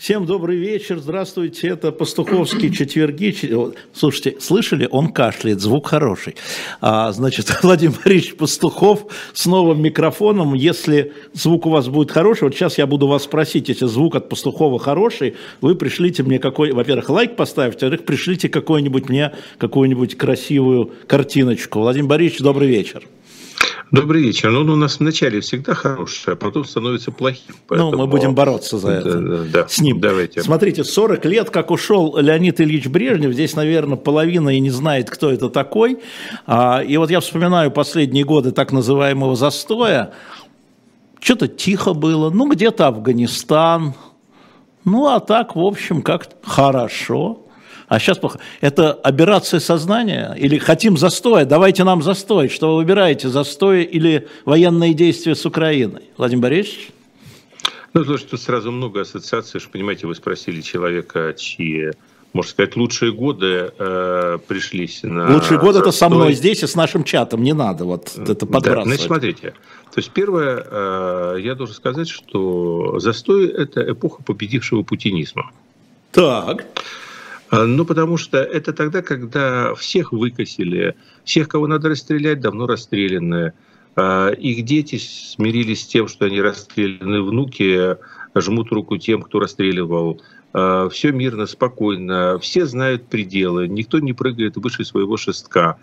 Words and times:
Всем 0.00 0.26
добрый 0.26 0.56
вечер, 0.56 0.98
здравствуйте, 0.98 1.68
это 1.68 1.92
Пастуховские 1.92 2.72
четверги. 2.72 3.34
Слушайте, 3.92 4.40
слышали, 4.40 4.88
он 4.90 5.12
кашляет, 5.12 5.60
звук 5.60 5.86
хороший. 5.86 6.34
А, 6.80 7.12
значит, 7.12 7.46
Владимир 7.62 7.94
Борисович 8.04 8.34
Пастухов 8.34 9.06
с 9.32 9.46
новым 9.46 9.80
микрофоном, 9.80 10.54
если 10.54 11.12
звук 11.34 11.66
у 11.66 11.70
вас 11.70 11.88
будет 11.88 12.10
хороший, 12.10 12.44
вот 12.44 12.54
сейчас 12.54 12.78
я 12.78 12.86
буду 12.86 13.06
вас 13.06 13.22
спросить, 13.22 13.68
если 13.68 13.86
звук 13.86 14.16
от 14.16 14.28
Пастухова 14.28 14.80
хороший, 14.80 15.36
вы 15.60 15.76
пришлите 15.76 16.24
мне 16.24 16.40
какой, 16.40 16.72
во-первых, 16.72 17.08
лайк 17.08 17.36
поставьте, 17.36 17.86
во-вторых, 17.86 18.04
пришлите 18.04 18.48
какой-нибудь 18.48 19.08
мне, 19.08 19.32
какую-нибудь 19.58 20.16
красивую 20.18 20.92
картиночку. 21.06 21.78
Владимир 21.78 22.08
Борисович, 22.08 22.40
добрый 22.40 22.68
вечер. 22.68 23.04
Добрый 23.92 24.22
вечер. 24.22 24.50
Ну, 24.50 24.60
он 24.60 24.70
у 24.70 24.76
нас 24.76 24.98
вначале 24.98 25.40
всегда 25.40 25.74
хороший, 25.74 26.32
а 26.32 26.36
потом 26.36 26.64
становится 26.64 27.12
плохим. 27.12 27.54
Поэтому... 27.68 27.92
Ну, 27.92 27.98
мы 27.98 28.06
будем 28.08 28.34
бороться 28.34 28.78
за 28.78 28.90
это. 28.90 29.20
Да, 29.20 29.44
да, 29.52 29.68
С 29.68 29.80
ним. 29.80 30.00
Давайте. 30.00 30.42
Смотрите, 30.42 30.82
40 30.82 31.24
лет, 31.26 31.50
как 31.50 31.70
ушел 31.70 32.16
Леонид 32.18 32.60
Ильич 32.60 32.88
Брежнев, 32.88 33.32
здесь, 33.32 33.54
наверное, 33.54 33.96
половина 33.96 34.50
и 34.50 34.58
не 34.58 34.70
знает, 34.70 35.08
кто 35.08 35.30
это 35.30 35.48
такой. 35.50 35.98
А, 36.46 36.82
и 36.82 36.96
вот 36.96 37.10
я 37.10 37.20
вспоминаю 37.20 37.70
последние 37.70 38.24
годы 38.24 38.50
так 38.50 38.72
называемого 38.72 39.36
застоя. 39.36 40.12
Что-то 41.20 41.46
тихо 41.46 41.94
было, 41.94 42.30
ну, 42.30 42.50
где-то 42.50 42.88
Афганистан. 42.88 43.94
Ну, 44.84 45.06
а 45.06 45.20
так, 45.20 45.54
в 45.54 45.60
общем, 45.60 46.02
как 46.02 46.28
хорошо 46.42 47.45
а 47.88 47.98
сейчас 47.98 48.18
плохо. 48.18 48.40
Это 48.60 48.92
операция 48.92 49.60
сознания? 49.60 50.34
Или 50.38 50.58
хотим 50.58 50.96
застоя? 50.96 51.44
Давайте 51.44 51.84
нам 51.84 52.02
застой. 52.02 52.48
Что 52.48 52.72
вы 52.72 52.76
выбираете, 52.82 53.28
застой 53.28 53.84
или 53.84 54.26
военные 54.44 54.94
действия 54.94 55.34
с 55.34 55.46
Украиной? 55.46 56.02
Владимир 56.16 56.42
Борисович? 56.42 56.90
Ну, 57.94 58.04
слушайте, 58.04 58.32
тут 58.32 58.40
сразу 58.40 58.72
много 58.72 59.02
ассоциаций. 59.02 59.60
Что, 59.60 59.70
понимаете, 59.70 60.06
вы 60.06 60.14
спросили 60.14 60.60
человека, 60.60 61.34
чьи 61.36 61.92
можно 62.32 62.50
сказать, 62.50 62.76
лучшие 62.76 63.12
годы 63.12 63.72
э, 63.78 64.38
пришлись 64.46 65.02
на... 65.02 65.32
Лучшие 65.32 65.58
годы 65.58 65.78
это 65.78 65.90
со 65.90 66.10
мной 66.10 66.34
здесь 66.34 66.62
и 66.62 66.66
с 66.66 66.74
нашим 66.74 67.02
чатом, 67.02 67.42
не 67.42 67.54
надо 67.54 67.86
вот 67.86 68.12
это 68.14 68.44
подбрасывать. 68.44 68.76
Да, 68.76 68.84
значит, 68.84 69.06
смотрите, 69.06 69.50
то 69.50 69.98
есть 69.98 70.10
первое, 70.10 70.62
э, 70.70 71.36
я 71.40 71.54
должен 71.54 71.74
сказать, 71.74 72.10
что 72.10 72.98
застой– 72.98 73.48
это 73.48 73.90
эпоха 73.90 74.22
победившего 74.22 74.82
путинизма. 74.82 75.50
Так. 76.12 76.66
А, 77.50 77.64
ну, 77.64 77.84
потому 77.84 78.16
что 78.16 78.38
это 78.38 78.72
тогда, 78.72 79.02
когда 79.02 79.74
всех 79.74 80.12
выкосили, 80.12 80.96
всех, 81.24 81.48
кого 81.48 81.66
надо 81.66 81.88
расстрелять, 81.88 82.40
давно 82.40 82.66
расстреляны. 82.66 83.52
А, 83.94 84.30
их 84.30 84.64
дети 84.64 84.96
смирились 84.98 85.82
с 85.82 85.86
тем, 85.86 86.08
что 86.08 86.26
они 86.26 86.40
расстреляны, 86.40 87.22
внуки 87.22 87.96
жмут 88.34 88.72
руку 88.72 88.98
тем, 88.98 89.22
кто 89.22 89.38
расстреливал. 89.38 90.20
А, 90.52 90.88
Все 90.88 91.12
мирно, 91.12 91.46
спокойно, 91.46 92.38
все 92.40 92.66
знают 92.66 93.06
пределы, 93.08 93.68
никто 93.68 94.00
не 94.00 94.12
прыгает 94.12 94.56
выше 94.56 94.84
своего 94.84 95.16
шестка. 95.16 95.78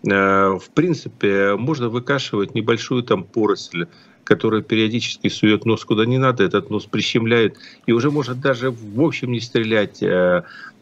В 0.00 0.62
принципе, 0.74 1.56
можно 1.56 1.88
выкашивать 1.88 2.54
небольшую 2.54 3.02
там 3.02 3.24
поросль, 3.24 3.88
которая 4.28 4.60
периодически 4.60 5.28
сует 5.28 5.64
нос 5.64 5.84
куда 5.84 6.04
не 6.04 6.18
надо, 6.18 6.44
этот 6.44 6.68
нос 6.68 6.84
прищемляет, 6.84 7.56
и 7.86 7.92
уже 7.92 8.10
может 8.10 8.40
даже 8.40 8.70
в 8.70 9.00
общем 9.00 9.32
не 9.32 9.40
стрелять 9.40 10.02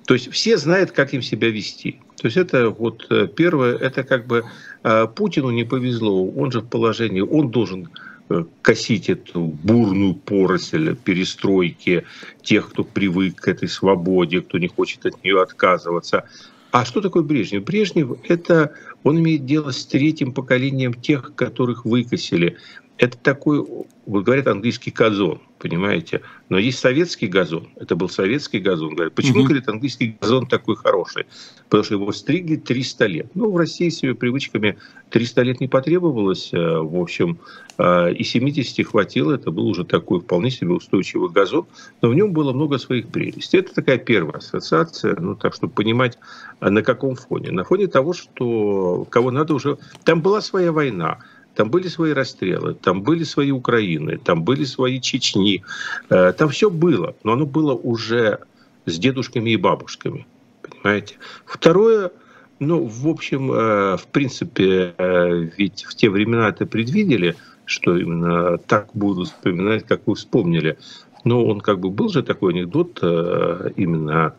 то 0.07 0.15
есть 0.15 0.33
все 0.33 0.57
знают, 0.57 0.93
как 0.93 1.13
им 1.15 1.23
себя 1.23 1.51
вести. 1.51 1.99
То 2.17 2.27
есть 2.27 2.37
это 2.37 2.71
вот 2.71 3.07
э, 3.11 3.27
первое, 3.27 3.77
это 3.77 4.05
как 4.05 4.27
бы 4.27 4.45
э, 4.85 5.07
Путину 5.15 5.51
не 5.51 5.65
повезло, 5.65 6.27
он 6.31 6.53
же 6.53 6.61
в 6.61 6.69
положении, 6.69 7.21
он 7.21 7.51
должен 7.51 7.91
э, 8.31 8.45
косить 8.63 9.11
эту 9.11 9.41
бурную 9.41 10.15
поросль 10.15 10.95
перестройки 10.95 12.05
тех, 12.43 12.71
кто 12.71 12.85
привык 12.85 13.35
к 13.37 13.49
этой 13.49 13.69
свободе, 13.69 14.41
кто 14.41 14.59
не 14.59 14.69
хочет 14.69 15.05
от 15.07 15.23
нее 15.25 15.43
отказываться. 15.43 16.25
А 16.71 16.85
что 16.85 17.01
такое 17.01 17.23
Брежнев? 17.23 17.65
Брежнев– 17.65 18.13
это 18.29 18.73
он 19.03 19.19
имеет 19.19 19.45
дело 19.45 19.71
с 19.71 19.85
третьим 19.87 20.33
поколением 20.33 20.95
тех, 20.95 21.35
которых 21.35 21.85
выкосили 21.85 22.57
это 22.99 23.19
такой, 23.19 23.65
вот 24.07 24.25
говорят, 24.25 24.47
английский 24.47 24.91
газон, 24.91 25.41
понимаете? 25.59 26.23
Но 26.49 26.59
есть 26.59 26.79
советский 26.79 27.27
газон. 27.27 27.69
Это 27.77 27.95
был 27.95 28.09
советский 28.09 28.59
газон. 28.59 28.95
Говорят, 28.95 29.15
почему, 29.15 29.41
угу. 29.41 29.49
говорит, 29.49 29.69
английский 29.69 30.17
газон 30.19 30.47
такой 30.47 30.77
хороший? 30.77 31.27
Потому 31.65 31.85
что 31.85 31.95
его 31.95 32.13
стригли 32.13 32.57
300 32.57 33.07
лет. 33.07 33.27
Ну, 33.35 33.51
в 33.51 33.57
России 33.57 33.91
с 33.91 34.03
ее 34.03 34.15
привычками 34.15 34.79
300 35.11 35.43
лет 35.43 35.61
не 35.61 35.69
потребовалось. 35.69 36.51
Э, 36.55 36.79
в 36.79 36.97
общем, 36.99 37.39
э, 37.77 38.15
и 38.15 38.25
70 38.25 38.87
хватило. 38.87 39.35
Это 39.35 39.51
был 39.51 39.67
уже 39.67 39.85
такой 39.85 40.21
вполне 40.21 40.51
себе 40.51 40.73
устойчивый 40.73 41.29
газон. 41.31 41.67
Но 42.01 42.09
в 42.09 42.15
нем 42.15 42.33
было 42.33 42.53
много 42.53 42.79
своих 42.79 43.09
прелестей. 43.09 43.61
Это 43.61 43.75
такая 43.75 43.99
первая 43.99 44.39
ассоциация. 44.39 45.17
Ну, 45.21 45.35
так, 45.35 45.53
чтобы 45.53 45.75
понимать, 45.75 46.19
э, 46.61 46.71
на 46.71 46.83
каком 46.83 47.17
фоне. 47.17 47.51
На 47.51 47.65
фоне 47.65 47.89
того, 47.89 48.15
что 48.15 49.07
кого 49.11 49.31
надо 49.31 49.53
уже... 49.53 49.77
Там 50.05 50.23
была 50.23 50.41
своя 50.41 50.73
война. 50.73 51.19
Там 51.57 51.71
были 51.71 51.89
свои 51.89 52.13
расстрелы, 52.13 52.75
там 52.75 53.03
были 53.03 53.25
свои 53.25 53.51
Украины, 53.51 54.19
там 54.19 54.45
были 54.45 54.65
свои 54.65 55.01
Чечни. 55.01 55.65
Э, 56.11 56.35
там 56.37 56.51
все 56.51 56.69
было, 56.69 57.17
но 57.25 57.33
оно 57.33 57.47
было 57.47 57.73
уже 57.73 58.41
с 58.85 58.99
дедушками 58.99 59.51
и 59.51 59.57
бабушками. 59.57 60.27
Понимаете? 60.61 61.15
Второе, 61.47 62.13
ну, 62.59 62.85
в 62.85 63.09
общем, 63.09 63.51
э, 63.51 63.97
в 63.97 64.07
принципе, 64.13 64.95
э, 64.99 65.49
ведь 65.57 65.85
в 65.85 65.95
те 65.95 66.11
времена 66.11 66.51
это 66.51 66.67
предвидели, 66.67 67.37
что 67.65 67.97
именно 67.97 68.59
так 68.59 68.91
будут 68.93 69.29
вспоминать, 69.29 69.87
как 69.87 70.03
вы 70.07 70.15
вспомнили. 70.15 70.77
Но 71.25 71.43
он 71.43 71.63
как 71.63 71.81
бы 71.81 71.91
был 71.91 72.11
же 72.11 72.23
такой 72.23 72.53
анекдот 72.53 73.03
именно 73.03 74.35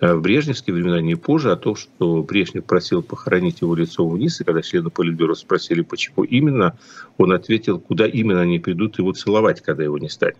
в 0.00 0.20
брежневские 0.20 0.74
времена, 0.74 1.00
не 1.00 1.14
позже, 1.14 1.52
о 1.52 1.56
том, 1.56 1.76
что 1.76 2.22
Брежнев 2.22 2.64
просил 2.64 3.02
похоронить 3.02 3.60
его 3.60 3.74
лицом 3.74 4.10
вниз, 4.10 4.40
и 4.40 4.44
когда 4.44 4.62
члены 4.62 4.88
Политбюро 4.88 5.34
спросили, 5.34 5.82
почему 5.82 6.24
именно, 6.24 6.78
он 7.18 7.32
ответил, 7.32 7.78
куда 7.78 8.06
именно 8.06 8.40
они 8.40 8.58
придут 8.58 8.98
его 8.98 9.12
целовать, 9.12 9.60
когда 9.60 9.84
его 9.84 9.98
не 9.98 10.08
станет. 10.08 10.38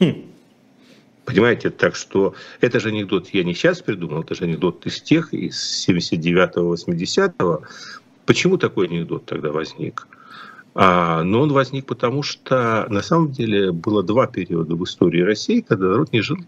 Хм. 0.00 0.24
Понимаете, 1.24 1.70
так 1.70 1.94
что 1.94 2.34
это 2.60 2.80
же 2.80 2.88
анекдот 2.88 3.28
я 3.28 3.44
не 3.44 3.54
сейчас 3.54 3.80
придумал, 3.80 4.22
это 4.22 4.34
же 4.34 4.44
анекдот 4.44 4.84
из 4.86 5.00
тех, 5.00 5.32
из 5.32 5.88
79-го, 5.88 6.74
80-го. 6.74 7.62
Почему 8.26 8.56
такой 8.58 8.88
анекдот 8.88 9.26
тогда 9.26 9.52
возник? 9.52 10.08
А, 10.74 11.22
но 11.22 11.42
он 11.42 11.52
возник 11.52 11.86
потому, 11.86 12.22
что 12.22 12.86
на 12.88 13.02
самом 13.02 13.30
деле 13.30 13.70
было 13.70 14.02
два 14.02 14.26
периода 14.26 14.74
в 14.74 14.84
истории 14.84 15.20
России, 15.20 15.60
когда 15.60 15.88
народ 15.88 16.12
не 16.12 16.20
жил, 16.20 16.38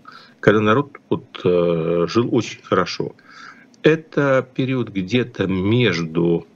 когда 0.43 0.61
народ 0.61 0.99
вот, 1.09 1.41
э, 1.45 2.07
жил 2.09 2.29
очень 2.35 2.61
хорошо. 2.63 3.15
Это 3.83 4.47
период 4.55 4.91
где-то 4.91 5.47
между, 5.47 6.47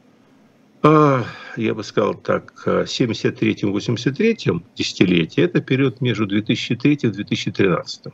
э, 0.83 1.23
я 1.57 1.75
бы 1.75 1.85
сказал 1.85 2.15
так, 2.15 2.53
73-83 2.67 4.63
десятилетие, 4.77 5.47
это 5.47 5.61
период 5.61 6.01
между 6.01 6.27
2003 6.27 6.95
и 6.95 7.09
2013. 7.09 8.13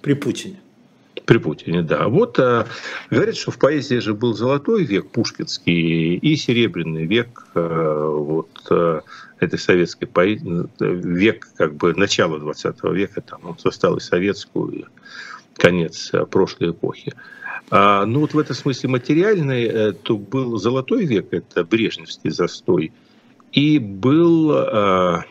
При 0.00 0.14
Путине. 0.14 0.56
При 1.26 1.38
Путине, 1.38 1.82
да. 1.82 2.08
Вот 2.08 2.38
а, 2.38 2.66
говорят, 3.08 3.36
что 3.36 3.50
в 3.50 3.58
поэзии 3.58 3.98
же 3.98 4.14
был 4.14 4.34
золотой 4.34 4.84
век 4.84 5.10
пушкинский 5.10 6.16
и 6.16 6.36
серебряный 6.36 7.06
век 7.06 7.46
а, 7.54 8.10
вот, 8.10 8.50
а, 8.68 9.02
этой 9.38 9.58
советской 9.58 10.06
поэзии, 10.06 10.66
век 10.80 11.48
как 11.56 11.74
бы 11.76 11.94
начала 11.94 12.38
20 12.38 12.82
века, 12.84 13.20
там 13.20 13.40
он 13.44 13.56
застал 13.58 13.96
и 13.96 14.00
советскую, 14.00 14.86
конец 15.56 16.10
прошлой 16.30 16.72
эпохи. 16.72 17.14
А, 17.70 18.04
ну 18.04 18.20
вот 18.20 18.34
в 18.34 18.38
этом 18.38 18.56
смысле 18.56 18.90
материальный, 18.90 19.92
то 19.94 20.18
был 20.18 20.58
золотой 20.58 21.06
век, 21.06 21.28
это 21.32 21.64
брежневский 21.64 22.30
застой, 22.30 22.92
и 23.52 23.78
был 23.78 24.50
а, 24.52 25.24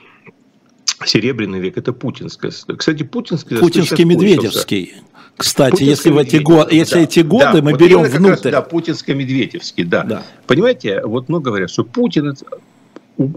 серебряный 1.05 1.59
век, 1.59 1.77
это 1.77 1.93
путинский. 1.93 2.49
Кстати, 2.49 3.03
путинский... 3.03 3.57
Путинский 3.57 4.03
медведевский. 4.03 4.93
Кстати, 5.35 5.83
если, 5.83 6.11
в 6.11 6.17
эти, 6.17 6.37
го... 6.37 6.67
если 6.69 6.95
да, 6.95 7.01
эти 7.01 7.19
годы 7.21 7.53
да, 7.53 7.61
мы 7.61 7.71
вот 7.71 7.79
берем 7.79 8.03
внутрь... 8.03 8.29
Раз, 8.29 8.41
да, 8.41 8.61
путинско-медведевский, 8.61 9.83
да. 9.83 10.03
да. 10.03 10.23
Понимаете, 10.45 11.01
вот 11.03 11.27
много 11.27 11.45
говорят, 11.45 11.71
что 11.71 11.83
Путин, 11.83 12.35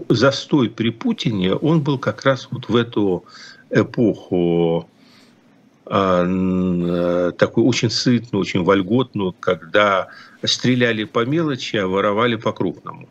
застой 0.09 0.69
при 0.69 0.89
Путине, 0.89 1.55
он 1.55 1.81
был 1.81 1.97
как 1.97 2.23
раз 2.23 2.47
вот 2.51 2.69
в 2.69 2.75
эту 2.75 3.25
эпоху 3.71 4.87
а, 5.85 7.31
такую 7.31 7.65
очень 7.65 7.89
сытную, 7.89 8.41
очень 8.41 8.63
вольготную, 8.63 9.33
когда 9.39 10.07
стреляли 10.43 11.05
по 11.05 11.25
мелочи, 11.25 11.77
а 11.77 11.87
воровали 11.87 12.35
по 12.35 12.51
крупному. 12.51 13.09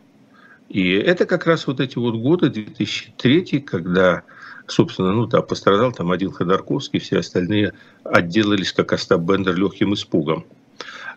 И 0.69 0.91
это 0.91 1.25
как 1.25 1.45
раз 1.47 1.65
вот 1.67 1.79
эти 1.79 1.97
вот 1.97 2.15
годы, 2.15 2.49
2003, 2.49 3.61
когда 3.61 4.23
собственно, 4.67 5.11
ну 5.13 5.25
да, 5.25 5.41
пострадал 5.41 5.91
там 5.91 6.11
один 6.11 6.31
Ходорковский, 6.31 6.99
все 6.99 7.19
остальные 7.19 7.73
отделались, 8.03 8.73
как 8.73 8.93
Остап 8.93 9.21
Бендер, 9.21 9.55
легким 9.55 9.93
испугом. 9.93 10.45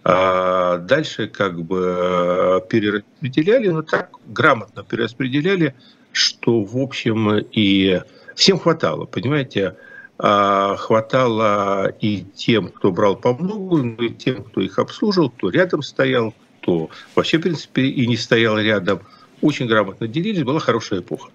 А 0.02 0.78
дальше 0.78 1.28
как 1.28 1.62
бы 1.62 1.94
э, 1.96 2.60
перераспределяли, 2.68 3.68
но 3.68 3.82
так 3.82 4.10
грамотно 4.26 4.82
перераспределяли, 4.82 5.74
что, 6.12 6.62
в 6.62 6.78
общем, 6.78 7.38
и 7.38 8.00
всем 8.34 8.58
хватало, 8.58 9.04
понимаете, 9.04 9.76
а, 10.22 10.76
хватало 10.76 11.88
и 12.00 12.24
тем, 12.34 12.68
кто 12.68 12.92
брал 12.92 13.16
по 13.16 13.34
многу, 13.34 13.82
и 13.82 14.10
тем, 14.10 14.44
кто 14.44 14.60
их 14.60 14.78
обслуживал, 14.78 15.30
кто 15.30 15.50
рядом 15.50 15.82
стоял, 15.82 16.34
кто 16.60 16.90
вообще, 17.14 17.38
в 17.38 17.42
принципе, 17.42 17.82
и 17.82 18.06
не 18.06 18.16
стоял 18.16 18.58
рядом. 18.58 19.00
Очень 19.40 19.66
грамотно 19.66 20.06
делились, 20.06 20.42
была 20.42 20.60
хорошая 20.60 21.00
эпоха. 21.00 21.30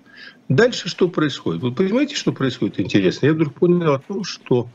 Дальше 0.50 0.90
что 0.90 1.08
происходит? 1.08 1.62
Вы 1.62 1.72
понимаете, 1.72 2.16
что 2.16 2.32
происходит 2.32 2.80
интересно? 2.80 3.28
Я 3.28 3.34
вдруг 3.34 3.54
понял 3.56 3.94
о 3.94 4.00
том, 4.00 4.24
что 4.24 4.68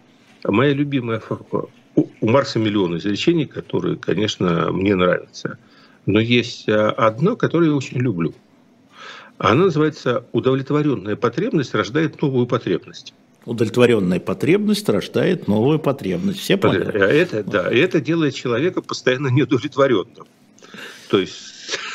моя 0.45 0.73
любимая 0.73 1.23
у 1.95 2.29
Марса 2.29 2.59
миллион 2.59 2.99
изречений, 2.99 3.47
которые, 3.47 3.97
конечно, 3.97 4.71
мне 4.73 4.95
нравятся. 4.95 5.59
Но 6.07 6.19
есть 6.19 6.69
а, 6.69 6.91
одно, 6.91 7.37
которое 7.37 7.71
я 7.71 7.77
очень 7.77 7.99
люблю. 7.99 8.35
Она 9.39 9.65
называется 9.65 10.27
«Удовлетворенная 10.33 11.17
потребность 11.17 11.75
рождает 11.75 12.21
новую 12.21 12.47
потребность». 12.47 13.15
Удовлетворенная 13.47 14.21
потребность 14.21 14.89
рождает 14.89 15.49
новую 15.49 15.79
потребность. 15.79 16.41
Все 16.41 16.57
поняли? 16.57 16.93
Это, 16.93 17.43
да, 17.43 17.73
и 17.73 17.79
это 17.79 18.01
делает 18.01 18.35
человека 18.35 18.83
постоянно 18.83 19.29
неудовлетворенным. 19.29 20.27
То 21.11 21.19
есть 21.19 21.51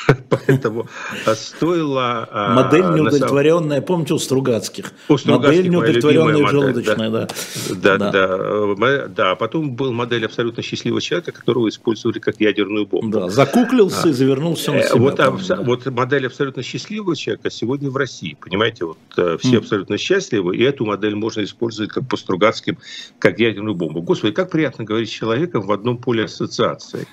Поэтому 0.30 0.88
стоило... 1.36 2.28
А, 2.32 2.54
модель 2.54 2.84
неудовлетворенная, 2.84 3.82
помните, 3.82 4.14
у 4.14 4.20
Стругацких? 4.20 4.92
У 5.10 5.18
модель 5.26 5.70
неудовлетворенная 5.70 6.48
желудочная, 6.48 7.10
да. 7.10 7.28
Да, 7.70 7.98
да. 7.98 8.12
да. 8.12 9.08
да. 9.08 9.36
Потом 9.36 9.76
был 9.76 9.92
модель 9.92 10.26
абсолютно 10.26 10.64
счастливого 10.64 11.02
человека, 11.02 11.32
которого 11.32 11.70
использовали 11.70 12.20
как 12.20 12.40
ядерную 12.40 12.86
бомбу. 12.86 13.20
Да, 13.20 13.30
закуклился 13.30 14.04
а. 14.06 14.10
и 14.10 14.12
завернулся 14.12 14.72
на 14.72 14.78
э, 14.78 14.88
себя. 14.88 15.00
Вот, 15.00 15.16
там, 15.16 15.40
да. 15.48 15.56
вот 15.62 15.86
модель 15.88 16.28
абсолютно 16.28 16.64
счастливого 16.64 17.16
человека 17.16 17.50
сегодня 17.50 17.90
в 17.90 17.98
России. 17.98 18.38
Понимаете, 18.40 18.86
вот 18.86 18.98
э, 19.18 19.38
все 19.40 19.56
mm. 19.56 19.58
абсолютно 19.58 19.98
счастливы, 19.98 20.58
и 20.58 20.64
эту 20.64 20.86
модель 20.86 21.16
можно 21.16 21.44
использовать 21.44 21.92
как 21.92 22.08
по 22.08 22.18
Стругацким, 22.18 22.78
как 23.20 23.40
ядерную 23.40 23.76
бомбу. 23.76 24.02
Господи, 24.02 24.34
как 24.34 24.52
приятно 24.52 24.84
говорить 24.84 25.10
с 25.10 25.14
человеком 25.14 25.62
в 25.62 25.72
одном 25.72 25.98
поле 25.98 26.26
ассоциации. 26.26 27.08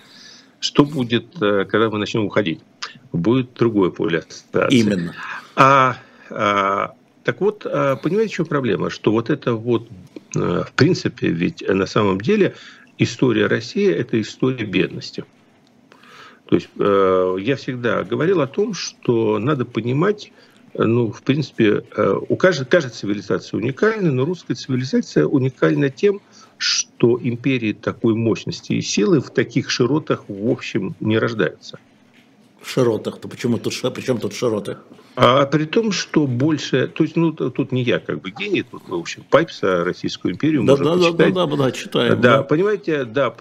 Что 0.63 0.85
будет, 0.85 1.43
э, 1.43 1.65
когда 1.65 1.91
мы 1.91 1.99
начнем 1.99 2.25
уходить? 2.25 2.61
Будет 3.13 3.53
другое 3.55 3.91
поле 3.91 4.21
ассоциации. 4.21 4.79
Именно. 4.79 5.13
А, 5.57 5.97
а, 6.31 6.95
так 7.25 7.41
вот, 7.41 7.67
а, 7.67 7.97
понимаете, 7.97 8.33
в 8.33 8.37
чем 8.37 8.47
проблема? 8.47 8.89
Что 8.89 9.11
вот 9.11 9.29
это 9.29 9.55
вот, 9.55 9.89
э, 10.37 10.63
в 10.65 10.73
принципе, 10.75 11.29
ведь 11.31 11.69
на 11.69 11.87
самом 11.87 12.21
деле 12.21 12.55
история 12.97 13.49
России– 13.49 13.91
это 13.93 14.21
история 14.21 14.65
бедности. 14.65 15.25
То 16.47 16.55
есть 16.55 16.69
э, 16.79 17.37
я 17.41 17.57
всегда 17.57 18.05
говорил 18.05 18.41
о 18.41 18.47
том, 18.47 18.73
что 18.73 19.41
надо 19.41 19.65
понимать, 19.65 20.31
ну, 20.75 21.11
в 21.11 21.25
принципе, 21.25 21.83
у 22.29 22.37
каждой, 22.37 22.67
каждой 22.67 22.91
цивилизации 22.93 23.57
уникальна, 23.57 24.13
но 24.13 24.25
русская 24.25 24.55
цивилизация 24.55 25.27
уникальна 25.27 25.91
тем, 25.91 26.21
что 26.63 27.19
империи 27.21 27.73
такой 27.73 28.15
мощности 28.15 28.75
и 28.75 28.81
силы 28.81 29.21
в 29.21 29.31
таких 29.31 29.69
широтах, 29.69 30.25
в 30.29 30.49
общем, 30.49 30.95
не 31.01 31.19
рождаются. 31.19 31.81
В 32.61 32.71
широтах? 32.71 33.19
То 33.19 33.27
почему 33.27 33.59
тут, 33.59 33.75
причем 33.93 34.19
тут 34.19 34.33
широты? 34.33 34.77
А 35.17 35.45
при 35.47 35.65
том, 35.65 35.91
что 35.91 36.29
больше, 36.29 36.87
то 36.87 37.03
есть, 37.03 37.17
ну, 37.17 37.33
тут 37.33 37.73
не 37.73 37.83
я 37.83 37.99
как 37.99 38.21
бы 38.21 38.31
гений, 38.31 38.63
тут, 38.63 38.89
в 38.89 38.95
общем, 38.95 39.25
Пайпса, 39.29 39.83
Российскую 39.83 40.35
империю 40.35 40.63
да, 40.63 40.77
можно 40.77 40.85
да, 40.85 40.93
почитать. 40.95 41.35
Да, 41.35 41.47
да, 41.47 41.57
да, 41.57 41.57
да, 41.57 41.73
читаем. 41.73 42.21
Да, 42.21 42.37
да, 42.37 42.43
понимаете, 42.45 43.05
да, 43.05 43.35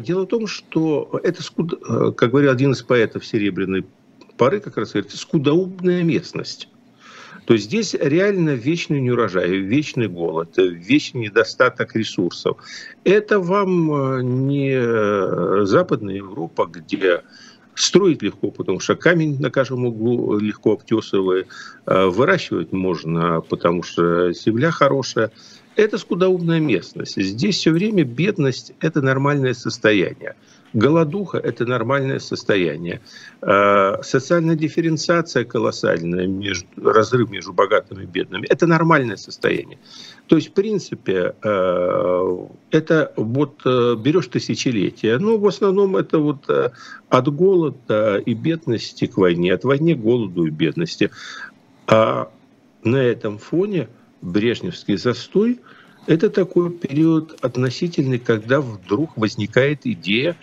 дело 0.00 0.24
в 0.24 0.26
том, 0.26 0.46
что 0.46 1.18
это, 1.22 1.42
как 2.12 2.30
говорил 2.30 2.50
один 2.50 2.72
из 2.72 2.82
поэтов 2.82 3.24
Серебряной 3.24 3.86
поры, 4.36 4.60
как 4.60 4.76
раз 4.76 4.92
говорит, 4.92 5.10
скудоумная 5.12 6.02
местность. 6.02 6.68
То 7.48 7.56
здесь 7.56 7.94
реально 7.94 8.50
вечный 8.50 9.00
неурожай, 9.00 9.48
вечный 9.48 10.06
голод, 10.06 10.58
вечный 10.58 11.22
недостаток 11.22 11.96
ресурсов. 11.96 12.58
Это 13.04 13.40
вам 13.40 13.90
э, 13.90 14.22
не 14.22 15.64
Западная 15.64 16.16
Европа, 16.16 16.66
где 16.66 17.22
строить 17.74 18.20
легко, 18.20 18.50
потому 18.50 18.80
что 18.80 18.96
камень 18.96 19.40
на 19.40 19.50
каждом 19.50 19.86
углу 19.86 20.38
легко 20.38 20.74
обтесывает, 20.74 21.48
э, 21.86 22.04
выращивать 22.04 22.72
можно, 22.72 23.40
потому 23.40 23.82
что 23.82 24.30
земля 24.34 24.70
хорошая. 24.70 25.30
Это 25.78 25.96
скудоумная 25.96 26.58
местность. 26.58 27.22
Здесь 27.22 27.56
все 27.56 27.70
время 27.70 28.02
бедность– 28.02 28.72
это 28.80 29.00
нормальное 29.00 29.54
состояние. 29.54 30.34
Голодуха– 30.72 31.38
это 31.44 31.66
нормальное 31.66 32.18
состояние. 32.18 33.00
А, 33.42 34.02
социальная 34.02 34.56
дифференциация 34.56 35.44
колоссальная, 35.44 36.26
между, 36.26 36.66
разрыв 36.82 37.30
между 37.30 37.52
богатыми 37.52 38.02
и 38.02 38.06
бедными– 38.06 38.44
это 38.50 38.66
нормальное 38.66 39.16
состояние. 39.16 39.78
То 40.26 40.34
есть, 40.34 40.48
в 40.48 40.52
принципе, 40.52 41.36
а, 41.44 42.48
это 42.72 43.12
вот 43.14 43.60
э, 43.64 43.94
берешь 43.94 44.26
тысячелетия, 44.26 45.16
ну, 45.18 45.38
в 45.38 45.46
основном 45.46 45.96
это 45.96 46.18
вот 46.18 46.50
э, 46.50 46.70
от 47.08 47.28
голода 47.32 48.16
и 48.18 48.34
бедности 48.34 49.06
к 49.06 49.16
войне, 49.16 49.54
от 49.54 49.62
войны 49.62 49.94
к 49.94 50.00
голоду 50.00 50.44
и 50.44 50.50
бедности. 50.50 51.12
А 51.86 52.32
на 52.82 52.96
этом 52.96 53.38
фоне 53.38 53.88
Брежневский 54.20 54.96
застой– 54.96 55.60
это 56.06 56.30
такой 56.30 56.70
период 56.70 57.38
относительный, 57.42 58.18
когда 58.18 58.60
вдруг 58.60 59.16
возникает 59.16 59.86
идея 59.86 60.36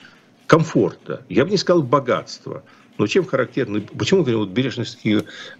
комфорта, 0.47 1.25
я 1.29 1.43
бы 1.43 1.51
не 1.51 1.57
сказал 1.57 1.81
богатства. 1.81 2.63
Но 2.97 3.07
чем 3.07 3.25
характерно, 3.25 3.81
почему 3.81 4.21
говорю, 4.21 4.39
вот 4.39 4.49
Бережный, 4.49 4.85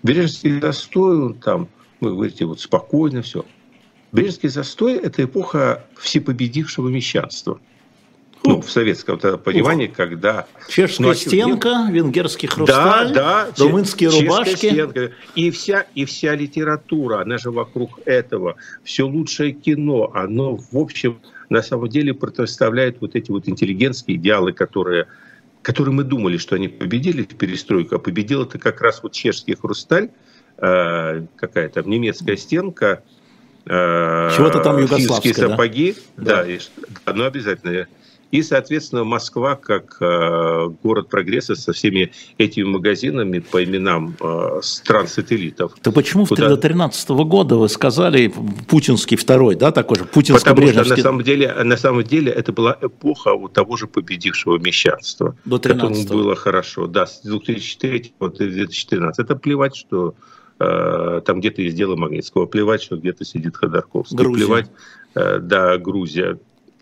Бережный 0.03 0.62
застой, 0.62 1.17
он 1.17 1.33
там, 1.35 1.67
вы 2.00 2.12
говорите, 2.12 2.45
вот 2.45 2.62
спокойно 2.62 3.21
все. 3.21 3.45
Бережский 4.12 4.47
застой– 4.47 4.94
это 5.03 5.23
эпоха 5.23 5.85
всепобедившего 5.97 6.88
мещанства. 6.88 7.59
Ну, 8.45 8.62
в 8.62 8.69
советском 8.69 9.19
понимании, 9.19 9.88
когда... 9.88 10.47
Чешская 10.69 11.12
а 11.12 11.15
стенка, 11.15 11.88
венгерский 11.89 12.47
хрусталь, 12.47 13.13
да, 13.13 13.47
да, 13.56 13.63
румынские 13.63 14.09
рубашки. 14.09 14.68
Стенка, 14.68 15.12
и, 15.36 15.51
вся, 15.51 15.86
и 15.95 16.06
вся 16.06 16.36
литература, 16.36 17.21
она 17.21 17.38
же 17.38 17.51
вокруг 17.51 18.00
этого. 18.06 18.56
Все 18.83 19.03
лучшее 19.03 19.53
кино, 19.53 20.12
оно, 20.13 20.57
в 20.57 20.77
общем, 20.77 21.19
на 21.50 21.62
самом 21.62 21.89
деле 21.89 22.13
противоставляет 22.13 23.01
вот 23.01 23.15
эти 23.15 23.31
вот 23.31 23.47
интеллигентские 23.47 24.18
идеалы, 24.18 24.53
которые, 24.53 25.07
которые 25.62 25.94
мы 25.94 26.03
думали, 26.03 26.38
что 26.38 26.56
они 26.56 26.68
победили 26.68 27.24
в 27.24 27.36
перестройку, 27.36 27.95
а 27.95 28.00
победил 28.00 28.44
это 28.44 28.57
как 28.57 28.81
раз 28.81 29.01
вот 29.03 29.13
чешский 29.13 29.56
хрусталь, 29.56 30.09
э, 30.57 31.25
какая-то 31.36 31.83
немецкая 31.83 32.38
стенка, 32.38 33.03
э, 33.65 34.31
Чего-то 34.36 34.59
там 34.59 34.77
югославское, 34.80 35.33
сапоги, 35.33 35.95
да, 36.18 36.44
да, 36.44 36.47
и, 36.47 36.59
да 37.06 37.13
ну 37.13 37.25
обязательно 37.25 37.88
и, 38.35 38.44
соответственно, 38.44 39.06
Москва, 39.06 39.56
как 39.56 39.97
э, 40.01 40.68
город 40.83 41.07
прогресса 41.07 41.56
со 41.56 41.71
всеми 41.71 42.11
этими 42.37 42.65
магазинами 42.65 43.39
по 43.39 43.63
именам 43.63 44.15
э, 44.19 44.59
стран-сателлитов. 44.61 45.73
То 45.81 45.94
почему 45.94 46.25
куда... 46.25 46.49
до 46.49 46.56
2013 46.56 47.09
года 47.09 47.56
вы 47.56 47.69
сказали 47.69 48.33
путинский 48.68 49.15
второй, 49.15 49.56
да, 49.56 49.71
такой 49.71 49.99
же, 49.99 50.04
путинский 50.04 50.49
Потому 50.49 50.68
что 50.68 50.83
на 50.83 50.97
самом, 50.97 51.23
деле, 51.23 51.54
на 51.63 51.77
самом 51.77 52.04
деле 52.04 52.30
это 52.30 52.51
была 52.51 52.77
эпоха 52.81 53.30
у 53.30 53.47
того 53.47 53.77
же 53.77 53.87
победившего 53.87 54.57
мещанства. 54.57 55.37
До 55.45 55.57
13 55.57 56.09
было 56.09 56.35
хорошо, 56.35 56.87
да, 56.87 57.06
с 57.06 57.21
2004 57.21 58.11
по 58.18 58.30
2014. 58.30 59.18
Это 59.18 59.35
плевать, 59.37 59.77
что 59.77 60.15
э, 60.59 61.21
там 61.25 61.39
где-то 61.39 61.61
есть 61.61 61.77
дело 61.77 61.95
Магнитского, 61.95 62.47
плевать, 62.47 62.83
что 62.83 62.97
где-то 62.97 63.23
сидит 63.23 63.56
Ходорковский, 63.56 64.18
Грузия. 64.18 64.45
плевать, 64.45 64.71
да, 65.15 65.77
Грузия, 65.77 66.37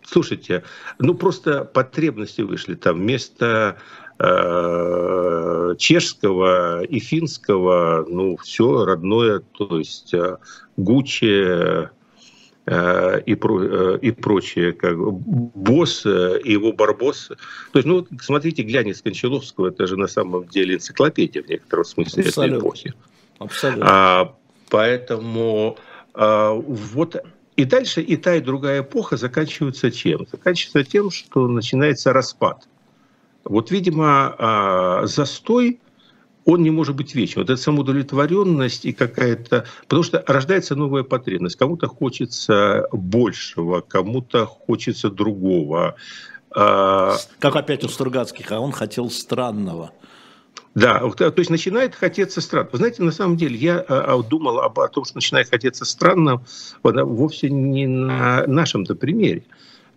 Слушайте, 0.06 0.62
ну 0.98 1.14
просто 1.14 1.64
потребности 1.64 2.42
вышли 2.42 2.74
там 2.74 3.00
вместо 3.00 3.78
э, 4.18 5.74
чешского 5.78 6.82
и 6.82 6.98
финского, 6.98 8.04
ну 8.08 8.36
все 8.36 8.84
родное, 8.84 9.40
то 9.40 9.78
есть 9.78 10.12
э, 10.12 10.36
Гуччи 10.76 11.88
э, 12.66 13.20
и, 13.26 13.34
про, 13.34 13.62
э, 13.62 13.98
и 14.02 14.10
прочее, 14.10 14.72
как 14.72 14.98
босс 14.98 16.04
э, 16.04 16.40
и 16.44 16.52
его 16.52 16.72
барбос. 16.72 17.28
То 17.72 17.78
есть, 17.78 17.86
ну, 17.86 18.06
смотрите, 18.20 18.62
глянец 18.62 19.00
Кончаловского, 19.00 19.68
это 19.68 19.86
же 19.86 19.96
на 19.96 20.06
самом 20.06 20.46
деле 20.48 20.74
энциклопедия 20.74 21.42
в 21.42 21.48
некотором 21.48 21.84
смысле 21.84 22.24
Абсолютно. 22.24 22.56
этой 22.56 22.60
эпохи. 22.60 22.94
Абсолютно. 23.38 23.86
А, 23.88 24.34
поэтому 24.70 25.78
а, 26.14 26.52
вот 26.52 27.16
и 27.56 27.64
дальше 27.64 28.02
и 28.02 28.16
та, 28.16 28.34
и 28.34 28.40
другая 28.40 28.82
эпоха 28.82 29.16
заканчиваются 29.16 29.90
чем? 29.90 30.26
Заканчивается 30.30 30.90
тем, 30.90 31.10
что 31.10 31.46
начинается 31.46 32.12
распад. 32.12 32.68
Вот, 33.44 33.70
видимо, 33.70 34.34
а, 34.38 35.06
застой, 35.06 35.80
он 36.44 36.62
не 36.62 36.70
может 36.70 36.96
быть 36.96 37.14
вечным. 37.14 37.44
Вот 37.44 37.50
эта 37.50 37.60
самоудовлетворенность 37.60 38.84
и 38.84 38.92
какая-то... 38.92 39.66
Потому 39.82 40.02
что 40.02 40.22
рождается 40.26 40.74
новая 40.74 41.02
потребность. 41.02 41.56
Кому-то 41.56 41.88
хочется 41.88 42.86
большего, 42.92 43.80
кому-то 43.80 44.46
хочется 44.46 45.10
другого. 45.10 45.94
А, 46.50 47.16
как 47.38 47.56
опять 47.56 47.84
у 47.84 47.88
Стругацких, 47.88 48.50
а 48.52 48.60
он 48.60 48.72
хотел 48.72 49.10
странного. 49.10 49.92
Да, 50.74 51.08
то 51.08 51.32
есть 51.36 51.50
начинает 51.50 51.94
хотеться 51.94 52.40
странно. 52.40 52.68
Вы 52.72 52.78
знаете, 52.78 53.02
на 53.02 53.12
самом 53.12 53.36
деле 53.36 53.56
я 53.56 53.78
а, 53.78 54.16
а, 54.16 54.22
думал 54.22 54.58
об 54.58 54.80
о 54.80 54.88
том, 54.88 55.04
что 55.04 55.16
начинает 55.16 55.48
хотеться 55.48 55.84
странно 55.84 56.42
вовсе 56.82 57.48
не 57.48 57.86
на 57.86 58.44
нашем-то 58.48 58.96
примере. 58.96 59.44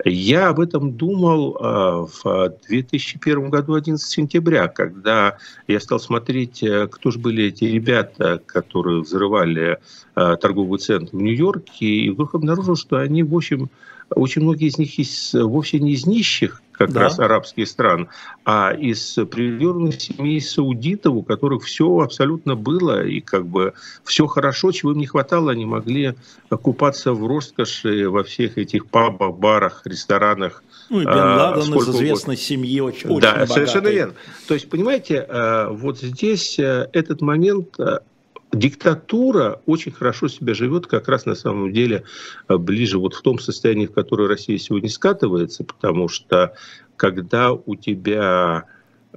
Я 0.06 0.50
об 0.50 0.60
этом 0.60 0.94
думал 0.96 1.58
а, 1.60 2.06
в 2.06 2.54
2001 2.70 3.50
году, 3.50 3.74
11 3.74 4.08
сентября, 4.08 4.68
когда 4.68 5.38
я 5.68 5.80
стал 5.80 6.00
смотреть, 6.00 6.62
э, 6.62 6.88
кто 6.88 7.10
же 7.10 7.18
были 7.18 7.46
эти 7.46 7.64
ребята, 7.64 8.40
которые 8.46 9.02
взрывали 9.02 9.80
торговый 10.14 10.80
центр 10.80 11.16
в 11.16 11.22
Нью-Йорке, 11.22 11.86
и 11.86 12.10
вдруг 12.12 12.36
обнаружил, 12.36 12.76
что 12.76 12.98
они, 12.98 13.22
в 13.24 13.36
общем, 13.36 13.70
очень 14.10 14.44
многие 14.44 14.68
из 14.68 14.78
них 14.78 14.98
из, 15.00 15.34
вовсе 15.34 15.80
не 15.80 15.94
из 15.94 16.06
нищих, 16.06 16.62
как 16.78 16.92
да. 16.92 17.02
раз 17.02 17.20
арабские 17.20 17.66
страны, 17.66 18.08
а 18.46 18.72
из 18.72 19.14
привилегированных 19.14 20.00
семей 20.00 20.40
саудитов, 20.42 21.14
у 21.14 21.24
которых 21.24 21.64
все 21.64 22.00
абсолютно 22.00 22.56
было, 22.56 23.06
и 23.06 23.20
как 23.20 23.46
бы 23.46 23.74
все 24.04 24.28
хорошо, 24.28 24.72
чего 24.72 24.92
им 24.92 25.00
не 25.00 25.08
хватало, 25.08 25.52
они 25.52 25.66
могли 25.66 26.16
купаться 26.50 27.14
в 27.14 27.26
роскоши 27.26 28.10
во 28.10 28.24
всех 28.24 28.58
этих 28.58 28.88
пабах, 28.88 29.36
барах, 29.36 29.82
ресторанах. 29.86 30.64
Ну 30.90 31.02
и 31.02 31.06
Бен 31.06 31.14
а, 31.14 31.56
Ладен 31.56 31.74
из 31.74 31.90
известной 31.90 32.12
угодно. 32.12 32.36
семьи 32.38 32.80
очень, 32.80 33.10
очень 33.10 33.22
Да, 33.22 33.32
богатый. 33.34 33.54
совершенно 33.54 33.88
верно. 33.88 34.14
То 34.48 34.54
есть, 34.54 34.70
понимаете, 34.70 35.26
э, 35.28 35.68
вот 35.72 36.00
здесь 36.00 36.58
э, 36.60 36.88
этот 36.94 37.22
момент 37.22 37.80
э, 37.80 38.00
диктатура 38.52 39.62
очень 39.66 39.92
хорошо 39.92 40.28
себя 40.28 40.54
живет 40.54 40.88
как 40.88 41.08
раз 41.08 41.26
на 41.26 41.36
самом 41.36 41.74
деле 41.74 42.04
э, 42.48 42.58
ближе 42.58 42.98
вот 42.98 43.14
в 43.14 43.22
том 43.22 43.40
состоянии, 43.40 43.88
в 43.88 43.94
которое 43.94 44.28
Россия 44.28 44.58
сегодня 44.58 44.90
скатывается, 44.90 45.64
потому 45.64 46.08
что 46.08 46.54
когда 46.96 47.52
у 47.52 47.76
тебя 47.76 48.66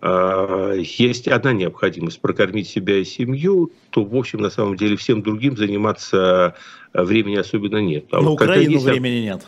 э, 0.00 0.82
есть 0.82 1.28
одна 1.28 1.52
необходимость 1.52 2.20
прокормить 2.20 2.68
себя 2.68 2.99
и 2.99 3.04
семью, 3.04 3.72
то, 3.90 4.04
в 4.04 4.16
общем, 4.16 4.40
на 4.40 4.50
самом 4.50 4.76
деле 4.76 4.96
всем 4.96 5.22
другим 5.22 5.56
заниматься 5.56 6.54
э, 6.92 7.02
времени 7.02 7.37
особенно 7.37 7.78
нет. 7.78 8.06
А 8.10 8.16
на 8.16 8.30
вот 8.30 8.34
Украину 8.34 8.72
есть... 8.72 8.84
времени 8.84 9.20
нет. 9.20 9.46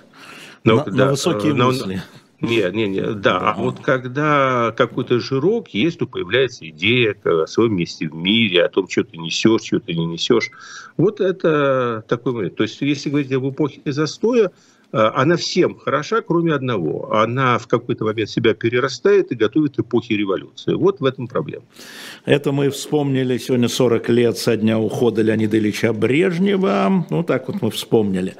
Но, 0.64 0.76
на, 0.76 0.84
да, 0.84 0.92
на 0.92 1.10
высокие 1.10 1.54
но, 1.54 1.66
мысли. 1.66 2.02
Не, 2.42 2.68
не, 2.72 2.88
не, 2.88 3.14
да. 3.14 3.38
А 3.38 3.54
вот 3.54 3.78
когда 3.80 4.74
какой-то 4.76 5.20
жирок 5.20 5.68
есть, 5.68 6.00
то 6.00 6.06
появляется 6.06 6.68
идея 6.70 7.14
о 7.24 7.46
своем 7.46 7.76
месте 7.76 8.08
в 8.08 8.14
мире, 8.16 8.64
о 8.64 8.68
том, 8.68 8.88
что 8.88 9.04
ты 9.04 9.16
несешь, 9.16 9.62
что 9.62 9.78
ты 9.78 9.94
не 9.94 10.04
несешь. 10.04 10.50
Вот 10.96 11.20
это 11.20 12.04
такой 12.08 12.32
момент. 12.32 12.56
То 12.56 12.64
есть, 12.64 12.80
если 12.80 13.10
говорить 13.10 13.32
об 13.32 13.48
эпохе 13.48 13.80
застоя, 13.84 14.50
э, 14.92 14.98
она 14.98 15.36
всем 15.36 15.78
хороша, 15.78 16.20
кроме 16.20 16.52
одного. 16.52 17.14
Она 17.14 17.58
в 17.58 17.68
какой-то 17.68 18.04
момент 18.04 18.28
себя 18.28 18.54
перерастает 18.54 19.30
и 19.30 19.36
готовит 19.36 19.78
эпохи 19.78 20.14
революции. 20.14 20.74
Вот 20.74 20.98
в 20.98 21.04
этом 21.04 21.28
проблема. 21.28 21.64
Это 22.24 22.50
мы 22.50 22.70
вспомнили 22.70 23.38
сегодня 23.38 23.68
40 23.68 24.08
лет 24.08 24.36
со 24.36 24.56
дня 24.56 24.80
ухода 24.80 25.22
Леонида 25.22 25.58
Ильича 25.58 25.92
Брежнева. 25.92 27.06
Ну, 27.08 27.22
так 27.22 27.46
вот 27.46 27.62
мы 27.62 27.70
вспомнили. 27.70 28.34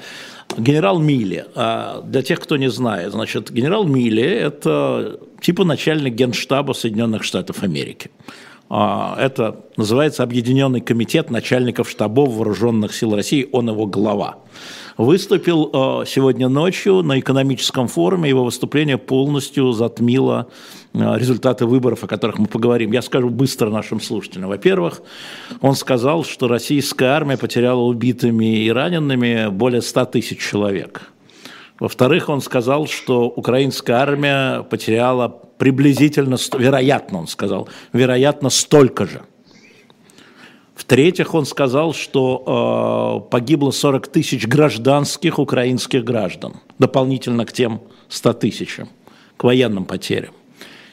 Генерал 0.59 0.99
Милли, 0.99 1.47
а, 1.55 2.03
для 2.03 2.23
тех, 2.23 2.41
кто 2.41 2.57
не 2.57 2.71
знает, 2.71 3.13
значит, 3.13 3.51
генерал 3.51 3.85
Милли– 3.85 4.23
это 4.23 5.19
типа 5.41 5.65
начальник 5.65 6.15
генштаба 6.15 6.73
Соединенных 6.73 7.25
Штатов 7.25 7.63
Америки. 7.63 8.11
А, 8.69 9.17
это 9.19 9.65
называется 9.77 10.23
Объединенный 10.23 10.81
комитет 10.81 11.31
начальников 11.31 11.91
штабов 11.91 12.31
вооруженных 12.35 12.95
сил 12.95 13.15
России, 13.15 13.49
он 13.53 13.69
его 13.69 13.87
глава. 13.87 14.39
Выступил 14.97 15.71
а, 15.73 16.05
сегодня 16.07 16.49
ночью 16.49 17.03
на 17.03 17.19
экономическом 17.19 17.89
форуме, 17.89 18.29
его 18.29 18.45
выступление 18.45 18.99
полностью 18.99 19.73
затмило 19.73 20.49
результаты 20.95 21.67
выборов, 21.67 22.05
о 22.05 22.07
которых 22.07 22.39
мы 22.39 22.47
поговорим. 22.47 22.93
Я 22.93 23.03
скажу 23.03 23.31
быстро 23.31 23.71
нашим 23.71 24.01
слушателям. 24.01 24.49
Во-первых, 24.49 25.03
он 25.61 25.75
сказал, 25.75 26.25
что 26.25 26.49
российская 26.49 27.07
армия 27.07 27.37
потеряла 27.37 27.81
убитыми 27.81 28.65
и 28.65 28.71
ранеными 28.71 29.49
более 29.49 29.83
100 29.83 30.05
тысяч 30.07 30.39
человек. 30.39 31.13
Во-вторых, 31.79 32.29
он 32.29 32.41
сказал, 32.41 32.87
что 32.87 33.25
украинская 33.25 33.97
армия 33.97 34.63
потеряла 34.63 35.29
приблизительно, 35.29 36.37
вероятно, 36.59 37.21
он 37.21 37.27
сказал, 37.27 37.69
вероятно, 37.93 38.51
столько 38.51 39.07
же. 39.07 39.23
В-третьих, 40.75 41.35
он 41.35 41.47
сказал, 41.47 41.95
что 41.95 43.25
э, 43.27 43.31
погибло 43.31 43.71
40 43.71 44.09
тысяч 44.09 44.47
гражданских 44.47 45.39
украинских 45.39 46.05
граждан, 46.05 46.55
дополнительно 46.79 47.47
к 47.47 47.53
тем 47.53 47.83
100 48.09 48.33
тысячам, 48.35 48.89
к 49.37 49.45
военным 49.45 49.85
потерям. 49.85 50.35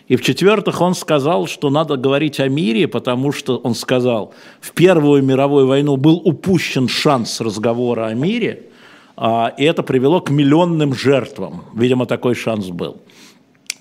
И 0.10 0.16
в-четвертых, 0.16 0.82
он 0.82 0.96
сказал, 0.96 1.46
что 1.46 1.70
надо 1.70 1.96
говорить 1.96 2.40
о 2.40 2.50
мире, 2.50 2.88
потому 2.88 3.32
что, 3.32 3.58
он 3.58 3.76
сказал, 3.76 4.34
в 4.60 4.72
Первую 4.72 5.24
мировую 5.24 5.68
войну 5.68 5.98
был 5.98 6.16
упущен 6.26 6.88
шанс 6.88 7.40
разговора 7.40 8.08
о 8.08 8.16
мире, 8.16 8.70
а, 9.16 9.54
и 9.56 9.64
это 9.64 9.84
привело 9.84 10.20
к 10.20 10.32
миллионным 10.32 10.96
жертвам. 10.96 11.66
Видимо, 11.76 12.08
такой 12.08 12.34
шанс 12.34 12.70
был. 12.70 12.98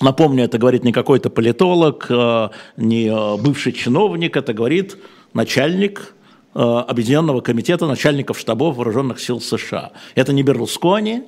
Напомню, 0.02 0.44
это 0.44 0.58
говорит 0.58 0.84
не 0.84 0.92
какой-то 0.92 1.30
политолог, 1.30 2.06
а, 2.10 2.50
не 2.76 3.10
бывший 3.38 3.72
чиновник, 3.72 4.36
это 4.36 4.52
говорит 4.52 4.98
начальник 5.32 6.14
а, 6.54 6.82
Объединенного 6.82 7.40
комитета 7.40 7.86
начальников 7.86 8.38
штабов 8.38 8.76
вооруженных 8.76 9.18
сил 9.18 9.40
США. 9.40 9.92
Это 10.14 10.34
не 10.34 10.42
Берлускони, 10.42 11.22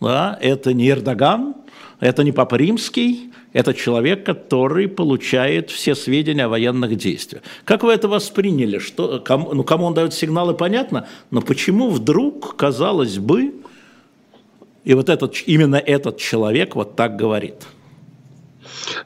да, 0.00 0.38
это 0.40 0.72
не 0.72 0.88
Эрдоган, 0.90 1.56
это 2.00 2.24
не 2.24 2.32
Папа 2.32 2.56
Римский, 2.56 3.32
это 3.52 3.72
человек, 3.74 4.24
который 4.24 4.88
получает 4.88 5.70
все 5.70 5.94
сведения 5.94 6.44
о 6.44 6.48
военных 6.48 6.96
действиях. 6.96 7.42
Как 7.64 7.82
вы 7.82 7.92
это 7.92 8.08
восприняли? 8.08 8.78
Что, 8.78 9.20
кому, 9.20 9.54
ну, 9.54 9.64
кому 9.64 9.86
он 9.86 9.94
дает 9.94 10.12
сигналы, 10.12 10.54
понятно, 10.54 11.06
но 11.30 11.40
почему 11.40 11.90
вдруг, 11.90 12.56
казалось 12.56 13.18
бы, 13.18 13.54
и 14.84 14.94
вот 14.94 15.08
этот, 15.08 15.34
именно 15.46 15.76
этот 15.76 16.18
человек 16.18 16.74
вот 16.74 16.96
так 16.96 17.16
говорит? 17.16 17.66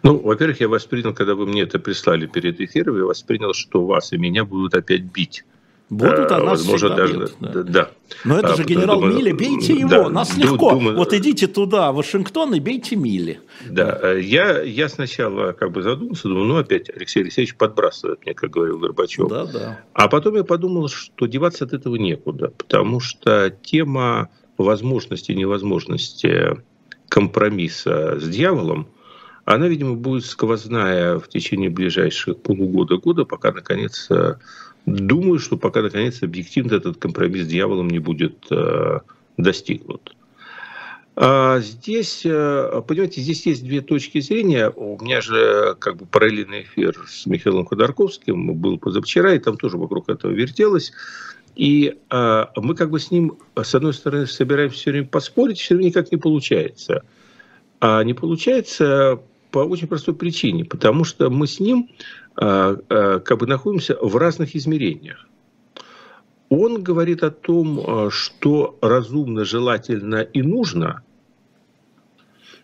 Ну, 0.02 0.18
во-первых, 0.18 0.61
я 0.61 0.68
воспринял, 0.68 1.14
когда 1.14 1.35
вы 1.35 1.47
мне 1.47 1.62
это 1.62 1.78
прислали 1.78 2.26
перед 2.26 2.61
эфиром, 2.61 2.97
я 2.97 3.04
воспринял, 3.04 3.54
что 3.54 3.85
вас 3.85 4.12
и 4.12 4.18
меня 4.18 4.45
будут 4.45 4.75
опять 4.75 5.02
бить. 5.02 5.45
Будут, 5.90 6.30
а 6.30 6.38
нас 6.38 6.61
Возможно, 6.61 6.95
даже, 6.95 7.14
бьют, 7.14 7.35
да. 7.40 7.62
да. 7.62 7.90
Но 8.25 8.38
это 8.38 8.52
а, 8.52 8.57
же 8.57 8.64
генерал 8.64 9.00
думаю, 9.00 9.16
Милли, 9.16 9.33
бейте 9.33 9.73
его, 9.73 9.88
да, 9.88 10.11
нас 10.11 10.37
легко. 10.37 10.73
Думаю, 10.73 10.97
вот 10.97 11.14
идите 11.14 11.47
туда, 11.47 11.92
в 11.92 11.97
Вашингтон, 11.97 12.54
и 12.54 12.61
бейте 12.61 12.95
Милли. 12.95 13.40
Да, 13.71 13.99
э, 14.02 14.21
я, 14.21 14.61
я 14.61 14.90
сначала 14.90 15.52
как 15.52 15.73
бы 15.73 15.83
задумался, 15.83 16.28
думаю, 16.28 16.45
ну 16.45 16.57
опять 16.59 16.90
Алексей 16.95 17.23
Алексеевич 17.23 17.57
подбрасывает 17.57 18.21
мне, 18.23 18.35
как 18.35 18.50
говорил 18.50 18.78
Горбачев. 18.78 19.28
Да, 19.30 19.47
да. 19.47 19.80
А 19.95 20.09
потом 20.09 20.37
я 20.37 20.45
подумал, 20.45 20.88
что 20.88 21.25
деваться 21.25 21.64
от 21.64 21.73
этого 21.73 21.97
некуда, 21.97 22.52
потому 22.57 23.00
что 23.00 23.49
тема 23.49 24.28
возможности 24.59 25.33
и 25.33 25.37
невозможности 25.37 26.62
компромисса 27.09 28.21
с 28.21 28.28
дьяволом, 28.28 28.88
она, 29.47 29.66
видимо, 29.68 29.95
будет 29.95 30.26
сквозная 30.26 31.18
в 31.18 31.28
течение 31.28 31.71
ближайших 31.71 32.42
полугода-года, 32.42 33.25
пока, 33.25 33.50
наконец, 33.52 34.07
э, 34.11 34.35
Думаю, 34.97 35.38
что 35.38 35.57
пока, 35.57 35.83
наконец, 35.83 36.23
объективно 36.23 36.75
этот 36.75 36.99
компромисс 36.99 37.45
с 37.45 37.49
дьяволом 37.49 37.88
не 37.88 37.99
будет 37.99 38.47
э, 38.50 39.00
достигнут. 39.37 40.14
А 41.21 41.59
здесь, 41.59 42.23
э, 42.25 42.83
понимаете, 42.87 43.21
здесь 43.21 43.45
есть 43.45 43.64
две 43.64 43.80
точки 43.80 44.21
зрения. 44.21 44.71
У 44.71 44.97
меня 45.02 45.21
же 45.21 45.75
как 45.80 45.97
бы 45.97 46.07
параллельный 46.07 46.62
эфир 46.62 46.97
с 47.09 47.26
Михаилом 47.26 47.66
Ходорковским 47.66 48.54
был 48.54 48.78
позавчера, 48.78 49.35
и 49.35 49.40
там 49.40 49.57
тоже 49.57 49.78
вокруг 49.78 50.09
этого 50.09 50.30
вертелось. 50.30 50.92
И 51.57 51.97
э, 52.09 52.45
мы 52.54 52.75
как 52.76 52.90
бы 52.90 53.00
с 53.00 53.11
ним, 53.11 53.37
с 53.57 53.75
одной 53.75 53.95
стороны, 53.95 54.28
собираемся 54.28 54.76
все 54.76 54.90
время 54.92 55.09
поспорить, 55.09 55.59
все 55.59 55.75
равно 55.75 55.88
никак 55.88 56.12
не 56.12 56.18
получается. 56.18 57.02
А 57.80 58.04
не 58.04 58.14
получается 58.14 59.21
по 59.50 59.59
очень 59.59 59.88
простой 59.88 60.14
причине, 60.14 60.64
потому 60.64 61.04
что 61.04 61.30
мы 61.30 61.47
с 61.47 61.59
ним 61.59 61.88
как 62.38 63.38
бы 63.38 63.47
находимся 63.47 63.97
в 64.00 64.16
разных 64.16 64.54
измерениях. 64.54 65.26
Он 66.50 66.83
говорит 66.83 67.23
о 67.23 67.30
том, 67.30 67.80
а, 67.87 68.11
что 68.11 68.78
разумно, 68.80 69.45
желательно 69.45 70.23
и 70.23 70.42
нужно. 70.42 71.02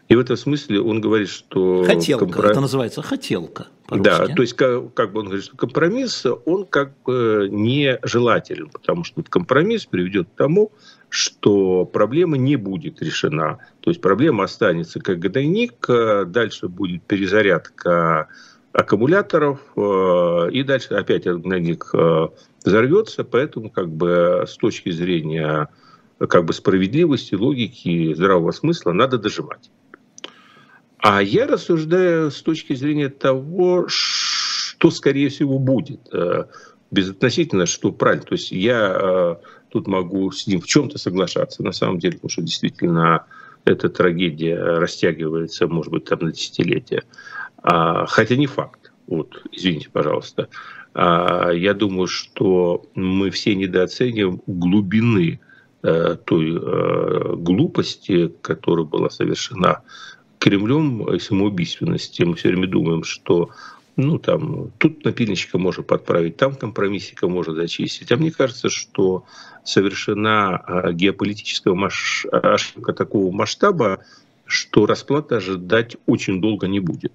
И 0.08 0.14
в 0.14 0.20
этом 0.20 0.36
смысле 0.36 0.80
он 0.80 1.00
говорит, 1.00 1.28
что... 1.28 1.82
Хотелка, 1.84 2.26
компро... 2.26 2.48
это 2.48 2.60
называется 2.60 3.02
хотелка. 3.02 3.66
Да, 3.90 4.26
то 4.26 4.42
есть 4.42 4.54
как, 4.54 4.94
как 4.94 5.12
бы 5.12 5.20
он 5.20 5.26
говорит, 5.26 5.44
что 5.44 5.56
компромисс, 5.56 6.24
он 6.44 6.66
как 6.66 6.92
бы 7.04 7.48
нежелателен, 7.50 8.70
потому 8.70 9.04
что 9.04 9.22
компромисс 9.22 9.86
приведет 9.86 10.28
к 10.28 10.36
тому, 10.36 10.72
что 11.08 11.84
проблема 11.84 12.36
не 12.36 12.56
будет 12.56 13.02
решена. 13.02 13.58
То 13.80 13.90
есть 13.90 14.00
проблема 14.00 14.44
останется 14.44 15.00
как 15.00 15.18
годовник, 15.18 15.86
дальше 15.86 16.68
будет 16.68 17.02
перезарядка 17.02 18.28
аккумуляторов, 18.74 19.60
э, 19.76 20.50
и 20.50 20.64
дальше 20.64 20.94
опять 20.94 21.26
на 21.26 21.58
них 21.60 21.94
э, 21.94 22.28
взорвется, 22.64 23.22
поэтому 23.22 23.70
как 23.70 23.88
бы 23.88 24.44
с 24.46 24.56
точки 24.56 24.90
зрения 24.90 25.68
как 26.18 26.44
бы 26.44 26.52
справедливости, 26.52 27.34
логики, 27.34 28.14
здравого 28.14 28.50
смысла 28.50 28.92
надо 28.92 29.16
доживать. 29.18 29.70
А 30.98 31.22
я 31.22 31.46
рассуждаю 31.46 32.30
с 32.30 32.42
точки 32.42 32.74
зрения 32.74 33.08
того, 33.08 33.86
что 33.88 34.78
то, 34.78 34.90
скорее 34.90 35.28
всего, 35.30 35.58
будет. 35.58 36.00
Безотносительно, 36.90 37.64
что 37.64 37.90
правильно. 37.90 38.24
То 38.24 38.34
есть 38.34 38.52
я 38.52 39.38
тут 39.70 39.86
могу 39.86 40.30
с 40.30 40.46
ним 40.46 40.60
в 40.60 40.66
чем-то 40.66 40.98
соглашаться, 40.98 41.62
на 41.62 41.72
самом 41.72 41.98
деле, 41.98 42.14
потому 42.14 42.30
что 42.30 42.42
действительно 42.42 43.24
эта 43.64 43.88
трагедия 43.88 44.56
растягивается, 44.56 45.66
может 45.66 45.90
быть, 45.90 46.04
там 46.04 46.18
на 46.20 46.32
десятилетия. 46.32 47.02
А, 47.64 48.04
хотя 48.06 48.36
не 48.36 48.46
факт. 48.46 48.92
Вот, 49.06 49.42
извините, 49.50 49.88
пожалуйста. 49.90 50.48
А, 50.92 51.50
я 51.50 51.72
думаю, 51.72 52.06
что 52.06 52.84
мы 52.94 53.30
все 53.30 53.54
недооцениваем 53.54 54.42
глубины 54.46 55.40
э, 55.82 56.16
той 56.24 56.56
э, 56.56 57.34
глупости, 57.36 58.32
которая 58.42 58.84
была 58.84 59.08
совершена 59.08 59.80
Кремлем 60.38 61.10
и 61.14 61.18
самоубийственности. 61.18 62.22
Мы 62.22 62.34
все 62.34 62.48
время 62.48 62.68
думаем, 62.68 63.02
что 63.02 63.48
ну, 63.96 64.18
там, 64.18 64.70
тут 64.76 65.02
напильничка 65.04 65.56
можно 65.56 65.82
подправить, 65.82 66.36
там 66.36 66.54
компромиссика 66.54 67.28
можно 67.28 67.54
зачистить. 67.54 68.12
А 68.12 68.16
мне 68.16 68.30
кажется, 68.30 68.68
что 68.68 69.24
совершена 69.64 70.90
геополитическая 70.92 71.72
маш... 71.72 72.26
ошибка 72.30 72.92
такого 72.92 73.32
масштаба, 73.32 74.00
что 74.44 74.84
расплата 74.84 75.38
ожидать 75.38 75.96
очень 76.06 76.42
долго 76.42 76.66
не 76.66 76.80
будет. 76.80 77.12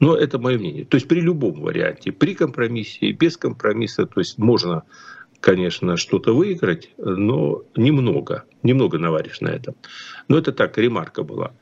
Но 0.00 0.16
это 0.16 0.38
мое 0.38 0.58
мнение. 0.58 0.84
То 0.84 0.96
есть 0.96 1.08
при 1.08 1.20
любом 1.20 1.60
варианте, 1.60 2.12
при 2.12 2.34
компромиссе, 2.34 3.12
без 3.12 3.36
компромисса, 3.36 4.06
то 4.06 4.20
есть 4.20 4.38
можно, 4.38 4.84
конечно, 5.40 5.96
что-то 5.96 6.34
выиграть, 6.34 6.90
но 6.98 7.64
немного, 7.76 8.44
немного 8.62 8.98
наваришь 8.98 9.40
на 9.40 9.48
этом. 9.48 9.74
Но 10.28 10.38
это 10.38 10.52
так, 10.52 10.78
ремарка 10.78 11.22
была. 11.22 11.52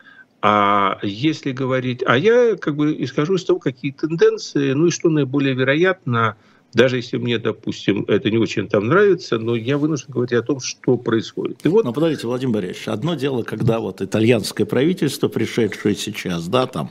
А 0.43 0.99
если 1.03 1.53
говорить, 1.53 2.03
а 2.07 2.17
я 2.17 2.57
как 2.57 2.77
бы 2.77 2.95
исхожу 3.03 3.35
из 3.35 3.45
того, 3.45 3.59
какие 3.59 3.93
тенденции, 3.93 4.73
ну 4.73 4.87
и 4.87 4.91
что 4.91 5.09
наиболее 5.09 5.55
вероятно, 5.55 6.37
даже 6.77 6.97
если 6.97 7.17
мне, 7.17 7.39
допустим, 7.39 8.05
это 8.07 8.31
не 8.31 8.37
очень 8.37 8.69
там 8.69 8.89
нравится, 8.89 9.39
но 9.39 9.57
я 9.57 9.79
вынужден 9.79 10.13
говорить 10.13 10.35
о 10.35 10.43
том, 10.43 10.61
что 10.61 10.99
происходит. 10.99 11.65
И 11.65 11.69
вот... 11.69 11.87
Но 11.87 11.93
подождите, 11.95 12.27
Владимир 12.27 12.53
Борисович, 12.57 12.89
одно 12.89 13.15
дело, 13.15 13.45
когда 13.45 13.81
вот 13.81 14.03
итальянское 14.03 14.67
правительство, 14.67 15.29
пришедшее 15.29 15.95
сейчас, 15.95 16.47
да, 16.49 16.67
там 16.67 16.91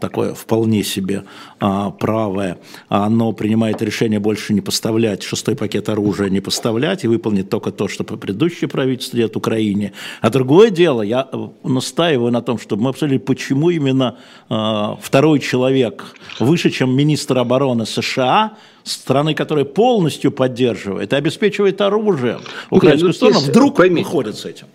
такое 0.00 0.32
вполне 0.32 0.82
себе 0.82 1.24
а, 1.60 1.90
правое, 1.90 2.56
оно 2.88 3.32
принимает 3.32 3.82
решение 3.82 4.20
больше 4.20 4.54
не 4.54 4.62
поставлять 4.62 5.22
шестой 5.22 5.54
пакет 5.54 5.90
оружия, 5.90 6.30
не 6.30 6.40
поставлять 6.40 7.04
и 7.04 7.08
выполнить 7.08 7.50
только 7.50 7.72
то, 7.72 7.88
что 7.88 8.04
предыдущее 8.04 8.68
правительство 8.68 9.18
делает 9.18 9.36
Украине. 9.36 9.92
А 10.22 10.30
другое 10.30 10.70
дело, 10.70 11.02
я 11.02 11.28
э, 11.30 11.48
настаиваю 11.62 12.32
на 12.32 12.40
том, 12.40 12.58
чтобы 12.58 12.84
мы 12.84 12.88
обсудили, 12.90 13.18
почему 13.18 13.68
именно 13.68 14.16
а, 14.48 14.96
второй 14.98 15.40
человек 15.40 16.16
выше, 16.40 16.70
чем 16.70 16.96
министр 16.96 17.36
обороны 17.36 17.84
США, 17.84 18.56
страны, 18.86 19.34
которая 19.34 19.64
полностью 19.64 20.30
поддерживает 20.30 21.12
и 21.12 21.16
обеспечивает 21.16 21.80
оружием 21.80 22.40
украинскую 22.70 23.12
Нет, 23.12 23.20
ну, 23.20 23.28
сторону, 23.30 23.40
вдруг 23.40 23.76
пойми, 23.76 24.02
выходит 24.02 24.36
с 24.36 24.44
этим. 24.44 24.66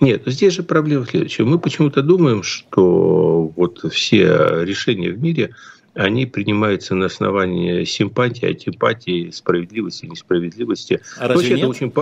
Нет, 0.00 0.22
здесь 0.26 0.52
же 0.52 0.62
проблема 0.62 1.06
следующая. 1.06 1.44
Мы 1.44 1.58
почему-то 1.58 2.02
думаем, 2.02 2.42
что 2.42 3.52
вот 3.56 3.84
все 3.92 4.64
решения 4.64 5.10
в 5.10 5.22
мире, 5.22 5.54
они 5.94 6.26
принимаются 6.26 6.94
на 6.94 7.06
основании 7.06 7.84
симпатии, 7.84 8.46
антипатии, 8.46 9.30
справедливости, 9.30 10.06
несправедливости. 10.06 11.00
А 11.18 11.28
разве 11.28 11.34
Вообще, 11.34 11.50
нет? 11.50 11.58
это 11.58 11.68
очень 11.68 11.92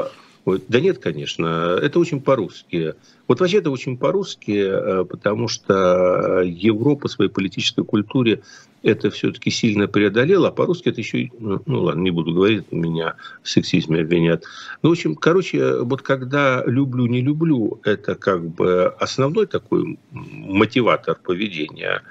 Ой, 0.46 0.62
да 0.68 0.80
нет, 0.80 0.98
конечно, 0.98 1.78
это 1.82 1.98
очень 1.98 2.20
по-русски. 2.22 2.94
Вот 3.28 3.40
вообще 3.40 3.58
это 3.58 3.70
очень 3.70 3.98
по-русски, 3.98 4.52
э, 4.52 5.04
потому 5.04 5.48
что 5.48 6.40
Европа 6.40 7.08
в 7.08 7.12
своей 7.12 7.30
политической 7.30 7.84
культуре 7.84 8.40
это 8.82 9.10
все-таки 9.10 9.50
сильно 9.50 9.88
преодолела, 9.88 10.48
а 10.48 10.52
по-русски 10.52 10.88
это 10.88 11.00
еще, 11.00 11.30
ну, 11.38 11.62
ну 11.66 11.82
ладно, 11.82 12.00
не 12.00 12.10
буду 12.10 12.32
говорить, 12.32 12.70
меня 12.70 13.16
в 13.42 13.48
сексизме 13.48 14.00
обвинят. 14.00 14.44
Ну, 14.82 14.90
в 14.90 14.92
общем, 14.92 15.14
короче, 15.14 15.80
вот 15.80 16.02
когда 16.02 16.62
люблю, 16.66 17.06
не 17.06 17.20
люблю, 17.20 17.80
это 17.84 18.14
как 18.14 18.46
бы 18.48 18.86
основной 18.98 19.46
такой 19.46 19.98
мотиватор 20.10 21.16
поведения. 21.16 22.02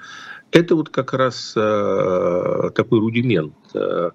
Это 0.52 0.74
вот 0.74 0.88
как 0.88 1.12
раз 1.12 1.52
э, 1.56 2.70
такой 2.74 2.98
рудимент 2.98 3.54
э, 3.74 4.10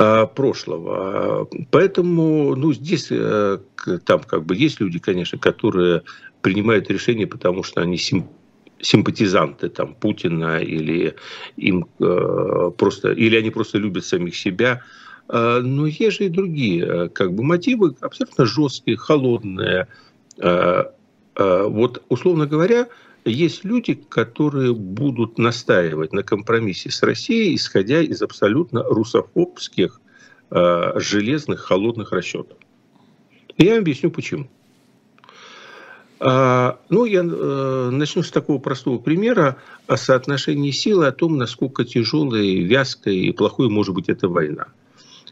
Э, 0.00 0.28
прошлого. 0.32 1.48
Поэтому 1.72 2.54
ну, 2.54 2.72
здесь 2.72 3.08
э, 3.10 3.58
там 4.04 4.20
как 4.20 4.44
бы 4.44 4.54
есть 4.54 4.78
люди, 4.78 5.00
конечно, 5.00 5.38
которые 5.38 6.04
принимают 6.40 6.88
решения, 6.88 7.26
потому 7.26 7.64
что 7.64 7.80
они 7.80 7.96
сим, 7.96 8.28
симпатизанты 8.80 9.68
там, 9.68 9.94
Путина 9.94 10.58
или 10.58 11.14
им 11.56 11.86
э, 12.00 12.70
просто 12.76 13.12
или 13.12 13.36
они 13.36 13.50
просто 13.50 13.78
любят 13.78 14.04
самих 14.04 14.36
себя. 14.36 14.82
Э, 15.28 15.60
но 15.62 15.86
есть 15.86 16.18
же 16.18 16.26
и 16.26 16.28
другие 16.28 17.08
как 17.10 17.32
бы 17.32 17.42
мотивы 17.42 17.94
абсолютно 18.00 18.46
жесткие, 18.46 18.96
холодные. 18.96 19.88
Э, 20.38 20.84
э, 21.36 21.62
вот 21.68 22.02
условно 22.08 22.46
говоря, 22.46 22.88
есть 23.24 23.64
люди, 23.64 23.94
которые 23.94 24.74
будут 24.74 25.38
настаивать 25.38 26.12
на 26.12 26.22
компромиссе 26.22 26.90
с 26.90 27.02
Россией, 27.02 27.54
исходя 27.56 28.00
из 28.00 28.22
абсолютно 28.22 28.82
русофобских, 28.84 30.00
э, 30.50 30.92
железных, 30.96 31.60
холодных 31.60 32.12
расчетов. 32.12 32.58
И 33.56 33.64
я 33.64 33.78
объясню 33.78 34.10
почему. 34.10 34.48
А, 36.20 36.78
ну, 36.88 37.04
я 37.04 37.20
э, 37.20 37.90
начну 37.92 38.22
с 38.22 38.30
такого 38.30 38.58
простого 38.58 38.98
примера 38.98 39.58
о 39.86 39.96
соотношении 39.96 40.72
силы, 40.72 41.06
о 41.06 41.12
том, 41.12 41.36
насколько 41.36 41.84
тяжелой, 41.84 42.60
вязкой 42.64 43.16
и 43.18 43.32
плохой 43.32 43.68
может 43.68 43.94
быть 43.94 44.08
эта 44.08 44.28
война. 44.28 44.66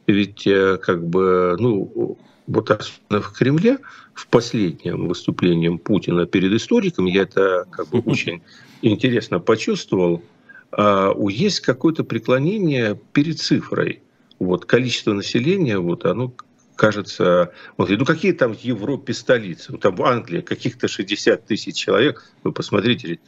Ведь, 0.07 0.47
э, 0.47 0.79
как 0.81 1.05
бы, 1.05 1.57
ну, 1.59 2.17
вот 2.47 2.71
особенно 2.71 3.21
в 3.21 3.33
Кремле, 3.33 3.79
в 4.15 4.29
последнем 4.29 5.09
выступлении 5.09 5.77
Путина 5.77 6.27
перед 6.27 6.53
историком, 6.53 7.07
я 7.07 7.23
это 7.23 7.67
как 7.71 7.89
бы 7.89 7.99
очень 8.01 8.43
интересно 8.83 9.41
почувствовал, 9.41 10.23
а, 10.71 11.13
есть 11.29 11.61
какое-то 11.61 12.05
преклонение 12.05 12.99
перед 13.13 13.39
цифрой. 13.39 14.03
Вот 14.39 14.65
количество 14.65 15.13
населения, 15.13 15.79
вот 15.79 16.05
оно 16.05 16.33
кажется, 16.77 17.53
он 17.77 17.87
говорит, 17.87 17.99
ну 17.99 18.05
какие 18.05 18.33
там 18.33 18.55
в 18.55 18.61
Европе 18.61 19.13
столицы, 19.15 19.73
ну, 19.73 19.79
там 19.79 19.97
в 19.97 20.05
Англии 20.05 20.43
каких-то 20.43 20.87
60 20.87 21.45
тысяч 21.45 21.75
человек, 21.75 22.25
вы 22.45 22.53
посмотрите, 22.53 23.19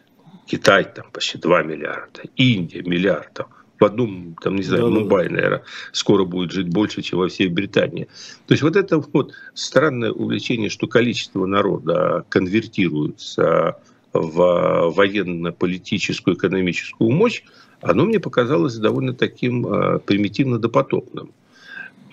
Китай 0.46 0.84
там 0.84 1.10
почти 1.10 1.38
2 1.38 1.62
миллиарда, 1.62 2.22
Индия 2.36 2.82
миллиард, 2.82 3.40
в 3.80 3.84
одном, 3.84 4.36
там, 4.40 4.56
не 4.56 4.62
знаю, 4.62 4.84
да, 4.84 4.90
Мумбай, 4.90 5.28
наверное, 5.28 5.62
скоро 5.92 6.24
будет 6.24 6.50
жить 6.50 6.68
больше, 6.68 7.02
чем 7.02 7.20
во 7.20 7.28
всей 7.28 7.48
Британии. 7.48 8.08
То 8.46 8.54
есть 8.54 8.62
вот 8.62 8.76
это 8.76 8.98
вот 8.98 9.32
странное 9.54 10.10
увлечение, 10.10 10.68
что 10.68 10.86
количество 10.86 11.46
народа 11.46 12.24
конвертируется 12.28 13.80
в 14.12 14.90
военно-политическую, 14.96 16.36
экономическую 16.36 17.10
мощь, 17.10 17.44
оно 17.80 18.04
мне 18.04 18.18
показалось 18.18 18.76
довольно 18.76 19.14
таким 19.14 19.66
а, 19.66 19.98
примитивно-допотопным. 20.00 21.30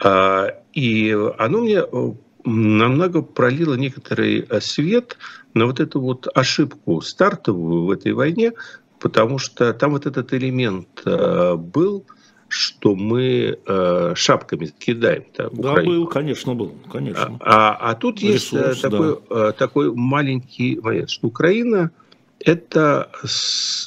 А, 0.03 0.47
и 0.73 1.17
оно 1.38 1.62
мне 1.62 1.79
э, 1.79 2.12
намного 2.43 3.21
пролило 3.21 3.75
некоторый 3.75 4.45
э, 4.47 4.62
свет 4.62 5.17
на 5.53 5.65
вот 5.65 5.79
эту 5.79 6.01
вот 6.01 6.27
ошибку 6.34 7.01
стартовую 7.01 7.86
в 7.86 7.91
этой 7.91 8.13
войне, 8.13 8.53
потому 8.99 9.38
что 9.38 9.73
там 9.73 9.91
вот 9.91 10.05
этот 10.05 10.34
элемент 10.34 11.01
э, 11.05 11.55
был, 11.55 12.05
что 12.47 12.95
мы 12.95 13.58
э, 13.65 14.13
шапками 14.15 14.67
кидаем. 14.67 15.25
Да, 15.36 15.75
был, 15.75 16.08
конечно, 16.08 16.53
был, 16.53 16.75
конечно. 16.91 17.38
А, 17.41 17.75
а, 17.79 17.95
тут 17.95 18.21
Ресурс, 18.21 18.67
есть 18.67 18.81
такой, 18.81 19.17
да. 19.29 19.51
такой 19.53 19.93
маленький 19.93 20.79
момент, 20.79 21.10
что 21.10 21.27
Украина 21.27 21.91
это 22.39 23.10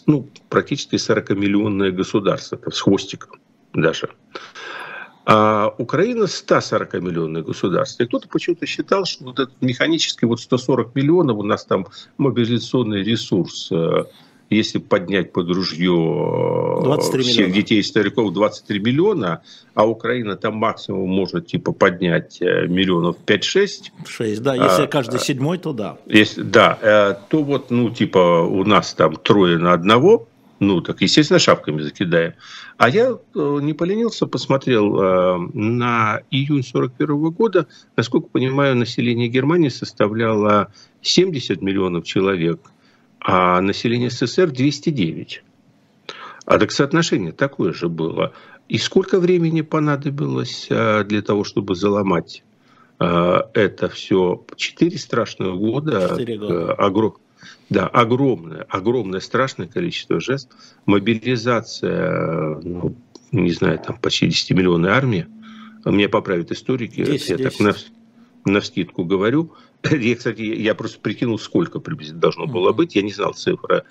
ну, 0.06 0.28
практически 0.48 0.96
40-миллионное 0.96 1.92
государство, 1.92 2.58
там, 2.58 2.72
с 2.72 2.80
хвостиком 2.80 3.38
даже. 3.72 4.10
А 5.30 5.74
Украина 5.76 6.24
140-миллионное 6.24 7.42
государство. 7.42 8.02
И 8.02 8.06
кто-то 8.06 8.28
почему-то 8.28 8.64
считал, 8.64 9.04
что 9.04 9.24
вот 9.24 9.38
этот 9.38 9.60
механический 9.60 10.24
вот 10.24 10.40
140 10.40 10.94
миллионов 10.94 11.36
у 11.36 11.42
нас 11.42 11.66
там 11.66 11.86
мобилизационный 12.16 13.02
ресурс 13.02 13.70
если 14.50 14.78
поднять 14.78 15.32
под 15.32 15.50
ружье 15.50 15.92
всех 17.00 17.38
миллиона. 17.38 17.52
детей 17.52 17.80
и 17.80 17.82
стариков 17.82 18.32
23 18.32 18.80
миллиона, 18.80 19.42
а 19.74 19.86
Украина 19.86 20.36
там 20.36 20.56
максимум 20.56 21.10
может 21.10 21.46
типа 21.48 21.72
поднять 21.72 22.40
э, 22.40 22.66
миллионов 22.66 23.16
5-6. 23.26 23.68
6, 24.06 24.42
да, 24.42 24.54
если 24.54 24.84
а, 24.84 24.86
каждый 24.86 25.20
седьмой, 25.20 25.58
то 25.58 25.72
да. 25.72 25.98
Если, 26.06 26.42
да, 26.42 26.78
э, 26.80 27.14
то 27.28 27.42
вот, 27.42 27.70
ну, 27.70 27.90
типа 27.90 28.42
у 28.42 28.64
нас 28.64 28.94
там 28.94 29.16
трое 29.16 29.58
на 29.58 29.72
одного, 29.72 30.27
ну, 30.60 30.80
так, 30.80 31.00
естественно, 31.02 31.38
шапками 31.38 31.82
закидаем. 31.82 32.34
А 32.76 32.88
я 32.88 33.10
э, 33.12 33.58
не 33.62 33.72
поленился, 33.74 34.26
посмотрел 34.26 34.94
на 35.54 36.20
июнь 36.30 36.64
41 36.64 37.30
года, 37.30 37.66
насколько 37.96 38.28
понимаю, 38.28 38.76
население 38.76 39.28
Германии 39.28 39.68
составляло 39.68 40.72
70 41.02 41.62
миллионов 41.62 42.04
человек– 42.04 42.60
а 43.20 43.60
население 43.60 44.10
СССР 44.10 44.50
209. 44.50 45.42
А 46.46 46.58
так 46.58 46.70
соотношение 46.70 47.32
такое 47.32 47.72
же 47.72 47.88
было. 47.88 48.32
И 48.68 48.78
сколько 48.78 49.18
времени 49.18 49.62
понадобилось 49.62 50.66
для 50.68 51.22
того, 51.22 51.44
чтобы 51.44 51.74
заломать 51.74 52.42
это 52.98 53.88
все? 53.88 54.44
Четыре 54.56 54.98
страшных 54.98 55.56
года. 55.56 56.08
Четыре 56.10 56.38
года. 56.38 56.74
Огром... 56.74 57.16
Да, 57.70 57.86
огромное, 57.86 58.62
огромное, 58.68 59.20
страшное 59.20 59.66
количество 59.66 60.20
жертв. 60.20 60.48
Мобилизация, 60.86 62.60
ну, 62.62 62.94
не 63.32 63.52
знаю, 63.52 63.78
там 63.78 63.98
почти 63.98 64.26
10 64.26 64.52
миллионной 64.52 64.90
армии. 64.90 65.26
Мне 65.84 66.08
поправят 66.08 66.50
историки, 66.50 67.04
10, 67.04 67.28
я 67.28 67.36
10. 67.36 67.42
так 67.42 67.60
на, 67.60 68.52
на 68.52 68.60
скидку 68.60 69.04
говорю. 69.04 69.52
Я, 69.90 70.16
кстати, 70.16 70.42
я 70.42 70.74
просто 70.74 70.98
прикинул, 71.00 71.38
сколько 71.38 71.78
приблизительно 71.78 72.20
должно 72.20 72.46
было 72.46 72.72
быть, 72.72 72.96
я 72.96 73.02
не 73.02 73.12
знал 73.12 73.34
цифры. 73.34 73.84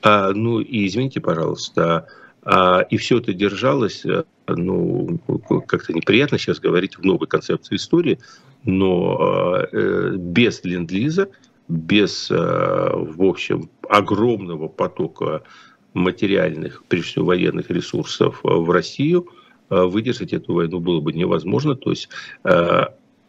А, 0.00 0.32
ну 0.32 0.60
и 0.60 0.86
извините, 0.86 1.20
пожалуйста, 1.20 2.06
а, 2.44 2.80
и 2.82 2.96
все 2.96 3.18
это 3.18 3.32
держалось, 3.32 4.04
э, 4.04 4.24
ну, 4.48 5.18
как-то 5.66 5.92
неприятно 5.92 6.38
сейчас 6.38 6.58
говорить 6.58 6.96
в 6.98 7.04
новой 7.04 7.28
концепции 7.28 7.76
истории, 7.76 8.18
но 8.64 9.58
э, 9.72 10.14
без 10.16 10.62
ленд-лиза, 10.64 11.28
без, 11.72 12.30
э, 12.30 12.34
в 12.36 13.22
общем, 13.22 13.70
огромного 13.88 14.68
потока 14.68 15.42
материальных, 15.94 16.84
прежде 16.88 17.08
всего 17.08 17.26
военных 17.26 17.70
ресурсов 17.70 18.40
в 18.42 18.70
Россию, 18.70 19.28
выдержать 19.68 20.32
эту 20.32 20.54
войну 20.54 20.80
было 20.80 21.00
бы 21.00 21.12
невозможно. 21.12 21.74
То 21.74 21.90
есть 21.90 22.08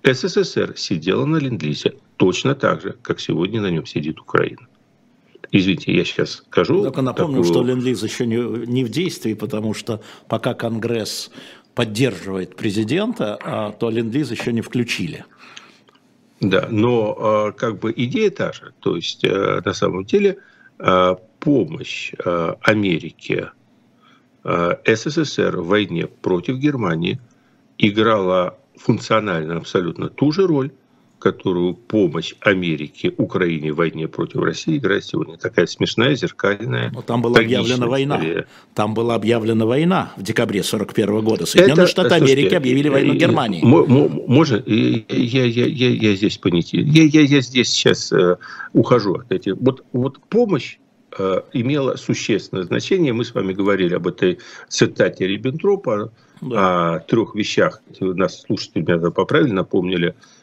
СССР 0.04 0.74
сидела 0.76 1.26
на 1.26 1.38
ленд-лизе 1.38 1.94
точно 2.18 2.56
так 2.56 2.82
же, 2.82 2.96
как 3.02 3.20
сегодня 3.20 3.62
на 3.62 3.70
нем 3.70 3.86
сидит 3.86 4.20
Украина. 4.20 4.68
Извините, 5.52 5.94
я 5.96 6.04
сейчас 6.04 6.44
скажу. 6.48 6.84
Только 6.84 7.02
напомню, 7.02 7.44
такую... 7.44 7.54
что 7.54 7.64
ленд-лиз 7.64 8.04
еще 8.04 8.26
не, 8.26 8.38
не 8.66 8.84
в 8.84 8.90
действии, 8.90 9.34
потому 9.34 9.74
что 9.74 10.02
пока 10.28 10.54
Конгресс 10.54 11.32
поддерживает 11.76 12.56
президента, 12.56 13.38
а, 13.44 13.72
то 13.72 13.90
ленд-лиз 13.90 14.32
еще 14.32 14.52
не 14.52 14.62
включили. 14.62 15.26
Да, 16.44 16.68
но 16.70 17.16
а, 17.18 17.52
как 17.54 17.80
бы 17.80 17.94
идея 17.96 18.30
та 18.30 18.52
же. 18.52 18.74
То 18.82 18.98
есть 18.98 19.24
э, 19.24 19.62
на 19.64 19.74
самом 19.74 20.04
деле 20.04 20.38
а, 20.78 21.16
помощь 21.40 22.14
Америке, 22.62 23.52
СССР 24.44 25.58
в 25.58 25.68
войне 25.68 26.08
против 26.08 26.58
Германии 26.58 27.20
играла 27.78 28.58
функционально 28.76 29.58
абсолютно 29.58 30.10
ту 30.10 30.32
же 30.32 30.48
роль, 30.48 30.72
которую 31.24 31.74
помощь 31.76 32.34
Америке 32.42 33.14
Украине 33.18 33.72
в 33.72 33.78
войне 33.78 34.10
против 34.10 34.42
России 34.42 34.78
играет 34.78 35.06
сегодня. 35.06 35.38
Такая 35.38 35.68
смешная, 35.68 36.16
зеркальная. 36.16 36.92
Но 36.92 37.02
там 37.02 37.22
была 37.22 37.40
объявлена 37.40 37.88
война. 37.88 38.22
Там 38.76 38.94
была 38.94 39.16
объявлена 39.16 39.66
война 39.66 40.12
в 40.18 40.22
декабре 40.22 40.64
41 40.64 41.22
года. 41.22 41.46
Соединенные 41.46 41.84
Это, 41.84 41.88
Штаты 41.88 42.16
Америки 42.16 42.54
объявили 42.54 42.90
войну 42.90 43.14
Германии. 43.14 43.62
Можно, 43.64 44.62
я, 44.68 45.46
я, 45.46 45.66
я, 45.66 45.90
я 45.90 46.16
здесь 46.16 46.38
понятие. 46.38 46.82
Я, 46.82 47.04
я, 47.04 47.22
я 47.22 47.40
здесь 47.40 47.70
сейчас 47.70 48.12
э, 48.12 48.36
ухожу 48.74 49.14
от 49.16 49.32
этих. 49.32 49.56
Вот, 49.62 49.86
вот 49.94 50.20
помощь 50.28 50.78
э, 51.18 51.42
имела 51.54 51.96
существенное 51.96 52.64
значение. 52.64 53.14
Мы 53.14 53.24
с 53.24 53.34
вами 53.34 53.54
говорили 53.54 53.94
об 53.94 54.08
этой 54.08 54.40
цитате 54.68 55.26
Риббентропа, 55.26 56.12
да. 56.42 56.96
о 56.96 57.00
трех 57.00 57.34
вещах. 57.34 57.82
Нас 58.02 58.42
слушатели 58.42 58.82
меня 58.82 59.10
поправили, 59.10 59.52
напомнили– 59.52 60.16
Э, 60.26 60.43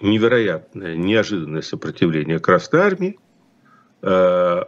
невероятное, 0.00 0.96
неожиданное 0.96 1.62
сопротивление 1.62 2.38
Красной 2.38 2.80
Армии, 2.80 3.18
э, 4.02 4.62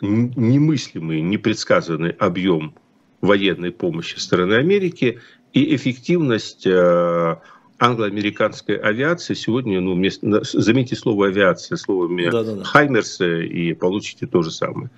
немыслимый, 0.00 1.20
непредсказанный 1.20 2.10
объем 2.10 2.74
военной 3.20 3.72
помощи 3.72 4.18
стороны 4.18 4.54
Америки 4.54 5.20
и 5.52 5.74
эффективность 5.74 6.66
э, 6.66 7.36
англо-американской 7.78 8.76
авиации 8.76 9.34
сегодня, 9.34 9.80
ну, 9.80 9.94
вместо, 9.94 10.42
заметьте 10.44 10.96
слово 10.96 11.28
авиация 11.28 11.76
словами 11.76 12.30
да, 12.30 12.42
да, 12.44 12.56
да. 12.56 12.64
Хаймерсы 12.64 13.46
и 13.46 13.74
получите 13.74 14.26
то 14.26 14.42
же 14.42 14.50
самое. 14.50 14.90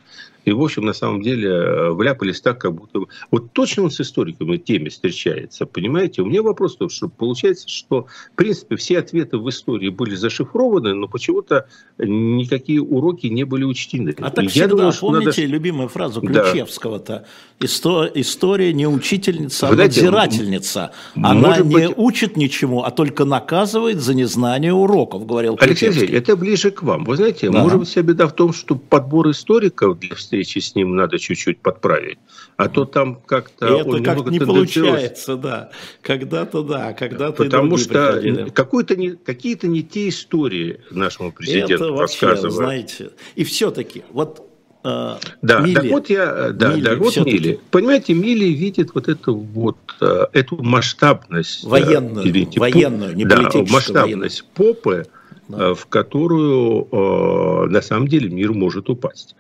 И, 0.45 0.53
в 0.53 0.63
общем, 0.63 0.85
на 0.85 0.93
самом 0.93 1.23
деле 1.23 1.49
э, 1.49 1.91
вляпались 1.93 2.41
так, 2.41 2.59
как 2.59 2.75
будто... 2.75 3.01
Вот 3.31 3.53
точно 3.53 3.85
он 3.85 3.91
с 3.91 4.01
историками 4.01 4.57
теме 4.57 4.91
встречается, 4.91 5.67
понимаете? 5.67 6.23
У 6.23 6.27
меня 6.27 6.43
вопрос 6.43 6.75
в 6.75 6.79
том, 6.79 6.89
что 6.89 7.09
получается, 7.09 7.69
что, 7.69 8.07
в 8.33 8.37
принципе, 8.37 8.77
все 8.77 8.99
ответы 8.99 9.39
в 9.39 9.49
истории 9.49 9.91
были 9.91 10.15
зашифрованы, 10.15 10.95
но 10.95 11.09
почему-то 11.09 11.67
никакие 11.99 12.81
уроки 12.81 13.27
не 13.27 13.45
были 13.45 13.65
учтены. 13.65 14.15
А 14.19 14.31
так 14.31 14.45
Я 14.45 14.51
всегда, 14.51 14.69
думаю, 14.69 14.93
помните 14.99 15.43
надо... 15.43 15.53
любимую 15.53 15.89
фразу 15.89 16.21
Ключевского-то? 16.21 17.27
Да. 17.61 18.11
История 18.15 18.73
не 18.73 18.87
учительница, 18.87 19.69
а 19.69 19.75
надзирательница. 19.75 20.93
Она 21.15 21.59
не 21.59 21.89
быть... 21.89 21.99
учит 21.99 22.37
ничему, 22.37 22.83
а 22.83 22.91
только 22.91 23.25
наказывает 23.25 24.01
за 24.01 24.15
незнание 24.15 24.73
уроков, 24.73 25.27
говорил 25.27 25.59
Алексей 25.61 25.89
Алексеевич, 25.89 26.15
это 26.15 26.37
ближе 26.37 26.71
к 26.71 26.83
вам. 26.83 27.05
Вы 27.05 27.17
знаете, 27.17 27.51
да. 27.51 27.63
может 27.63 27.79
быть, 27.79 27.89
вся 27.89 28.03
беда 28.03 28.27
в 28.27 28.33
том, 28.33 28.53
что 28.53 28.77
подбор 28.77 29.31
историков 29.31 29.99
для 29.99 30.15
встречи 30.31 30.61
с 30.61 30.77
ним 30.77 30.95
надо 30.95 31.19
чуть-чуть 31.19 31.61
подправить. 31.61 32.19
А 32.57 32.69
то 32.69 32.85
там 32.85 33.17
как-то... 33.17 33.67
Это 33.67 34.03
как 34.03 34.31
не 34.31 34.39
получается, 34.39 35.37
да. 35.37 35.71
Когда-то 36.03 36.63
да, 36.63 36.93
когда-то 36.93 37.45
Потому 37.45 37.77
что 37.77 38.23
какие-то 38.55 38.97
не, 38.97 39.11
какие-то 39.11 39.67
не 39.67 39.83
те 39.83 40.09
истории 40.09 40.81
нашему 40.93 41.33
президенту 41.33 41.75
Это 41.75 41.93
вообще, 41.93 42.27
рассказывают. 42.27 42.55
знаете, 42.55 43.11
и 43.35 43.43
все-таки, 43.43 44.05
вот 44.11 44.49
э, 44.85 45.17
да, 45.43 45.61
Мили, 45.61 45.75
так 45.75 45.85
вот 45.87 46.11
я, 46.11 46.51
да, 46.53 46.75
Мили, 46.75 46.85
да, 46.85 46.95
вот 46.95 47.17
Мили. 47.17 47.61
Понимаете, 47.73 48.15
Мили 48.15 48.45
видит 48.45 48.95
вот 48.95 49.09
эту 49.09 49.35
вот 49.35 49.79
э, 50.01 50.27
эту 50.33 50.63
масштабность 50.63 51.65
э, 51.65 51.69
военную, 51.69 52.29
извините, 52.29 52.61
военную, 52.61 53.17
не 53.17 53.25
да, 53.25 53.49
масштабность 53.69 54.45
военную. 54.57 54.75
попы 54.75 55.07
Э, 55.53 55.75
в 55.75 55.87
которую 55.87 56.89
э, 56.91 57.67
на 57.71 57.83
самом 57.83 58.09
деле 58.09 58.29
мир 58.29 58.53
может 58.53 58.89
упасть. 58.89 59.35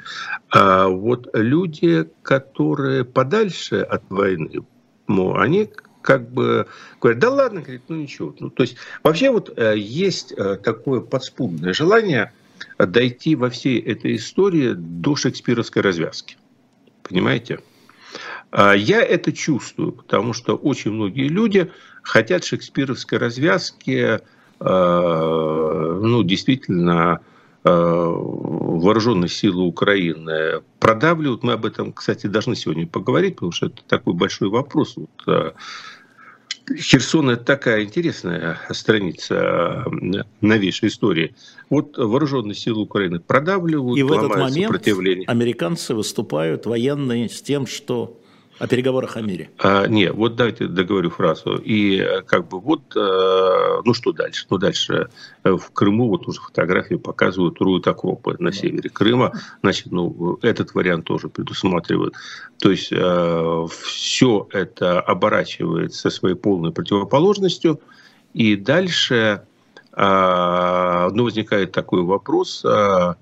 А 0.50 0.88
вот 0.88 1.28
люди, 1.34 2.08
которые 2.22 3.04
подальше 3.04 3.76
от 3.76 4.02
войны, 4.08 4.62
ну, 5.06 5.36
они 5.36 5.68
как 6.02 6.30
бы 6.30 6.66
говорят, 7.00 7.20
да 7.20 7.30
ладно, 7.30 7.60
говорит, 7.60 7.82
ну 7.88 7.96
ничего. 7.96 8.34
Ну, 8.38 8.50
то 8.50 8.62
есть 8.62 8.76
вообще 9.02 9.30
вот 9.30 9.52
э, 9.56 9.74
есть 9.76 10.34
такое 10.62 11.00
подспудное 11.00 11.72
желание 11.72 12.32
дойти 12.78 13.36
во 13.36 13.50
всей 13.50 13.80
этой 13.80 14.16
истории 14.16 14.72
до 14.72 15.16
шекспировской 15.16 15.82
развязки. 15.82 16.36
Понимаете? 17.02 17.60
А 18.50 18.72
я 18.72 19.02
это 19.02 19.32
чувствую, 19.32 19.92
потому 19.92 20.32
что 20.32 20.56
очень 20.56 20.92
многие 20.92 21.28
люди 21.28 21.70
хотят 22.02 22.44
шекспировской 22.44 23.18
развязки 23.18 24.20
ну, 24.62 26.22
действительно 26.22 27.20
э, 27.64 27.70
вооруженные 27.70 29.28
силы 29.28 29.62
Украины 29.62 30.62
продавливают. 30.78 31.42
Мы 31.42 31.52
об 31.54 31.64
этом, 31.64 31.92
кстати, 31.92 32.26
должны 32.26 32.54
сегодня 32.56 32.86
поговорить, 32.86 33.36
потому 33.36 33.52
что 33.52 33.66
это 33.66 33.82
такой 33.88 34.14
большой 34.14 34.50
вопрос. 34.50 34.96
Вот, 34.96 35.10
э, 35.26 35.52
Херсон– 36.76 37.30
это 37.30 37.44
такая 37.44 37.84
интересная 37.84 38.58
страница 38.70 39.84
новейшей 40.40 40.88
истории. 40.88 41.34
Вот 41.68 41.96
вооруженные 41.96 42.54
силы 42.54 42.82
Украины 42.82 43.18
продавливают, 43.18 43.98
И 43.98 44.02
в 44.02 44.12
этот 44.12 44.36
момент 44.36 44.86
американцы 45.26 45.94
выступают 45.94 46.66
военные 46.66 47.28
с 47.28 47.42
тем, 47.42 47.66
что 47.66 48.20
о 48.60 48.66
переговорах 48.66 49.16
о 49.16 49.22
мире. 49.22 49.48
А, 49.58 49.86
не, 49.86 50.12
вот 50.12 50.36
дайте 50.36 50.66
договорю 50.66 51.08
фразу. 51.08 51.56
И 51.56 51.96
э, 51.96 52.20
как 52.20 52.46
бы 52.48 52.60
вот, 52.60 52.94
э, 52.94 53.80
ну 53.84 53.94
что 53.94 54.12
дальше? 54.12 54.46
Ну 54.50 54.58
дальше 54.58 55.08
э, 55.44 55.50
в 55.50 55.70
Крыму 55.72 56.08
вот 56.08 56.28
уже 56.28 56.42
фотографии 56.42 56.96
показывают 56.96 57.58
руют 57.58 57.88
окопы 57.88 58.36
на 58.38 58.52
севере 58.52 58.90
Крыма. 58.90 59.32
Значит, 59.62 59.90
ну 59.90 60.38
этот 60.42 60.74
вариант 60.74 61.06
тоже 61.06 61.30
предусматривают. 61.30 62.14
То 62.58 62.70
есть 62.70 62.88
все 62.88 64.48
это 64.52 65.00
оборачивается 65.00 66.10
своей 66.10 66.36
полной 66.36 66.70
противоположностью. 66.70 67.80
И 68.34 68.56
дальше 68.56 69.42
ну, 69.96 71.24
возникает 71.24 71.72
такой 71.72 72.02
вопрос, 72.02 72.64
э, 72.64 73.14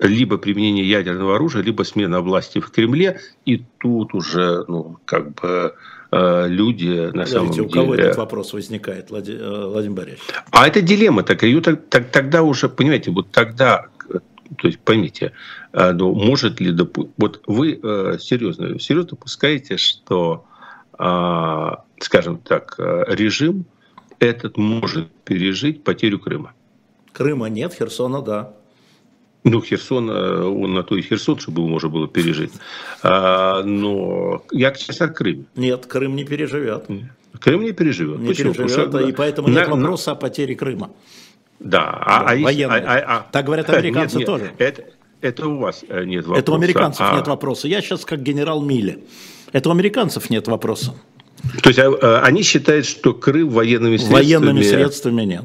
либо 0.00 0.38
применение 0.38 0.88
ядерного 0.88 1.36
оружия, 1.36 1.62
либо 1.62 1.82
смена 1.82 2.20
власти 2.20 2.60
в 2.60 2.70
Кремле. 2.70 3.20
И 3.44 3.64
тут 3.78 4.14
уже, 4.14 4.64
ну, 4.68 4.98
как 5.04 5.34
бы 5.34 5.74
э, 6.10 6.46
люди 6.48 7.06
на 7.06 7.24
Подождите, 7.24 7.32
самом 7.32 7.52
деле... 7.52 7.66
у 7.66 7.70
кого 7.70 7.94
этот 7.94 8.16
вопрос 8.16 8.52
возникает, 8.52 9.10
э, 9.10 9.66
Владимир 9.66 9.96
Борисович? 9.96 10.22
А 10.50 10.66
это 10.66 10.80
дилемма 10.80 11.22
такая. 11.22 11.50
Ее 11.50 11.60
тогда 11.60 12.42
уже, 12.42 12.68
понимаете, 12.68 13.10
вот 13.10 13.30
тогда, 13.32 13.86
то 14.08 14.68
есть 14.68 14.78
поймите, 14.80 15.32
э, 15.72 15.92
ну, 15.92 16.14
может 16.14 16.60
ли... 16.60 16.76
Вот 17.16 17.42
вы 17.46 17.80
серьезно, 18.20 18.78
серьезно 18.78 19.10
допускаете, 19.10 19.76
что, 19.76 20.44
скажем 22.00 22.38
так, 22.38 22.74
режим 22.78 23.64
этот 24.20 24.56
может 24.56 25.10
пережить 25.24 25.84
потерю 25.84 26.18
Крыма? 26.18 26.52
Крыма 27.12 27.48
нет, 27.48 27.74
Херсона 27.74 28.22
да. 28.22 28.54
Ну, 29.50 29.60
Херсон, 29.60 30.10
он 30.10 30.74
на 30.74 30.82
то 30.82 30.96
и 30.96 31.02
Херсон, 31.02 31.38
чтобы 31.38 31.60
его 31.62 31.68
можно 31.68 31.88
было 31.88 32.08
пережить. 32.08 32.52
А, 33.02 33.62
но 33.62 34.42
я 34.52 34.74
сейчас 34.74 35.00
о 35.00 35.08
Крыме. 35.08 35.44
Нет, 35.56 35.86
Крым 35.86 36.16
не 36.16 36.24
переживет. 36.24 36.86
Крым 37.40 37.62
не 37.62 37.72
переживет. 37.72 38.18
Не 38.18 38.28
Почему? 38.28 38.52
переживет, 38.52 38.88
что, 38.88 39.00
и 39.00 39.12
поэтому 39.12 39.48
на, 39.48 39.60
нет 39.60 39.68
вопроса 39.68 40.10
на... 40.10 40.16
о 40.16 40.20
потере 40.20 40.54
Крыма. 40.54 40.90
Да, 41.60 41.80
а, 41.80 42.30
а, 42.30 42.34
а, 42.34 42.74
а, 42.76 43.18
а, 43.18 43.26
так 43.32 43.46
говорят 43.46 43.68
американцы 43.70 44.18
нет, 44.18 44.20
нет, 44.20 44.26
тоже. 44.26 44.52
Это, 44.58 44.84
это 45.20 45.48
у 45.48 45.58
вас 45.58 45.84
э, 45.88 46.04
нет 46.04 46.24
вопроса. 46.24 46.40
Это 46.40 46.52
у 46.52 46.54
американцев 46.54 47.06
а... 47.10 47.16
нет 47.16 47.26
вопроса. 47.26 47.68
Я 47.68 47.80
сейчас 47.80 48.04
как 48.04 48.22
генерал 48.22 48.62
Милли. 48.62 49.04
Это 49.52 49.68
у 49.68 49.72
американцев 49.72 50.30
нет 50.30 50.46
вопроса. 50.46 50.94
То 51.62 51.70
есть 51.70 51.78
а, 51.78 52.22
они 52.24 52.42
считают, 52.42 52.86
что 52.86 53.12
Крым 53.14 53.48
военными 53.50 53.96
средствами... 53.96 54.22
Военными 54.22 54.62
средствами 54.62 55.22
нет. 55.22 55.44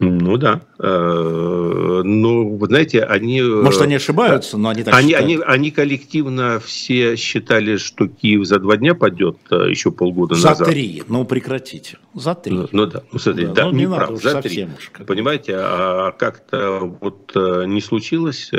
Ну 0.00 0.36
да. 0.36 0.60
Э, 0.78 2.02
ну, 2.04 2.56
вы 2.56 2.66
знаете, 2.66 3.02
они... 3.02 3.42
Может, 3.42 3.82
они 3.82 3.96
ошибаются, 3.96 4.56
но 4.56 4.68
они 4.68 4.84
так 4.84 4.94
они, 4.94 5.08
считают. 5.08 5.24
Они, 5.24 5.42
они 5.44 5.70
коллективно 5.72 6.60
все 6.64 7.16
считали, 7.16 7.78
что 7.78 8.06
Киев 8.06 8.46
за 8.46 8.60
два 8.60 8.76
дня 8.76 8.94
падет 8.94 9.38
э, 9.50 9.70
еще 9.70 9.90
полгода 9.90 10.36
за 10.36 10.50
назад. 10.50 10.66
За 10.66 10.72
три. 10.72 11.02
Ну, 11.08 11.24
прекратите. 11.24 11.98
За 12.14 12.34
три. 12.34 12.54
Ну, 12.54 12.68
ну 12.70 12.86
да. 12.86 13.02
Ну, 13.10 13.18
смотрите, 13.18 13.48
да, 13.48 13.54
да 13.54 13.64
ну, 13.66 13.72
не, 13.72 13.88
прав. 13.88 14.22
За 14.22 14.40
три. 14.40 14.68
Уж 14.78 15.06
Понимаете, 15.06 15.54
а 15.56 16.12
как-то 16.12 16.96
вот 17.00 17.32
э, 17.34 17.64
не 17.66 17.80
случилось... 17.80 18.52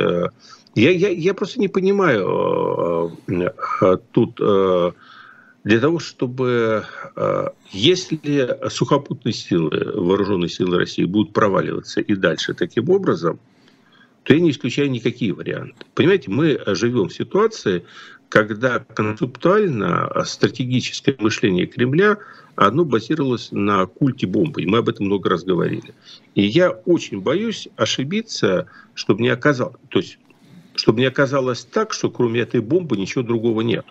Я, 0.76 0.92
я, 0.92 1.10
я 1.10 1.34
просто 1.34 1.60
не 1.60 1.68
понимаю 1.68 3.18
тут 4.12 4.40
для 5.70 5.80
того, 5.80 6.00
чтобы, 6.00 6.84
э, 7.16 7.48
если 7.70 8.58
сухопутные 8.70 9.34
силы, 9.34 9.70
вооруженные 9.94 10.50
силы 10.50 10.80
России 10.80 11.04
будут 11.04 11.32
проваливаться 11.32 12.02
и 12.02 12.16
дальше 12.16 12.56
таким 12.56 12.90
образом, 12.90 13.40
то 14.24 14.34
я 14.34 14.40
не 14.40 14.50
исключаю 14.50 14.90
никакие 14.90 15.32
варианты. 15.32 15.86
Понимаете, 15.94 16.32
мы 16.32 16.60
живем 16.66 17.10
в 17.10 17.14
ситуации, 17.14 17.86
когда 18.30 18.80
концептуально 18.80 20.12
стратегическое 20.26 21.16
мышление 21.20 21.68
Кремля 21.68 22.18
оно 22.56 22.84
базировалось 22.84 23.50
на 23.52 23.86
культе 23.86 24.26
бомбы. 24.26 24.64
И 24.64 24.66
мы 24.66 24.80
об 24.80 24.90
этом 24.90 25.06
много 25.06 25.30
раз 25.30 25.44
говорили. 25.44 25.94
И 26.34 26.42
я 26.42 26.72
очень 26.72 27.22
боюсь 27.22 27.68
ошибиться, 27.76 28.66
чтобы 28.96 29.22
не 29.22 29.30
оказалось, 29.30 29.78
то 29.90 30.00
есть, 30.00 30.18
чтобы 30.74 31.02
не 31.02 31.06
оказалось 31.06 31.64
так, 31.64 31.94
что 31.94 32.10
кроме 32.10 32.40
этой 32.40 32.60
бомбы 32.62 32.98
ничего 32.98 33.24
другого 33.24 33.62
нет. 33.62 33.86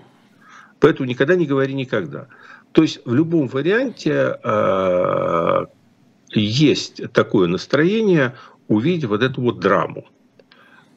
Поэтому 0.80 1.08
никогда 1.08 1.34
не 1.34 1.46
говори 1.46 1.74
никогда. 1.74 2.28
То 2.72 2.82
есть 2.82 3.00
в 3.04 3.14
любом 3.14 3.48
варианте 3.48 4.38
э, 4.42 5.66
есть 6.32 7.12
такое 7.12 7.48
настроение 7.48 8.34
увидеть 8.68 9.06
вот 9.06 9.22
эту 9.22 9.40
вот 9.40 9.60
драму. 9.60 10.06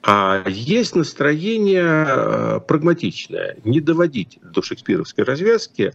А 0.03 0.43
есть 0.47 0.95
настроение 0.95 2.05
э, 2.07 2.59
прагматичное, 2.67 3.57
не 3.63 3.79
доводить 3.79 4.39
до 4.41 4.61
шекспировской 4.61 5.23
развязки, 5.23 5.93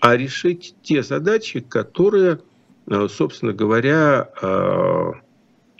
а 0.00 0.16
решить 0.16 0.76
те 0.82 1.02
задачи, 1.02 1.60
которые, 1.60 2.40
э, 2.86 3.08
собственно 3.10 3.52
говоря, 3.52 4.30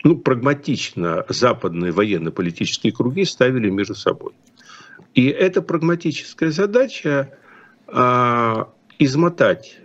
ну, 0.05 0.17
прагматично 0.19 1.25
западные 1.29 1.91
военно-политические 1.91 2.93
круги 2.93 3.25
ставили 3.25 3.71
между 3.71 3.97
собой. 3.97 4.35
И 5.15 5.27
эта 5.27 5.63
прагматическая 5.63 6.53
задача 6.53 7.31
а, 7.33 7.46
измотать 7.89 9.79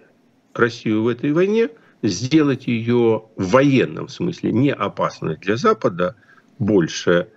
Россию 0.54 1.04
в 1.04 1.08
этой 1.08 1.32
войне, 1.34 1.70
сделать 2.02 2.68
ее 2.68 3.24
в 3.36 3.52
военном 3.52 4.08
смысле 4.08 4.52
не 4.52 4.72
опасной 4.72 5.38
для 5.38 5.56
Запада 5.56 6.16
больше. 6.60 7.30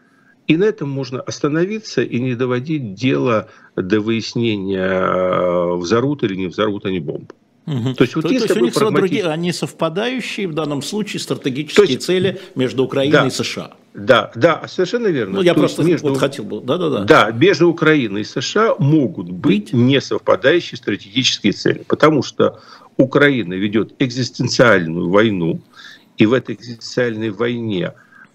И 0.46 0.56
на 0.56 0.64
этом 0.64 0.90
можно 0.90 1.20
остановиться 1.20 2.02
и 2.02 2.20
не 2.20 2.34
доводить 2.34 2.94
дело 2.94 3.48
до 3.76 4.00
выяснения, 4.00 5.76
взорвут 5.76 6.22
или 6.22 6.34
не 6.34 6.46
взорвут 6.48 6.84
они 6.84 7.00
бомбу. 7.00 7.34
Угу. 7.66 7.94
То 7.94 8.04
есть, 8.04 8.14
вот 8.14 8.22
то, 8.22 8.32
есть 8.32 8.50
у 8.50 8.60
них 8.60 8.74
прагматич... 8.74 9.00
другие, 9.00 9.26
они 9.26 9.52
совпадающие 9.52 10.46
в 10.46 10.54
данном 10.54 10.82
случае 10.82 11.20
стратегические 11.20 11.88
есть, 11.88 12.02
цели 12.02 12.40
между 12.54 12.84
Украиной 12.84 13.12
да, 13.12 13.26
и 13.26 13.30
США. 13.30 13.72
Да, 13.94 14.32
да, 14.34 14.66
совершенно 14.68 15.06
верно. 15.06 15.36
Ну, 15.36 15.42
я 15.42 15.54
то 15.54 15.60
просто 15.60 15.82
между, 15.82 16.08
вот 16.08 16.18
хотел 16.18 16.44
бы, 16.44 16.60
да, 16.60 16.76
да, 16.76 16.90
да. 16.90 17.04
Да, 17.04 17.30
между 17.30 17.68
Украиной 17.68 18.22
и 18.22 18.24
США 18.24 18.74
могут 18.78 19.30
быть, 19.30 19.72
быть 19.72 19.72
несовпадающие 19.72 20.76
стратегические 20.76 21.52
цели, 21.52 21.84
потому 21.86 22.22
что 22.22 22.60
Украина 22.96 23.54
ведет 23.54 23.94
экзистенциальную 23.98 25.08
войну, 25.08 25.60
и 26.16 26.26
в 26.26 26.32
этой 26.32 26.56
экзистенциальной 26.56 27.30
войне 27.30 27.92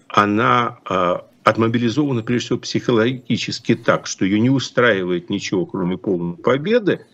она 0.08 0.78
э, 0.88 1.16
отмобилизована 1.44 2.22
прежде 2.22 2.46
всего 2.46 2.58
психологически 2.58 3.74
так, 3.74 4.06
что 4.06 4.24
ее 4.24 4.40
не 4.40 4.50
устраивает 4.50 5.30
ничего, 5.30 5.66
кроме 5.66 5.96
полной 5.96 6.36
победы, 6.36 7.06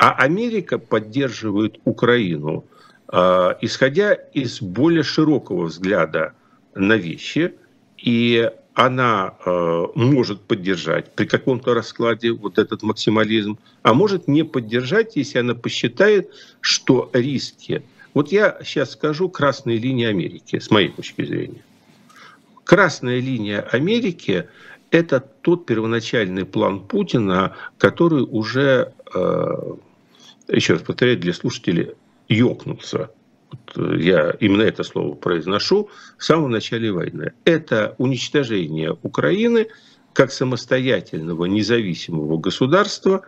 а 0.00 0.12
Америка 0.12 0.78
поддерживает 0.78 1.78
Украину, 1.84 2.64
э, 3.12 3.54
исходя 3.60 4.14
из 4.14 4.62
более 4.62 5.02
широкого 5.02 5.64
взгляда 5.66 6.32
на 6.74 6.96
вещи, 6.96 7.52
и 7.98 8.50
она 8.72 9.34
э, 9.44 9.86
может 9.94 10.40
поддержать 10.40 11.12
при 11.14 11.26
каком-то 11.26 11.74
раскладе 11.74 12.32
вот 12.32 12.58
этот 12.58 12.82
максимализм, 12.82 13.58
а 13.82 13.92
может 13.92 14.26
не 14.26 14.42
поддержать, 14.42 15.16
если 15.16 15.38
она 15.38 15.54
посчитает, 15.54 16.30
что 16.62 17.10
риски. 17.12 17.82
Вот 18.14 18.32
я 18.32 18.58
сейчас 18.64 18.92
скажу 18.92 19.28
красные 19.28 19.76
линии 19.76 20.06
Америки, 20.06 20.60
с 20.60 20.70
моей 20.70 20.88
точки 20.88 21.26
зрения. 21.26 21.62
Красная 22.64 23.20
линия 23.20 23.60
Америки– 23.60 24.48
это 24.90 25.20
тот 25.20 25.66
первоначальный 25.66 26.46
план 26.46 26.80
Путина, 26.80 27.54
который 27.76 28.22
уже 28.22 28.94
э, 29.14 29.74
еще 30.52 30.74
раз 30.74 30.82
повторяю 30.82 31.18
для 31.18 31.32
слушателей, 31.32 31.92
ёкнуться. 32.28 33.10
Вот 33.50 33.76
э, 33.76 34.00
я 34.00 34.30
именно 34.40 34.62
это 34.62 34.82
слово 34.82 35.14
произношу 35.14 35.90
в 36.18 36.24
самом 36.24 36.50
начале 36.50 36.92
войны. 36.92 37.32
Это 37.44 37.94
уничтожение 37.98 38.96
Украины 39.02 39.68
как 40.12 40.32
самостоятельного 40.32 41.44
независимого 41.46 42.36
государства, 42.36 43.22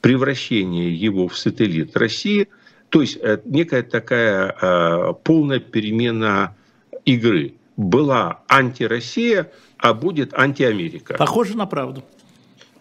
превращение 0.00 0.94
его 0.94 1.28
в 1.28 1.38
сателлит 1.38 1.96
России, 1.96 2.48
то 2.88 3.00
есть 3.00 3.18
э, 3.22 3.38
некая 3.44 3.82
такая 3.82 4.54
э, 4.60 5.14
полная 5.24 5.60
перемена 5.60 6.54
игры. 7.04 7.54
Была 7.76 8.42
антироссия, 8.48 9.50
а 9.78 9.94
будет 9.94 10.34
антиамерика. 10.34 11.14
Похоже 11.14 11.56
на 11.56 11.64
правду. 11.64 12.04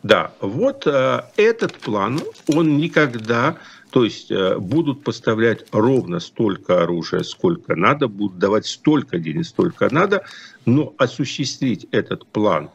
Да, 0.03 0.33
вот 0.41 0.85
э, 0.85 1.21
этот 1.37 1.75
план, 1.75 2.19
он 2.47 2.77
никогда 2.77 3.57
то 3.91 4.05
есть 4.05 4.31
э, 4.31 4.57
будут 4.57 5.03
поставлять 5.03 5.65
ровно 5.71 6.19
столько 6.19 6.81
оружия, 6.81 7.23
сколько 7.23 7.75
надо, 7.75 8.07
будут 8.07 8.39
давать 8.39 8.65
столько 8.65 9.19
денег, 9.19 9.45
столько 9.45 9.93
надо, 9.93 10.23
но 10.65 10.93
осуществить 10.97 11.87
этот 11.91 12.25
план 12.25 12.71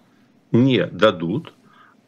не 0.53 0.87
дадут, 0.87 1.55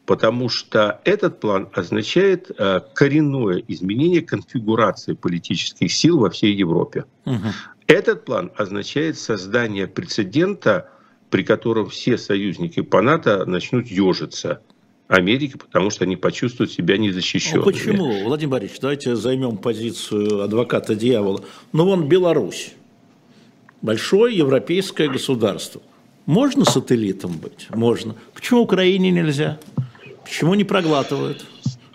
потому 0.04 0.50
что 0.50 1.00
этот 1.04 1.40
план 1.40 1.68
означает 1.72 2.50
э, 2.50 2.80
коренное 2.94 3.64
изменение 3.66 4.20
конфигурации 4.20 5.14
политических 5.14 5.90
сил 5.90 6.18
во 6.18 6.28
всей 6.28 6.54
Европе. 6.54 7.06
Угу. 7.24 7.48
Этот 7.86 8.26
план 8.26 8.52
означает 8.56 9.18
создание 9.18 9.86
прецедента, 9.86 10.90
при 11.30 11.44
котором 11.44 11.88
все 11.88 12.18
союзники 12.18 12.82
по 12.82 13.00
НАТО 13.00 13.46
начнут 13.46 13.86
ежиться– 13.86 14.60
Америки, 15.08 15.56
потому 15.56 15.90
что 15.90 16.04
они 16.04 16.16
почувствуют 16.16 16.70
себя 16.70 16.98
незащищенными. 16.98 17.64
Ну, 17.64 17.72
почему, 17.72 18.24
Владимир 18.24 18.52
Борисович, 18.52 18.80
давайте 18.80 19.16
займем 19.16 19.56
позицию 19.56 20.42
адвоката 20.42 20.94
дьявола. 20.94 21.42
Ну, 21.72 21.86
вон 21.86 22.08
Беларусь, 22.08 22.74
большое 23.80 24.36
европейское 24.36 25.08
государство. 25.08 25.80
Можно 26.26 26.66
сателлитом 26.66 27.38
быть? 27.38 27.68
Можно. 27.70 28.14
Почему 28.34 28.60
Украине 28.60 29.10
нельзя? 29.10 29.58
Почему 30.24 30.52
не 30.52 30.64
проглатывают? 30.64 31.46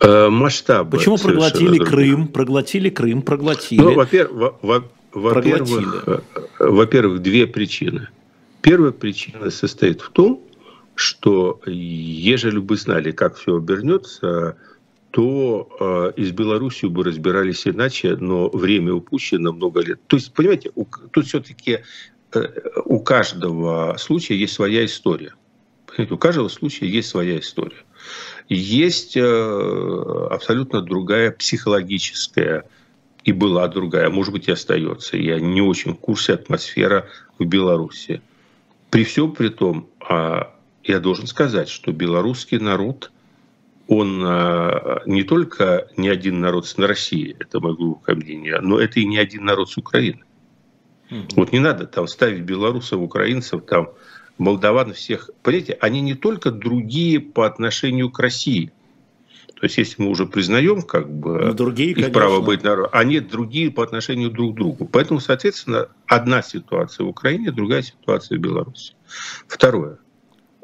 Э, 0.02 0.30
масштабы. 0.30 0.97
Почему 0.97 1.17
проглотили 1.17 1.78
Крым, 1.78 2.28
проглотили 2.28 2.89
Крым, 2.89 3.21
проглотили? 3.21 3.80
Ну, 3.80 3.93
во-первых, 3.93 4.56
во-первых, 5.13 6.04
э, 6.08 6.19
во-первых, 6.60 7.21
две 7.21 7.45
причины. 7.45 8.08
Первая 8.62 8.91
причина 8.91 9.52
состоит 9.52 10.02
в 10.02 10.10
том, 10.10 10.41
что 10.95 11.62
ежели 11.65 12.60
бы 12.60 12.75
знали, 12.77 13.12
как 13.12 13.36
все 13.36 13.58
обернется, 13.58 14.58
то 15.12 15.69
э, 15.79 16.19
и 16.19 16.25
с 16.25 16.32
Белоруссией 16.32 16.91
бы 16.91 17.03
разбирались 17.03 17.67
иначе, 17.67 18.15
но 18.15 18.49
время 18.49 18.93
упущено 18.93 19.53
много 19.53 19.82
лет. 19.82 19.99
То 20.08 20.17
есть, 20.17 20.34
понимаете, 20.34 20.71
у, 20.75 20.86
тут 21.12 21.27
все-таки 21.27 21.82
э, 22.34 22.47
у 22.86 22.99
каждого 22.99 23.95
случая 23.99 24.36
есть 24.36 24.53
своя 24.53 24.84
история. 24.86 25.34
Понимаете, 25.86 26.15
у 26.15 26.17
каждого 26.17 26.47
случая 26.47 26.88
есть 26.88 27.10
своя 27.10 27.38
история. 27.38 27.84
Есть 28.49 29.15
э, 29.15 30.27
абсолютно 30.32 30.82
другая 30.82 31.32
психологическая 31.32 32.65
и 33.23 33.32
была 33.32 33.67
другая, 33.67 34.10
может 34.10 34.34
быть 34.34 34.47
и 34.47 34.51
остается. 34.51 35.15
Я 35.17 35.39
не 35.39 35.62
очень 35.62 35.93
в 35.93 35.99
курсе 35.99 36.34
атмосфера 36.34 37.08
в 37.38 37.45
Беларуси. 37.45 38.21
При 38.89 39.03
всем 39.03 39.32
при 39.32 39.49
том, 39.49 39.88
а, 39.99 40.53
я 40.84 41.00
должен 41.00 41.28
сказать, 41.28 41.69
что 41.69 41.91
белорусский 41.91 42.60
народ, 42.60 43.12
он 43.88 44.22
а, 44.24 45.02
не 45.06 45.24
только 45.24 45.88
не 45.98 46.10
один 46.10 46.39
народ 46.39 46.67
с 46.67 46.78
России, 46.78 47.36
это 47.39 47.60
мое 47.60 47.76
глубокое 47.76 48.15
мнение, 48.15 48.60
но 48.62 48.80
это 48.80 49.00
и 49.00 49.06
не 49.06 49.17
один 49.17 49.46
народ 49.46 49.69
с 49.69 49.78
Украины. 49.78 50.24
Mm-hmm. 51.10 51.34
Вот 51.36 51.52
не 51.52 51.60
надо 51.60 51.86
там 51.86 52.08
ставить 52.08 52.41
белорусов, 52.41 53.02
украинцев, 53.02 53.63
там 53.65 53.89
молдаван 54.38 54.93
всех. 54.93 55.30
Понимаете, 55.41 55.78
они 55.80 56.02
не 56.02 56.15
только 56.15 56.52
другие 56.52 57.19
по 57.19 57.46
отношению 57.46 58.10
к 58.10 58.19
России. 58.19 58.72
То 59.56 59.65
есть, 59.65 59.78
если 59.78 60.02
мы 60.02 60.10
уже 60.10 60.26
признаем 60.26 60.82
как 60.82 61.10
бы 61.10 61.39
ну, 61.39 61.54
другие, 61.54 61.91
их 61.91 61.96
конечно. 61.96 62.13
право 62.13 62.41
быть 62.41 62.63
народом, 62.63 62.89
они 62.91 63.22
другие 63.22 63.72
по 63.72 63.82
отношению 63.82 64.30
друг 64.30 64.54
к 64.54 64.58
другу. 64.58 64.86
Поэтому, 64.86 65.22
соответственно, 65.22 65.88
одна 66.06 66.41
ситуация 66.41 67.06
в 67.06 67.10
Украине, 67.10 67.52
другая 67.52 67.82
ситуация 67.82 68.38
в 68.38 68.41
Беларуси. 68.41 68.93
Второе. 69.48 70.00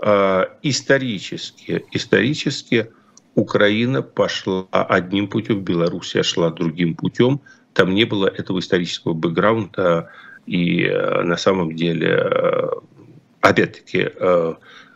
А, 0.01 0.49
исторически, 0.61 1.85
исторически 1.91 2.89
Украина 3.35 4.01
пошла 4.01 4.67
одним 4.71 5.27
путем, 5.27 5.61
Белоруссия 5.61 6.23
шла 6.23 6.49
другим 6.49 6.95
путем. 6.95 7.41
Там 7.73 7.93
не 7.93 8.05
было 8.05 8.27
этого 8.27 8.59
исторического 8.59 9.13
бэкграунда. 9.13 10.09
И 10.45 10.83
э, 10.83 11.21
на 11.21 11.37
самом 11.37 11.75
деле, 11.75 12.07
э, 12.09 12.69
опять-таки, 13.41 14.09
э, 14.13 14.53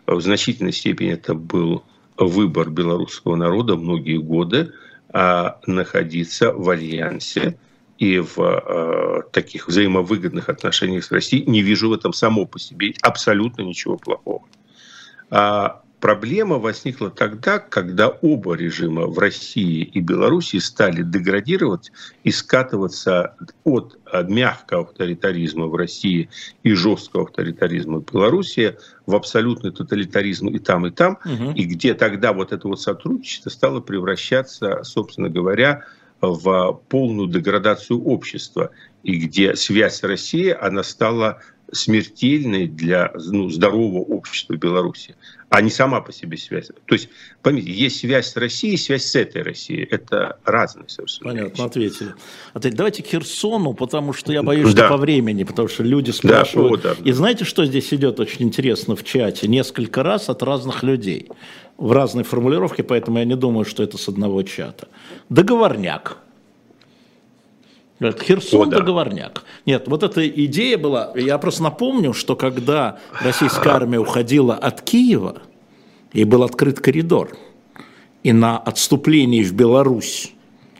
в 0.08 0.22
значительной 0.22 0.74
степени 0.74 1.12
это 1.12 1.36
был 1.36 1.84
выбор 2.18 2.70
белорусского 2.70 3.36
народа 3.36 3.76
многие 3.76 4.18
годы 4.18 4.74
а, 5.10 5.60
находиться 5.68 6.52
в 6.52 6.70
альянсе 6.70 7.58
и 8.00 8.20
в 8.20 8.40
э, 8.40 9.22
таких 9.32 9.68
взаимовыгодных 9.68 10.50
отношениях 10.50 11.04
с 11.06 11.12
Россией. 11.12 11.46
Не 11.50 11.62
вижу 11.62 11.90
в 11.90 11.94
этом 11.94 12.14
само 12.14 12.46
по 12.46 12.60
себе 12.60 12.94
абсолютно 13.02 13.62
ничего 13.62 13.98
плохого. 13.98 14.44
А 15.36 15.82
проблема 16.00 16.60
возникла 16.60 17.10
тогда, 17.10 17.58
когда 17.58 18.10
оба 18.10 18.54
режима 18.54 19.08
в 19.08 19.18
России 19.18 19.82
и 19.82 20.00
Беларуси 20.00 20.58
стали 20.60 21.02
деградировать 21.02 21.92
и 22.24 22.30
скатываться 22.30 23.36
от 23.64 23.98
э, 24.12 24.24
мягкого 24.26 24.84
авторитаризма 24.84 25.66
в 25.66 25.76
России 25.76 26.30
и 26.62 26.74
жесткого 26.74 27.24
авторитаризма 27.24 28.02
в 28.02 28.06
Беларуси 28.06 28.78
в 29.08 29.16
абсолютный 29.16 29.72
тоталитаризм 29.72 30.50
и 30.50 30.60
там, 30.60 30.86
и 30.86 30.92
там, 30.92 31.18
угу. 31.26 31.52
и 31.56 31.64
где 31.64 31.96
тогда 31.96 32.32
вот 32.32 32.52
это 32.52 32.68
вот 32.68 32.80
сотрудничество 32.80 33.50
стало 33.50 33.80
превращаться, 33.80 34.84
собственно 34.84 35.30
говоря, 35.30 35.84
в 36.22 36.80
полную 36.90 37.28
деградацию 37.28 38.00
общества, 38.04 38.70
и 39.02 39.16
где 39.16 39.56
связь 39.56 39.96
с 39.96 40.04
Россией, 40.04 40.52
она 40.52 40.84
стала 40.84 41.42
смертельной 41.74 42.68
для 42.68 43.12
ну, 43.16 43.50
здорового 43.50 44.00
общества 44.00 44.56
Беларуси, 44.56 45.16
а 45.50 45.62
не 45.62 45.70
сама 45.70 46.02
по 46.02 46.12
себе 46.12 46.38
связь. 46.38 46.68
То 46.86 46.96
есть, 46.96 47.10
поймите, 47.42 47.72
есть 47.72 48.00
связь 48.00 48.32
с 48.32 48.36
Россией, 48.38 48.78
связь 48.78 49.06
с 49.06 49.16
этой 49.16 49.44
Россией. 49.44 49.84
Это 49.84 50.40
разные 50.46 50.90
совершенно 50.90 51.32
Понятно, 51.32 51.66
ответили. 51.66 52.14
Теперь 52.56 52.74
давайте 52.74 53.04
к 53.04 53.08
Херсону, 53.08 53.74
потому 53.74 54.14
что 54.14 54.34
я 54.34 54.42
боюсь, 54.42 54.74
да. 54.74 54.88
что 54.88 54.96
по 54.96 54.98
времени, 54.98 55.44
потому 55.44 55.68
что 55.68 55.84
люди 55.84 56.12
спрашивают. 56.12 56.82
Да, 56.82 56.92
о, 56.92 56.96
да. 56.96 57.02
И 57.04 57.12
знаете, 57.12 57.46
что 57.46 57.66
здесь 57.66 57.94
идет 57.94 58.20
очень 58.20 58.46
интересно 58.46 58.96
в 58.96 59.04
чате? 59.04 59.48
Несколько 59.48 60.02
раз 60.02 60.30
от 60.30 60.42
разных 60.42 60.84
людей. 60.84 61.30
В 61.78 61.92
разной 61.92 62.24
формулировке, 62.24 62.84
поэтому 62.84 63.18
я 63.18 63.26
не 63.26 63.36
думаю, 63.36 63.66
что 63.66 63.84
это 63.84 63.98
с 63.98 64.08
одного 64.08 64.44
чата. 64.44 64.88
Договорняк. 65.30 66.18
Херсон 68.12 68.62
О, 68.62 68.66
да. 68.66 68.78
договорняк. 68.80 69.44
Нет, 69.66 69.88
вот 69.88 70.04
эта 70.04 70.28
идея 70.28 70.78
была, 70.78 71.12
я 71.16 71.38
просто 71.38 71.64
напомню, 71.64 72.14
что 72.14 72.36
когда 72.36 73.00
российская 73.22 73.70
армия 73.70 74.00
уходила 74.00 74.56
от 74.56 74.82
Киева, 74.82 75.42
и 76.12 76.24
был 76.26 76.44
открыт 76.44 76.80
коридор, 76.80 77.36
и 78.24 78.32
на 78.32 78.58
отступлении 78.58 79.44
в 79.44 79.54
Беларусь 79.54 80.32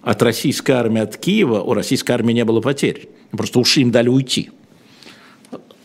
от 0.02 0.22
российской 0.22 0.72
армии 0.72 1.02
от 1.02 1.18
Киева, 1.18 1.62
у 1.62 1.74
российской 1.74 2.12
армии 2.12 2.34
не 2.34 2.46
было 2.46 2.62
потерь, 2.62 3.10
просто 3.32 3.60
уши 3.60 3.82
им 3.82 3.92
дали 3.92 4.10
уйти. 4.10 4.52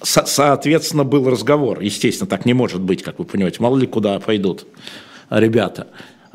Со- 0.02 0.26
соответственно, 0.26 1.04
был 1.04 1.28
разговор, 1.28 1.80
естественно, 1.80 2.28
так 2.28 2.44
не 2.46 2.54
может 2.54 2.80
быть, 2.80 3.02
как 3.02 3.18
вы 3.18 3.24
понимаете, 3.24 3.62
мало 3.62 3.76
ли 3.76 3.86
куда 3.86 4.18
пойдут 4.20 4.66
ребята. 5.30 5.88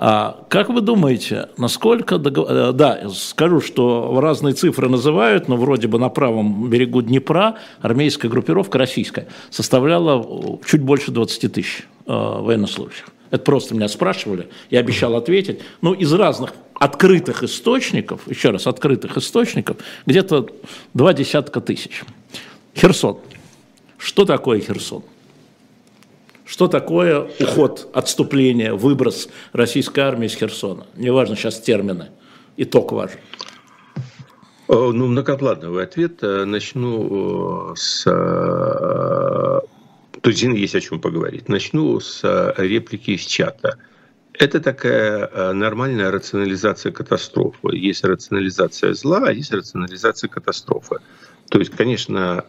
А 0.06 0.46
как 0.50 0.68
вы 0.68 0.82
думаете, 0.82 1.48
насколько... 1.58 2.16
Э, 2.16 2.74
да, 2.74 3.08
скажу, 3.10 3.62
что 3.62 4.20
разные 4.20 4.54
цифры 4.54 4.90
называют, 4.90 5.48
но 5.48 5.56
вроде 5.56 5.88
бы 5.88 5.98
на 5.98 6.10
правом 6.10 6.70
берегу 6.70 7.02
Днепра 7.02 7.56
армейская 7.80 8.30
группировка 8.30 8.78
российская 8.78 9.30
составляла 9.50 10.22
э, 10.22 10.58
чуть 10.68 10.82
больше 10.82 11.12
20 11.12 11.54
тысяч 11.54 11.88
э, 12.06 12.12
военнослужащих. 12.12 13.06
Это 13.32 13.46
просто 13.46 13.76
меня 13.76 13.88
спрашивали, 13.88 14.50
я 14.70 14.82
обещал 14.82 15.16
ответить. 15.16 15.62
Ну, 15.80 15.94
из 15.94 16.12
разных 16.12 16.54
открытых 16.74 17.42
источников, 17.42 18.30
еще 18.30 18.50
раз, 18.50 18.68
открытых 18.68 19.16
источников, 19.16 19.78
где-то 20.06 20.48
два 20.94 21.14
десятка 21.14 21.62
тысяч. 21.62 22.04
Херсон. 22.76 23.20
Что 23.98 24.26
такое 24.26 24.60
Херсон? 24.60 25.02
Что 26.46 26.68
такое 26.68 27.30
уход, 27.40 27.90
отступление, 27.94 28.74
выброс 28.74 29.30
российской 29.54 30.02
армии 30.02 30.28
из 30.28 30.36
Херсона? 30.36 30.86
Неважно 30.96 31.36
сейчас 31.36 31.60
термины, 31.60 32.10
итог 32.58 32.92
важен. 32.92 33.20
Ну, 34.68 35.08
многоплановый 35.08 35.84
ответ. 35.84 36.24
Э, 36.24 36.46
начну 36.46 37.72
э, 37.72 37.76
с... 37.76 38.08
Э, 38.08 39.60
то 40.22 40.30
есть 40.30 40.42
есть 40.42 40.76
о 40.76 40.82
чем 40.82 41.02
поговорить. 41.02 41.50
Начну 41.50 42.00
с 42.00 42.24
реплики 42.58 43.12
из 43.12 43.22
чата. 43.22 43.78
Это 44.34 44.60
такая 44.62 45.54
нормальная 45.54 46.12
рационализация 46.12 46.92
катастрофы. 46.92 47.76
Есть 47.76 48.04
рационализация 48.04 48.94
зла, 48.94 49.22
а 49.28 49.32
есть 49.32 49.52
рационализация 49.52 50.30
катастрофы. 50.30 50.98
То 51.50 51.60
есть, 51.60 51.72
конечно, 51.76 52.46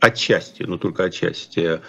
отчасти, 0.00 0.62
но 0.62 0.78
только 0.78 1.04
отчасти 1.04 1.80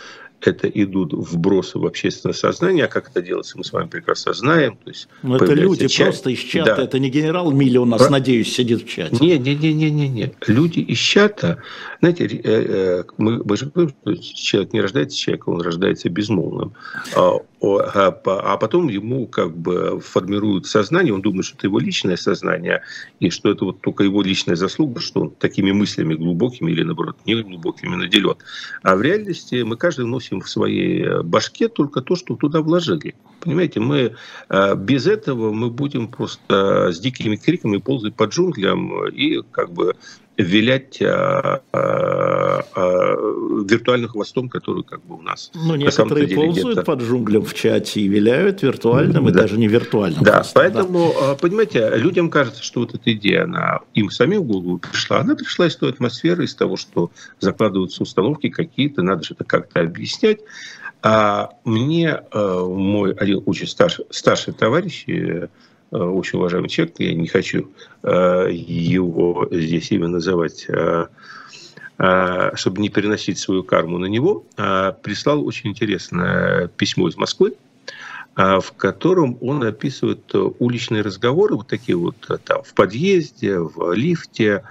это 0.48 0.68
идут 0.68 1.14
вбросы 1.14 1.80
в 1.80 1.86
общественное 1.86 2.34
сознание, 2.34 2.86
а 2.86 2.88
как 2.88 3.10
это 3.10 3.22
делается, 3.22 3.58
мы 3.58 3.64
с 3.64 3.72
вами 3.72 3.88
прекрасно 3.88 4.34
знаем. 4.34 4.78
То 4.84 4.90
есть 4.90 5.08
Но 5.24 5.36
это 5.36 5.54
люди 5.54 5.88
чат. 5.88 6.08
просто 6.08 6.30
из 6.30 6.40
чата, 6.40 6.76
да. 6.76 6.84
это 6.84 7.00
не 7.00 7.10
генерал 7.10 7.52
Милли 7.52 7.78
у 7.78 7.86
нас, 7.86 8.02
Про... 8.02 8.12
надеюсь, 8.12 8.54
сидит 8.54 8.84
в 8.84 8.90
чате. 8.90 9.18
Не, 9.20 9.38
не, 9.38 9.56
не, 9.56 9.74
не, 9.74 9.90
не, 9.90 10.08
не. 10.08 10.34
Люди 10.48 10.80
из 10.80 10.98
чата, 10.98 11.62
знаете, 12.00 12.26
э, 12.28 12.40
э, 12.44 13.04
мы, 13.18 13.44
мы 13.44 13.58
же 13.58 13.66
говорим, 13.66 13.94
что 14.02 14.16
человек 14.16 14.74
не 14.74 14.82
рождается 14.82 15.18
человеком, 15.18 15.56
он 15.56 15.62
рождается 15.62 16.10
безмолвным. 16.10 16.74
А, 17.16 17.40
а, 17.62 18.22
а 18.26 18.58
потом 18.58 18.88
ему 18.88 19.28
как 19.28 19.56
бы 19.56 20.00
формируют 20.00 20.66
сознание, 20.66 21.14
он 21.14 21.22
думает, 21.22 21.46
что 21.46 21.58
это 21.58 21.68
его 21.68 21.80
личное 21.80 22.16
сознание, 22.16 22.84
и 23.20 23.30
что 23.30 23.52
это 23.52 23.66
вот 23.66 23.82
только 23.82 24.06
его 24.06 24.22
личная 24.22 24.56
заслуга, 24.56 25.02
что 25.02 25.22
он 25.22 25.32
такими 25.32 25.72
мыслями 25.72 26.16
глубокими 26.16 26.72
или, 26.72 26.84
наоборот, 26.84 27.18
не 27.26 27.36
глубокими 27.42 27.96
наделен. 27.96 28.36
А 28.82 28.96
в 28.96 29.02
реальности 29.02 29.64
мы 29.64 29.76
каждый 29.76 30.06
носим 30.06 30.40
в 30.40 30.50
своей 30.50 31.22
башке 31.24 31.68
только 31.68 32.02
то, 32.02 32.16
что 32.16 32.36
туда 32.36 32.62
вложили. 32.62 33.16
Понимаете, 33.42 33.82
мы 33.82 34.16
э, 34.50 34.76
без 34.76 35.06
этого 35.06 35.52
мы 35.52 35.70
будем 35.70 36.08
просто 36.08 36.92
с 36.94 37.00
дикими 37.00 37.36
криками 37.36 37.78
ползать 37.78 38.16
по 38.16 38.24
джунглям 38.24 39.08
и 39.08 39.42
как 39.52 39.72
бы 39.72 39.96
вилять 40.40 41.02
а, 41.02 41.62
а, 41.74 42.64
а, 42.74 43.16
виртуальным 43.70 44.10
хвостом, 44.10 44.48
который 44.48 44.84
как 44.84 45.04
бы 45.06 45.16
у 45.16 45.22
нас. 45.22 45.52
Ну, 45.54 45.76
некоторые 45.76 46.28
деле, 46.28 46.36
ползают 46.38 46.86
под 46.86 47.02
джунглям 47.02 47.44
в 47.44 47.54
чате 47.54 48.02
и 48.02 48.08
виляют 48.08 48.64
виртуальным, 48.64 49.26
да. 49.26 49.30
и 49.30 49.34
даже 49.34 49.58
не 49.58 49.68
виртуальным. 49.68 50.24
Да, 50.24 50.36
хвостом, 50.36 50.62
поэтому, 50.62 51.14
да. 51.20 51.36
понимаете, 51.36 51.92
людям 51.96 52.30
кажется, 52.30 52.64
что 52.64 52.80
вот 52.80 52.96
эта 52.96 53.12
идея, 53.14 53.44
она 53.44 53.80
им 53.94 54.10
самим 54.10 54.44
в 54.44 54.46
голову 54.46 54.78
пришла. 54.78 55.20
Она 55.20 55.36
пришла 55.36 55.68
из 55.68 55.76
той 55.76 55.90
атмосферы, 55.90 56.46
из 56.46 56.56
того, 56.56 56.78
что 56.78 57.12
закладываются 57.40 58.04
установки 58.04 58.50
какие-то, 58.50 59.02
надо 59.02 59.24
же 59.24 59.34
это 59.34 59.44
как-то 59.44 59.82
объяснять. 59.82 60.40
А 61.02 61.52
мне 61.64 62.22
мой 62.34 63.14
один 63.14 63.42
очень 63.46 63.68
старший, 63.68 64.06
старший 64.10 64.54
товарищ, 64.54 65.06
Э, 65.08 65.48
очень 65.92 66.38
уважаемый 66.40 66.70
человек, 66.70 66.96
я 67.00 67.14
не 67.14 67.28
хочу 67.28 67.72
э, 68.04 68.50
его 68.52 69.48
здесь 69.52 69.92
имя 69.92 70.08
называть, 70.08 70.68
э, 70.70 71.08
чтобы 72.54 72.82
не 72.82 72.90
переносить 72.90 73.40
свою 73.40 73.64
карму 73.64 73.98
на 73.98 74.06
него, 74.06 74.46
прислал 74.56 75.46
очень 75.46 75.72
интересное 75.72 76.70
письмо 76.70 77.10
из 77.10 77.18
Москвы, 77.18 77.56
в 78.36 78.72
котором 78.78 79.38
он 79.42 79.62
описывает 79.64 80.34
уличные 80.34 81.02
разговоры, 81.02 81.56
вот 81.56 81.68
такие 81.68 81.98
вот 81.98 82.16
там 82.46 82.64
в 82.64 82.74
подъезде, 82.74 83.60
в 83.60 83.92
лифте, 83.92 84.64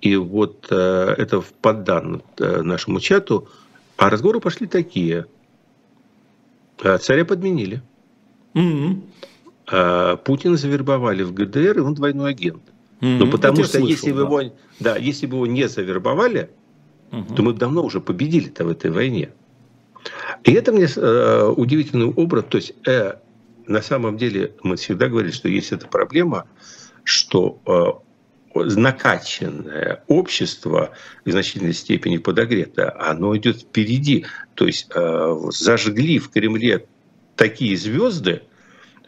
и 0.00 0.14
вот 0.14 0.70
это 0.70 1.42
по 1.60 1.72
данным 1.72 2.22
нашему 2.38 3.00
чату, 3.00 3.48
а 3.96 4.08
разговоры 4.08 4.38
пошли 4.38 4.68
такие. 4.68 5.26
Царя 7.00 7.24
подменили. 7.24 7.82
Mm-hmm. 8.54 9.00
А, 9.70 10.16
Путина 10.16 10.56
завербовали 10.56 11.22
в 11.22 11.32
ГДР, 11.32 11.78
и 11.78 11.80
он 11.80 11.94
двойной 11.94 12.30
агент. 12.30 12.62
Mm-hmm. 13.00 13.18
Ну, 13.18 13.30
потому 13.30 13.56
что 13.64 13.78
слышал, 13.78 13.88
если, 13.88 14.12
бы 14.12 14.20
его, 14.22 14.42
да, 14.80 14.96
если 14.96 15.26
бы 15.26 15.36
его 15.36 15.46
не 15.46 15.68
завербовали, 15.68 16.50
mm-hmm. 17.10 17.34
то 17.34 17.42
мы 17.42 17.52
бы 17.52 17.58
давно 17.58 17.84
уже 17.84 18.00
победили-то 18.00 18.64
в 18.64 18.68
этой 18.70 18.90
войне. 18.90 19.30
И 20.44 20.52
это 20.52 20.72
мне 20.72 20.86
э, 20.94 21.54
удивительный 21.56 22.06
образ. 22.06 22.44
То 22.48 22.58
есть 22.58 22.74
э, 22.86 23.14
на 23.66 23.82
самом 23.82 24.16
деле 24.16 24.52
мы 24.62 24.76
всегда 24.76 25.08
говорили, 25.08 25.32
что 25.32 25.48
есть 25.48 25.72
эта 25.72 25.86
проблема, 25.86 26.46
что 27.04 27.60
э, 27.66 28.64
накачанное 28.64 30.02
общество 30.06 30.90
в 31.24 31.30
значительной 31.30 31.74
степени 31.74 32.16
подогрето, 32.16 32.94
оно 32.98 33.36
идет 33.36 33.60
впереди. 33.60 34.26
То 34.54 34.66
есть 34.66 34.90
э, 34.94 35.36
зажгли 35.50 36.18
в 36.18 36.30
Кремле 36.30 36.86
такие 37.36 37.76
звезды, 37.76 38.42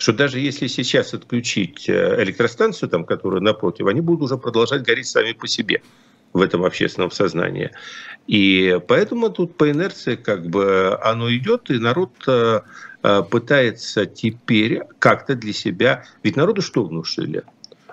что 0.01 0.15
даже 0.15 0.41
если 0.41 0.67
сейчас 0.67 1.13
отключить 1.13 1.87
э, 1.89 2.23
электростанцию, 2.23 2.89
там, 2.89 3.05
которая 3.05 3.41
напротив, 3.43 3.87
они 3.87 4.01
будут 4.01 4.23
уже 4.23 4.39
продолжать 4.39 4.83
гореть 4.83 5.07
сами 5.07 5.33
по 5.33 5.47
себе 5.47 5.83
в 6.33 6.41
этом 6.41 6.65
общественном 6.65 7.11
сознании. 7.11 7.71
И 8.27 8.79
поэтому 8.89 9.29
тут 9.29 9.59
по 9.59 9.71
инерции 9.71 10.17
как 10.17 10.47
бы 10.47 10.99
оно 11.03 11.31
идет, 11.31 11.71
и 11.71 11.79
народ 11.79 12.13
э, 12.27 12.61
э, 13.03 13.23
пытается 13.31 14.07
теперь 14.07 14.83
как-то 14.99 15.35
для 15.35 15.53
себя... 15.53 16.05
Ведь 16.23 16.37
народу 16.37 16.63
что 16.63 16.85
внушили? 16.85 17.43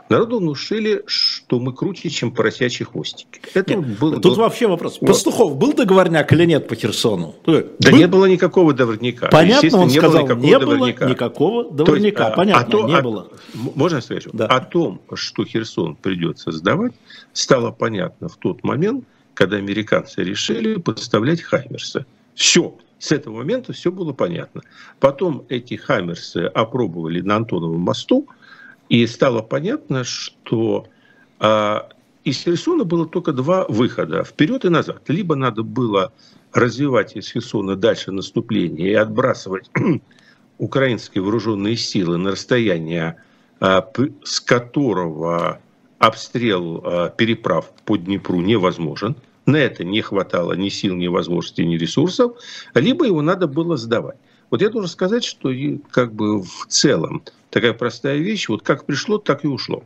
Народу 0.09 0.39
внушили, 0.39 1.03
что 1.05 1.59
мы 1.59 1.73
круче, 1.73 2.09
чем 2.09 2.31
поросячьи 2.31 2.85
хвостики. 2.85 3.41
Это 3.53 3.75
нет, 3.75 3.99
был, 3.99 4.13
тут 4.13 4.23
был... 4.23 4.35
вообще 4.35 4.67
вопрос. 4.67 4.99
Вот. 5.01 5.07
Пастухов 5.07 5.57
был 5.57 5.73
договорняк 5.73 6.31
или 6.31 6.45
нет 6.45 6.67
по 6.67 6.75
Херсону? 6.75 7.35
Да 7.45 7.63
был? 7.91 7.97
не 7.97 8.07
было 8.07 8.25
никакого 8.25 8.73
договорника. 8.73 9.27
Понятно, 9.27 9.79
он 9.79 9.87
не 9.87 9.97
сказал, 9.97 10.25
было 10.25 10.35
не 10.37 10.51
договорника. 10.51 11.01
было 11.01 11.09
никакого 11.09 11.71
договорника. 11.71 12.23
есть, 12.23 12.35
Понятно, 12.35 12.61
а 12.61 12.69
то, 12.69 12.87
не 12.87 12.95
а, 12.95 13.01
было. 13.01 13.27
Можно 13.53 14.01
сказать? 14.01 14.27
Да. 14.31 14.45
О 14.47 14.61
том, 14.61 15.01
что 15.13 15.43
Херсон 15.43 15.95
придется 15.95 16.51
сдавать, 16.51 16.93
стало 17.33 17.71
понятно 17.71 18.29
в 18.29 18.37
тот 18.37 18.63
момент, 18.63 19.03
когда 19.33 19.57
американцы 19.57 20.23
решили 20.23 20.75
поставлять 20.79 21.41
Хаймерсы. 21.41 22.05
Все. 22.33 22.75
С 22.99 23.11
этого 23.11 23.37
момента 23.37 23.73
все 23.73 23.91
было 23.91 24.13
понятно. 24.13 24.61
Потом 24.99 25.45
эти 25.49 25.75
Хаймерсы 25.75 26.49
опробовали 26.53 27.21
на 27.21 27.35
Антоновом 27.35 27.81
мосту, 27.81 28.27
и 28.89 29.05
стало 29.07 29.41
понятно, 29.41 30.03
что 30.03 30.87
а, 31.39 31.89
из 32.23 32.43
Херсона 32.43 32.83
было 32.83 33.05
только 33.07 33.31
два 33.31 33.65
выхода, 33.67 34.23
вперед 34.23 34.65
и 34.65 34.69
назад. 34.69 35.03
Либо 35.07 35.35
надо 35.35 35.63
было 35.63 36.11
развивать 36.53 37.15
из 37.15 37.31
Херсона 37.31 37.75
дальше 37.75 38.11
наступление 38.11 38.91
и 38.91 38.93
отбрасывать 38.93 39.69
украинские 40.57 41.21
вооруженные 41.23 41.75
силы 41.77 42.17
на 42.17 42.31
расстояние, 42.31 43.17
а, 43.59 43.87
с 44.23 44.39
которого 44.39 45.59
обстрел 45.99 46.81
а, 46.83 47.09
переправ 47.09 47.71
по 47.85 47.97
Днепру 47.97 48.41
невозможен. 48.41 49.15
На 49.45 49.57
это 49.57 49.85
не 49.85 50.01
хватало 50.01 50.53
ни 50.53 50.67
сил, 50.67 50.95
ни 50.95 51.07
возможностей, 51.07 51.65
ни 51.65 51.77
ресурсов. 51.77 52.33
Либо 52.73 53.05
его 53.05 53.21
надо 53.21 53.47
было 53.47 53.77
сдавать. 53.77 54.17
Вот 54.49 54.61
я 54.61 54.69
должен 54.69 54.89
сказать, 54.89 55.23
что 55.23 55.51
как 55.91 56.13
бы 56.13 56.41
в 56.41 56.65
целом 56.67 57.23
такая 57.49 57.73
простая 57.73 58.17
вещь, 58.17 58.49
вот 58.49 58.61
как 58.61 58.85
пришло, 58.85 59.17
так 59.17 59.43
и 59.43 59.47
ушло. 59.47 59.83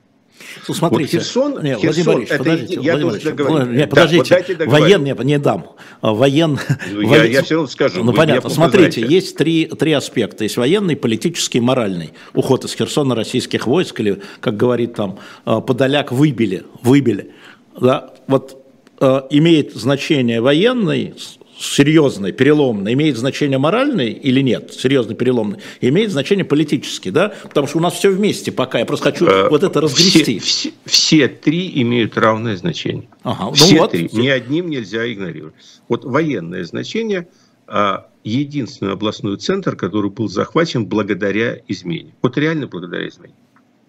Ну, 0.68 0.74
смотрите, 0.74 1.18
вот 1.18 1.24
Херсон, 1.24 1.64
нет, 1.64 1.80
Херсон, 1.80 2.03
Владимир 2.03 2.28
это 2.28 2.38
подождите, 2.38 2.74
я 2.74 2.80
Владимир 2.82 3.12
должен 3.12 3.38
договорить. 3.38 3.78
Нет, 3.78 3.89
подождите, 3.89 4.55
да, 4.55 4.66
вот 4.66 4.80
воен, 4.80 5.03
не, 5.03 5.16
не 5.24 5.39
дам. 5.39 5.66
Воен, 6.01 6.59
ну, 6.91 6.95
воен, 6.95 7.09
я, 7.09 7.24
я 7.26 7.43
все 7.43 7.55
равно 7.55 7.68
скажу. 7.68 8.03
Ну, 8.03 8.14
понятно. 8.14 8.49
Смотрите, 8.49 9.01
есть 9.01 9.38
три, 9.38 9.66
три 9.66 9.93
аспекта. 9.93 10.43
Есть 10.43 10.57
военный, 10.57 10.95
политический, 10.95 11.59
моральный. 11.59 12.12
Уход 12.34 12.66
из 12.66 12.74
Херсона 12.74 13.16
российских 13.16 13.68
войск, 13.68 13.99
или, 13.99 14.22
как 14.39 14.57
говорит 14.57 14.95
там 14.95 15.20
а, 15.45 15.62
Подоляк, 15.62 16.12
выбили. 16.12 16.66
Выбили. 16.82 17.32
Да? 17.80 18.14
Вот 18.28 18.64
э, 18.99 19.22
имеет 19.30 19.74
значение 19.74 20.41
военный, 20.41 21.14
серьезный, 21.62 22.32
переломный, 22.32 22.93
имеет 22.93 23.18
значение 23.18 23.57
моральный 23.57 24.12
или 24.12 24.41
нет, 24.41 24.74
серьезный, 24.74 25.16
переломный, 25.16 25.59
имеет 25.80 26.12
значение 26.12 26.43
политический, 26.43 27.12
да, 27.12 27.34
потому 27.43 27.68
что 27.68 27.78
у 27.78 27.82
нас 27.82 27.93
все 27.93 28.09
вместе 28.09 28.51
пока, 28.51 28.80
я 28.80 28.86
просто 28.86 29.12
хочу 29.12 29.26
э, 29.26 29.49
вот 29.49 29.64
это 29.64 29.80
разгрести. 29.80 30.39
Все, 30.39 30.39
все, 30.39 30.74
все 30.86 31.28
три 31.28 31.82
имеют 31.82 32.18
равное 32.18 32.57
значение. 32.57 33.07
Ага, 33.24 33.45
ну 33.45 33.51
все 33.53 33.80
вот, 33.80 33.91
три, 33.91 34.07
все. 34.07 34.18
ни 34.18 34.28
одним 34.28 34.70
нельзя 34.70 35.12
игнорировать. 35.12 35.53
Вот 35.88 36.03
военное 36.03 36.64
значение 36.64 37.28
а, 37.68 38.07
единственный 38.24 38.93
областной 38.93 39.38
центр, 39.38 39.76
который 39.76 40.09
был 40.09 40.28
захвачен 40.28 40.86
благодаря 40.86 41.59
измене. 41.68 42.14
Вот 42.22 42.38
реально 42.38 42.68
благодаря 42.68 43.07
измене. 43.07 43.36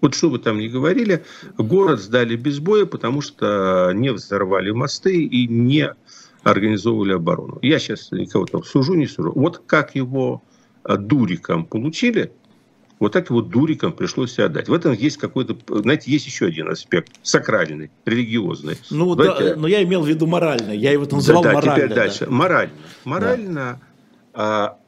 Вот 0.00 0.14
что 0.14 0.30
бы 0.30 0.38
там 0.40 0.58
ни 0.58 0.66
говорили, 0.66 1.24
город 1.56 2.00
сдали 2.00 2.34
без 2.34 2.58
боя, 2.58 2.86
потому 2.86 3.20
что 3.20 3.92
не 3.94 4.12
взорвали 4.12 4.72
мосты 4.72 5.24
и 5.24 5.46
не 5.46 5.94
организовывали 6.42 7.12
оборону. 7.12 7.58
Я 7.62 7.78
сейчас 7.78 8.10
никого 8.12 8.46
там 8.46 8.64
сужу, 8.64 8.94
не 8.94 9.06
сужу. 9.06 9.32
Вот 9.34 9.62
как 9.66 9.94
его 9.94 10.42
а, 10.82 10.96
дуриком 10.96 11.64
получили, 11.64 12.32
вот 12.98 13.12
так 13.12 13.30
его 13.30 13.42
дуриком 13.42 13.92
пришлось 13.92 14.38
отдать. 14.38 14.68
В 14.68 14.72
этом 14.72 14.92
есть 14.92 15.16
какой-то, 15.16 15.56
знаете, 15.80 16.10
есть 16.10 16.26
еще 16.26 16.46
один 16.46 16.68
аспект, 16.68 17.12
сакральный, 17.22 17.90
религиозный. 18.04 18.76
Ну, 18.90 19.14
да, 19.14 19.54
но 19.56 19.66
я 19.66 19.82
имел 19.82 20.02
в 20.02 20.08
виду 20.08 20.26
моральный, 20.26 20.76
я 20.76 20.92
его 20.92 21.06
называл 21.10 21.42
да, 21.42 21.50
да, 21.50 21.54
морально. 21.56 21.76
Теперь 21.76 21.94
дальше. 21.94 22.26
Да. 22.26 22.30
Морально. 22.30 22.74
Морально 23.04 23.54
да. 23.54 23.78
а, 24.34 24.78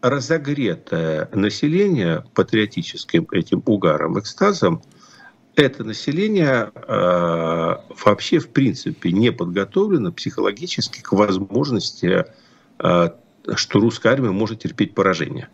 разогретое 0.00 1.28
население 1.32 2.24
патриотическим 2.34 3.26
этим 3.32 3.62
угаром, 3.64 4.18
экстазом– 4.18 4.82
это 5.62 5.84
население 5.84 6.70
э, 6.74 7.76
вообще 8.04 8.38
в 8.38 8.48
принципе 8.48 9.12
не 9.12 9.32
подготовлено 9.32 10.12
психологически 10.12 11.00
к 11.00 11.12
возможности, 11.12 12.24
э, 12.78 13.08
что 13.54 13.80
русская 13.80 14.12
армия 14.12 14.30
может 14.30 14.60
терпеть 14.60 14.94
поражение. 14.94 15.48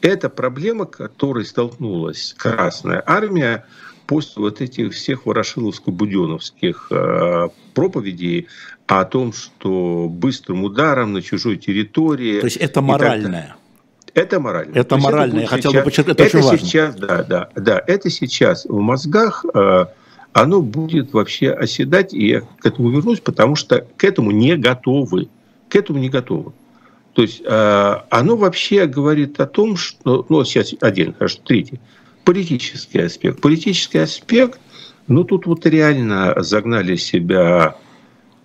Это 0.00 0.28
проблема, 0.28 0.84
которой 0.86 1.44
столкнулась 1.44 2.34
Красная 2.36 3.02
Армия 3.06 3.64
после 4.06 4.42
вот 4.42 4.60
этих 4.60 4.92
всех 4.92 5.26
ворошиловско-буденовских 5.26 6.86
э, 6.90 7.48
проповедей 7.74 8.48
о 8.86 9.04
том, 9.04 9.32
что 9.32 10.08
быстрым 10.08 10.64
ударом 10.64 11.12
на 11.12 11.22
чужой 11.22 11.56
территории... 11.56 12.40
То 12.40 12.46
есть 12.46 12.56
это 12.58 12.80
моральное. 12.82 13.56
Это 14.16 14.40
морально. 14.40 14.74
Это 14.74 14.96
морально, 14.96 15.40
я 15.40 15.46
хотел 15.46 15.72
сейчас, 15.72 15.84
бы 15.84 15.84
подчеркнуть, 15.84 16.18
это, 16.18 16.38
это 16.38 16.46
очень 16.46 16.66
сейчас, 16.66 16.94
важно. 16.94 17.06
Да, 17.06 17.22
да, 17.22 17.48
да, 17.54 17.82
это 17.86 18.08
сейчас 18.08 18.64
в 18.64 18.78
мозгах, 18.78 19.44
э, 19.52 19.86
оно 20.32 20.62
будет 20.62 21.12
вообще 21.12 21.50
оседать, 21.50 22.14
и 22.14 22.28
я 22.28 22.40
к 22.40 22.64
этому 22.64 22.88
вернусь, 22.88 23.20
потому 23.20 23.56
что 23.56 23.86
к 23.98 24.04
этому 24.04 24.30
не 24.30 24.56
готовы. 24.56 25.28
К 25.68 25.76
этому 25.76 25.98
не 25.98 26.08
готовы. 26.08 26.52
То 27.12 27.22
есть 27.22 27.42
э, 27.44 27.94
оно 28.08 28.36
вообще 28.38 28.86
говорит 28.86 29.38
о 29.38 29.46
том, 29.46 29.76
что, 29.76 30.24
ну, 30.30 30.42
сейчас 30.44 30.72
один, 30.80 31.12
хорошо, 31.12 31.40
третий, 31.44 31.78
политический 32.24 33.00
аспект. 33.00 33.42
Политический 33.42 33.98
аспект, 33.98 34.58
ну, 35.08 35.24
тут 35.24 35.44
вот 35.44 35.66
реально 35.66 36.34
загнали 36.38 36.96
себя 36.96 37.76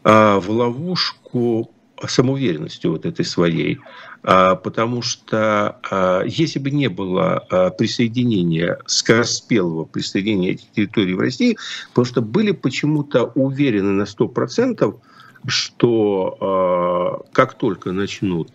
э, 0.03 0.35
в 0.35 0.49
ловушку 0.49 1.71
самоуверенностью 2.07 2.91
вот 2.91 3.05
этой 3.05 3.25
своей. 3.25 3.79
А, 4.23 4.55
потому 4.55 5.01
что 5.01 5.79
а, 5.89 6.23
если 6.23 6.59
бы 6.59 6.71
не 6.71 6.87
было 6.87 7.45
а, 7.49 7.69
присоединения, 7.71 8.79
скороспелого 8.85 9.85
присоединения 9.85 10.51
этих 10.51 10.71
территорий 10.71 11.13
в 11.13 11.19
России, 11.19 11.57
потому 11.89 12.05
что 12.05 12.21
были 12.21 12.51
почему-то 12.51 13.25
уверены 13.35 13.91
на 13.91 14.03
100%, 14.03 14.99
что 15.47 17.25
как 17.33 17.55
только 17.55 17.91
начнут 17.91 18.51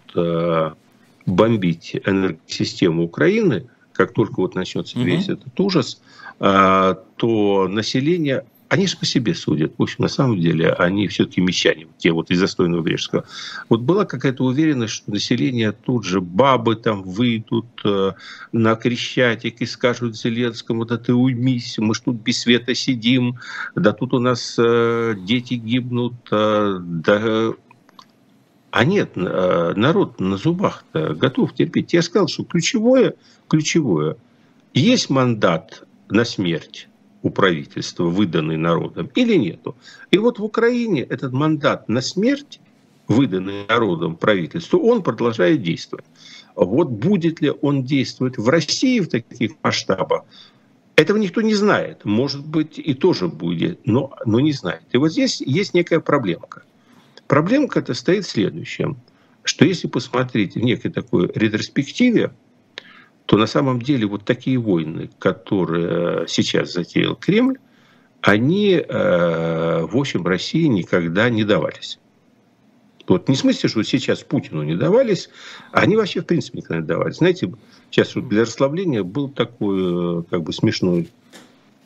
бомбить 1.27 1.97
энергосистему 2.05 3.03
Украины, 3.03 3.67
как 3.93 4.13
только 4.13 4.35
вот 4.37 4.55
начнется 4.55 4.97
весь 5.01 5.25
угу. 5.25 5.33
этот 5.33 5.59
ужас, 5.59 6.01
то 6.39 7.67
население 7.69 8.45
они 8.69 8.87
же 8.87 8.97
по 8.97 9.07
себе 9.07 9.35
судят. 9.35 9.75
В 9.79 9.83
общем, 9.83 10.03
на 10.03 10.09
самом 10.09 10.41
деле, 10.41 10.73
они 10.73 11.07
все-таки 11.09 11.41
мещане, 11.41 11.87
те 11.99 12.11
вот 12.11 12.31
из 12.31 12.39
застойного 12.39 12.83
Брежского. 12.83 13.25
Вот 13.69 13.81
была 13.81 14.05
какая-то 14.05 14.45
уверенность, 14.45 14.95
что 14.95 15.11
население 15.11 15.73
тут 15.73 16.05
же, 16.05 16.21
бабы 16.21 16.75
там 16.77 17.03
выйдут 17.03 17.67
э, 17.85 18.13
на 18.53 18.75
Крещатик 18.75 19.61
и 19.61 19.67
скажут 19.67 20.17
Зеленскому, 20.17 20.85
да 20.85 20.99
ты 20.99 21.15
уймись, 21.15 21.79
мы 21.79 21.95
ж 21.95 22.01
тут 22.01 22.17
без 22.17 22.41
света 22.41 22.75
сидим, 22.75 23.39
да 23.77 23.93
тут 23.93 24.15
у 24.15 24.19
нас 24.19 24.57
э, 24.59 25.15
дети 25.17 25.55
гибнут, 25.55 26.15
э, 26.31 26.79
да 26.81 27.53
а 28.73 28.85
нет, 28.85 29.17
народ 29.17 30.21
на 30.21 30.37
зубах-то 30.37 31.15
готов 31.15 31.55
терпеть. 31.55 31.95
Я 31.95 32.03
сказал, 32.03 32.29
что 32.29 32.45
ключевое, 32.45 33.15
ключевое, 33.49 34.19
есть 34.75 35.09
мандат 35.09 35.85
на 36.11 36.27
смерть, 36.27 36.87
у 37.27 37.31
правительства, 37.31 38.05
выданный 38.05 38.57
народом, 38.57 39.11
или 39.17 39.35
нету. 39.35 39.75
И 40.13 40.19
вот 40.19 40.39
в 40.39 40.45
Украине 40.45 41.03
этот 41.03 41.33
мандат 41.33 41.89
на 41.89 42.01
смерть, 42.01 42.61
выданный 43.09 43.67
народом 43.69 44.15
правительству, 44.15 44.79
он 44.79 45.03
продолжает 45.03 45.61
действовать. 45.63 46.05
Вот 46.55 46.89
будет 46.89 47.41
ли 47.41 47.53
он 47.63 47.83
действовать 47.83 48.39
в 48.39 48.49
России 48.49 49.01
в 49.01 49.09
таких 49.09 49.53
масштабах, 49.63 50.23
этого 50.95 51.19
никто 51.19 51.43
не 51.43 51.55
знает. 51.55 52.05
Может 52.05 52.47
быть, 52.47 52.79
и 52.79 52.95
тоже 52.95 53.27
будет, 53.27 53.87
но, 53.87 54.15
но 54.25 54.39
не 54.39 54.53
знает. 54.53 54.83
И 54.93 54.97
вот 54.97 55.11
здесь 55.11 55.41
есть 55.41 55.75
некая 55.75 55.99
проблемка. 55.99 56.63
Проблемка 57.27 57.81
это 57.81 57.93
стоит 57.95 58.25
в 58.25 58.31
следующем. 58.31 58.97
что 59.43 59.65
если 59.65 59.89
посмотреть 59.89 60.55
в 60.55 60.61
некой 60.61 60.91
такой 60.93 61.31
ретроспективе, 61.35 62.33
то 63.27 63.37
на 63.37 63.47
самом 63.47 63.83
деле 63.83 64.07
вот 64.07 64.25
такие 64.25 64.59
войны, 64.59 65.11
которые 65.19 66.27
сейчас 66.29 66.73
затеял 66.73 67.17
Кремль, 67.17 67.59
они, 68.23 68.75
э, 68.77 69.87
в 69.87 69.97
общем, 69.97 70.27
России 70.27 70.67
никогда 70.67 71.29
не 71.29 71.45
давались. 71.45 71.99
Вот 73.07 73.29
не 73.29 73.37
в 73.37 73.39
смысле, 73.39 73.69
что 73.69 73.83
сейчас 73.85 74.23
Путину 74.23 74.63
не 74.63 74.75
давались, 74.75 75.29
они 75.71 75.97
вообще, 75.97 76.23
в 76.23 76.27
принципе, 76.27 76.59
никогда 76.59 76.81
не 76.81 76.87
давались. 76.87 77.17
Знаете, 77.17 77.53
сейчас 77.91 78.15
для 78.15 78.43
расслабления 78.43 79.03
был 79.05 79.29
такой, 79.29 80.21
э, 80.21 80.23
как 80.29 80.43
бы, 80.43 80.53
смешной, 80.53 81.09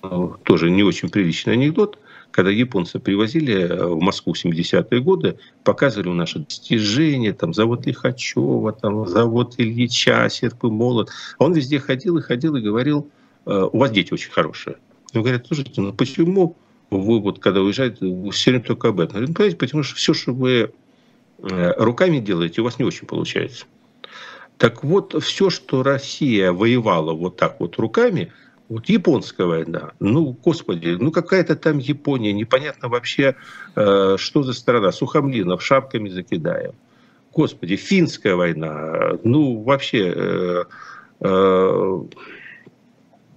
э, 0.03 0.29
тоже 0.45 0.71
не 0.71 0.83
очень 0.83 1.09
приличный 1.09 1.55
анекдот– 1.55 1.99
когда 2.31 2.51
японцы 2.51 2.99
привозили 2.99 3.55
э, 3.55 3.87
в 3.87 4.01
Москву 4.01 4.33
в 4.33 4.45
70-е 4.45 5.01
годы, 5.01 5.39
показывали 5.65 6.11
наши 6.11 6.41
достижения, 6.41 7.33
там 7.33 7.55
завод 7.55 7.87
Лихачева, 7.87 8.73
там 8.73 9.07
завод 9.07 9.55
Ильича, 9.59 10.29
серп 10.31 10.65
и 10.65 10.69
молот. 10.69 11.11
Он 11.39 11.53
везде 11.53 11.79
ходил 11.79 12.19
и 12.19 12.23
ходил 12.23 12.57
и 12.57 12.61
говорил, 12.61 13.11
«Э, 13.47 13.69
у 13.71 13.79
вас 13.79 13.91
дети 13.91 14.13
очень 14.13 14.31
хорошие. 14.31 14.77
Он 15.15 15.23
говорят, 15.23 15.47
слушайте, 15.47 15.81
ну 15.81 15.93
почему 15.93 16.57
вы 16.91 17.21
вот 17.21 17.39
когда 17.39 17.61
уезжаете, 17.61 18.31
все 18.31 18.51
время 18.51 18.65
только 18.65 18.89
об 18.89 19.01
этом? 19.01 19.15
Говорит, 19.15 19.29
ну, 19.29 19.35
понимаете, 19.35 19.57
потому 19.57 19.83
что 19.83 19.97
все, 19.97 20.15
что 20.15 20.33
вы 20.33 20.73
э, 21.39 21.73
руками 21.77 22.19
делаете, 22.19 22.61
у 22.61 22.65
вас 22.65 22.79
не 22.79 22.85
очень 22.85 23.07
получается. 23.07 23.67
Так 24.57 24.85
вот, 24.85 25.21
все, 25.23 25.49
что 25.49 25.83
Россия 25.83 26.53
воевала 26.53 27.13
вот 27.13 27.37
так 27.37 27.61
вот 27.61 27.77
руками, 27.79 28.31
вот 28.71 28.89
японская 28.89 29.49
война, 29.49 29.95
ну, 29.99 30.37
господи, 30.45 30.97
ну 30.99 31.11
какая-то 31.11 31.57
там 31.57 31.79
Япония, 31.79 32.33
непонятно 32.33 32.89
вообще, 32.89 33.35
э, 33.75 34.17
что 34.17 34.43
за 34.45 34.53
страна, 34.53 34.93
Сухомлинов 34.93 35.61
шапками 35.61 36.09
закидаем. 36.09 36.75
Господи, 37.35 37.75
финская 37.75 38.37
война, 38.37 39.19
ну 39.25 39.61
вообще, 39.63 40.15
э, 40.15 40.65
э, 41.21 42.01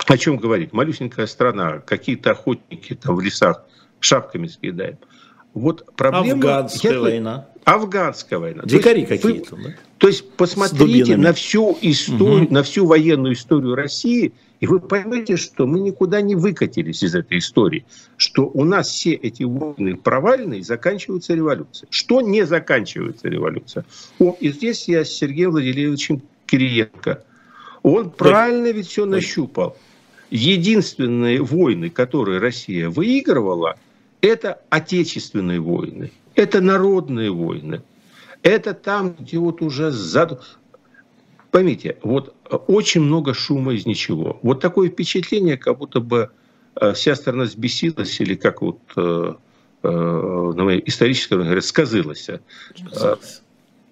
о 0.05 0.17
чем 0.19 0.37
говорить? 0.37 0.71
Малюсенькая 0.71 1.25
страна, 1.25 1.79
какие-то 1.79 2.31
охотники 2.31 2.93
там 2.93 3.15
в 3.15 3.21
лесах 3.21 3.65
шапками 3.99 4.45
закидаем. 4.45 4.99
Вот 5.55 5.95
проблема... 5.95 6.33
Афганская 6.33 6.93
я, 6.93 6.99
война. 6.99 7.47
Афганская 7.63 8.37
война. 8.37 8.61
Дикари 8.65 9.05
какие-то, 9.05 9.55
да? 9.55 9.69
То 9.97 10.07
есть 10.09 10.29
посмотрите 10.33 11.17
на 11.17 11.33
всю 11.33 11.75
историю, 11.81 12.43
угу. 12.43 12.53
на 12.53 12.61
всю 12.61 12.85
военную 12.85 13.33
историю 13.33 13.73
России– 13.73 14.31
и 14.63 14.65
вы 14.65 14.79
поймете, 14.79 15.35
что 15.35 15.67
мы 15.67 15.81
никуда 15.81 16.21
не 16.21 16.35
выкатились 16.35 17.03
из 17.03 17.15
этой 17.15 17.39
истории, 17.39 17.85
что 18.15 18.43
у 18.45 18.63
нас 18.63 18.87
все 18.87 19.11
эти 19.11 19.43
войны 19.43 19.97
провальные 19.97 20.63
заканчиваются 20.63 21.33
революцией. 21.33 21.89
Что 21.89 22.21
не 22.21 22.45
заканчивается 22.45 23.27
революция? 23.27 23.83
О, 24.19 24.37
и 24.39 24.53
здесь 24.53 24.87
я 24.87 25.03
с 25.03 25.09
Сергеем 25.09 25.51
Владимировичем 25.51 26.21
Кириенко. 26.45 27.25
Он 27.81 28.09
правильно 28.09 28.71
ведь 28.71 28.87
все 28.87 29.05
нащупал. 29.05 29.75
Единственные 30.29 31.41
войны, 31.41 31.89
которые 31.89 32.39
Россия 32.39 32.89
выигрывала, 32.89 33.75
это 34.21 34.61
отечественные 34.69 35.59
войны, 35.59 36.09
это 36.35 36.61
народные 36.61 37.31
войны. 37.31 37.81
Это 38.43 38.73
там, 38.73 39.13
где 39.19 39.39
вот 39.39 39.61
уже 39.61 39.91
зад... 39.91 40.41
Поймите, 41.53 41.97
вот 42.01 42.33
э, 42.49 42.55
очень 42.55 43.01
много 43.01 43.35
шума 43.35 43.75
из 43.75 43.85
ничего. 43.85 44.39
Вот 44.41 44.59
такое 44.59 44.89
впечатление, 44.89 45.55
как 45.55 45.77
будто 45.77 45.99
бы 45.99 46.31
э, 46.75 46.93
вся 46.93 47.13
страна 47.13 47.45
сбесилась, 47.45 48.19
или 48.19 48.33
как 48.33 48.63
вот 48.63 48.79
э, 48.97 49.33
на 49.83 50.63
моей 50.63 50.81
исторической 50.83 51.35
говорят, 51.35 51.63
сказылась. 51.63 52.27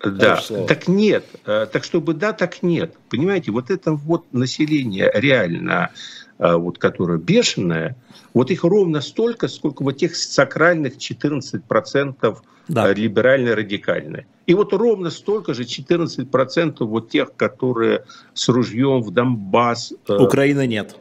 Да, 0.03 0.41
так 0.67 0.87
нет. 0.87 1.25
Так 1.43 1.83
чтобы 1.83 2.15
да, 2.15 2.33
так 2.33 2.63
нет. 2.63 2.95
Понимаете, 3.09 3.51
вот 3.51 3.69
это 3.69 3.91
вот 3.91 4.25
население 4.33 5.11
реально, 5.13 5.91
вот, 6.39 6.79
которое 6.79 7.19
бешеное, 7.19 7.95
вот 8.33 8.49
их 8.49 8.63
ровно 8.63 9.01
столько, 9.01 9.47
сколько 9.47 9.83
вот 9.83 9.97
тех 9.97 10.15
сакральных 10.15 10.97
14% 10.97 12.37
да. 12.69 12.93
либерально-радикальные. 12.93 14.25
И 14.51 14.53
вот 14.53 14.73
ровно 14.73 15.11
столько 15.11 15.53
же, 15.53 15.63
14% 15.63 16.83
вот 16.83 17.09
тех, 17.09 17.33
которые 17.37 18.03
с 18.33 18.49
ружьем 18.49 19.01
в 19.01 19.11
Донбасс. 19.11 19.93
Э, 20.09 20.17
Украины 20.17 20.67
нет. 20.67 20.97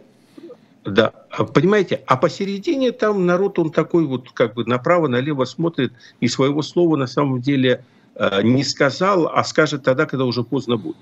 Да, 0.84 1.10
понимаете, 1.52 2.00
а 2.06 2.16
посередине 2.16 2.92
там 2.92 3.26
народ, 3.26 3.58
он 3.58 3.72
такой 3.72 4.06
вот 4.06 4.30
как 4.30 4.54
бы 4.54 4.64
направо-налево 4.64 5.46
смотрит 5.46 5.92
и 6.20 6.28
своего 6.28 6.62
слова 6.62 6.94
на 6.94 7.08
самом 7.08 7.40
деле 7.40 7.84
э, 8.14 8.42
не 8.44 8.62
сказал, 8.62 9.26
а 9.26 9.42
скажет 9.42 9.82
тогда, 9.82 10.06
когда 10.06 10.26
уже 10.26 10.44
поздно 10.44 10.76
будет. 10.76 10.98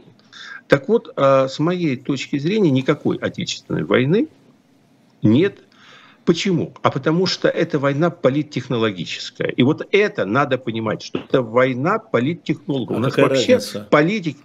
Так 0.69 0.89
вот, 0.89 1.13
э, 1.15 1.49
с 1.51 1.59
моей 1.59 1.99
точки 1.99 2.39
зрения, 2.39 2.71
никакой 2.71 3.19
отечественной 3.19 3.85
войны 3.85 4.29
нет 5.21 5.59
Почему? 6.29 6.75
А 6.83 6.91
потому 6.91 7.25
что 7.25 7.49
это 7.49 7.79
война 7.79 8.11
политтехнологическая. 8.11 9.49
И 9.49 9.63
вот 9.63 9.89
это 9.93 10.27
надо 10.27 10.59
понимать, 10.59 11.01
что 11.01 11.21
это 11.21 11.41
война 11.41 11.99
политтехнологов. 11.99 12.97
А 12.97 12.99
У 12.99 13.03
нас 13.03 13.17
вообще 13.17 13.55
разница? 13.55 13.89
политик, 13.91 14.37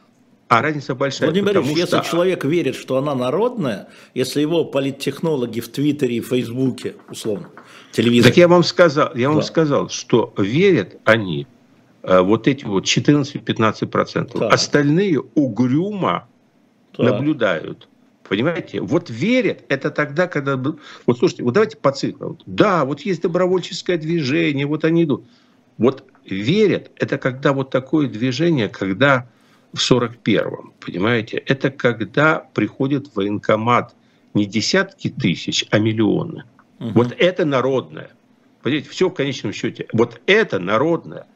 а 0.48 0.62
разница 0.62 0.96
большая. 0.96 1.28
Владимир 1.28 1.56
Борисович, 1.56 1.78
если 1.78 2.10
человек 2.10 2.46
верит, 2.46 2.76
что 2.76 2.96
она 2.96 3.14
народная, 3.16 3.90
если 4.14 4.40
его 4.40 4.64
политтехнологи 4.64 5.60
в 5.60 5.68
Твиттере 5.68 6.16
и 6.16 6.22
Фейсбуке, 6.22 6.96
условно, 7.10 7.50
телевизор... 7.92 8.32
Так 8.32 8.38
я 8.38 8.48
вам 8.48 8.64
сказал, 8.64 9.14
я 9.14 9.28
вам 9.28 9.40
да. 9.40 9.44
сказал, 9.44 9.90
что 9.90 10.34
верят 10.38 10.96
они, 11.04 11.48
э, 12.04 12.22
вот 12.22 12.48
эти 12.48 12.64
вот 12.64 12.86
14-15%. 12.86 14.40
Так. 14.40 14.54
Остальные 14.54 15.20
угрюмо 15.20 16.30
так. 16.96 17.12
наблюдают 17.12 17.90
Понимаете? 18.34 18.82
Вот 18.82 19.12
верят, 19.12 19.64
это 19.70 19.92
тогда, 19.92 20.26
когда... 20.26 20.58
Вот 20.58 21.20
слушайте, 21.20 21.44
вот 21.44 21.54
давайте 21.54 21.78
по 21.78 21.92
циклу. 21.92 22.40
Да, 22.48 22.84
вот 22.84 23.02
есть 23.02 23.22
добровольческое 23.22 23.96
движение, 23.98 24.66
вот 24.66 24.86
они 24.86 25.04
идут. 25.04 25.28
Вот 25.78 26.04
верят, 26.26 26.90
это 26.96 27.20
когда 27.20 27.54
вот 27.54 27.70
такое 27.70 28.08
движение, 28.08 28.70
когда 28.70 29.30
в 29.72 29.78
41-м, 29.78 30.74
понимаете, 30.80 31.38
это 31.46 31.70
когда 31.70 32.40
приходит 32.56 33.10
в 33.10 33.18
военкомат 33.18 33.94
не 34.34 34.48
десятки 34.48 35.12
тысяч, 35.12 35.68
а 35.70 35.78
миллионы. 35.78 36.46
Угу. 36.80 36.90
Вот 36.90 37.16
это 37.16 37.46
народное. 37.46 38.10
Понимаете, 38.64 38.90
все 38.90 39.10
в 39.10 39.14
конечном 39.14 39.54
счете. 39.54 39.86
Вот 39.94 40.20
это 40.26 40.58
народное. 40.58 41.28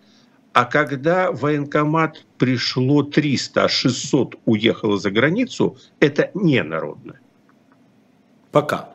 А 0.58 0.66
когда 0.66 1.32
в 1.32 1.42
военкомат 1.42 2.26
пришло 2.40 3.04
300, 3.04 3.66
а 3.66 3.70
600 3.70 4.38
уехало 4.46 4.98
за 4.98 5.12
границу, 5.12 5.78
это 6.00 6.32
не 6.34 6.64
народное. 6.64 7.20
Пока. 8.52 8.90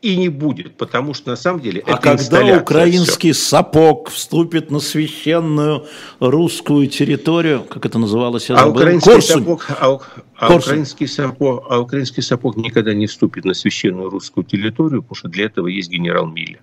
И 0.00 0.16
не 0.16 0.30
будет, 0.30 0.78
потому 0.78 1.12
что 1.12 1.28
на 1.28 1.36
самом 1.36 1.60
деле 1.60 1.82
а 1.86 1.98
когда 1.98 2.56
украинский 2.56 3.32
все. 3.32 3.48
сапог 3.48 4.08
вступит 4.08 4.70
на 4.70 4.80
священную 4.80 5.84
русскую 6.20 6.86
территорию, 6.86 7.62
как 7.64 7.84
это 7.84 7.98
называлось, 7.98 8.48
я 8.48 8.56
а 8.56 8.68
украинский, 8.68 9.20
сапог, 9.20 9.66
а, 9.68 9.98
а, 10.36 10.54
украинский 10.56 11.06
сапог, 11.06 11.66
а 11.68 11.80
украинский 11.80 12.22
сапог 12.22 12.56
никогда 12.56 12.94
не 12.94 13.06
вступит 13.06 13.44
на 13.44 13.52
священную 13.52 14.08
русскую 14.08 14.44
территорию, 14.44 15.02
потому 15.02 15.16
что 15.16 15.28
для 15.28 15.44
этого 15.44 15.66
есть 15.66 15.90
генерал 15.90 16.24
Миля. 16.24 16.60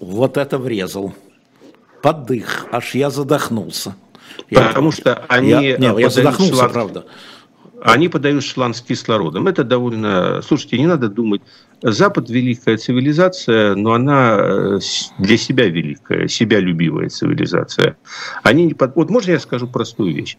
Вот 0.00 0.36
это 0.36 0.58
врезал 0.58 1.14
подых, 2.02 2.66
аж 2.70 2.94
я 2.94 3.10
задохнулся. 3.10 3.94
Потому 4.50 4.88
я, 4.88 4.92
что 4.92 5.24
они... 5.28 5.50
Я, 5.50 5.78
не, 5.78 6.00
я 6.00 6.10
задохнулся, 6.10 6.54
шланг, 6.54 6.72
правда. 6.72 7.06
Они 7.82 8.08
подают 8.08 8.44
шланг 8.44 8.76
с 8.76 8.82
кислородом. 8.82 9.48
Это 9.48 9.64
довольно... 9.64 10.40
Слушайте, 10.42 10.78
не 10.78 10.86
надо 10.86 11.08
думать. 11.08 11.42
Запад– 11.82 12.30
великая 12.30 12.76
цивилизация, 12.76 13.74
но 13.74 13.92
она 13.94 14.36
э, 14.38 14.78
для 15.18 15.36
себя 15.36 15.68
великая, 15.68 16.28
себя 16.28 16.60
любивая 16.60 17.08
цивилизация. 17.08 17.96
Они 18.44 18.66
не 18.66 18.74
под... 18.74 18.94
Вот 18.94 19.10
можно 19.10 19.32
я 19.32 19.40
скажу 19.40 19.66
простую 19.66 20.14
вещь? 20.14 20.36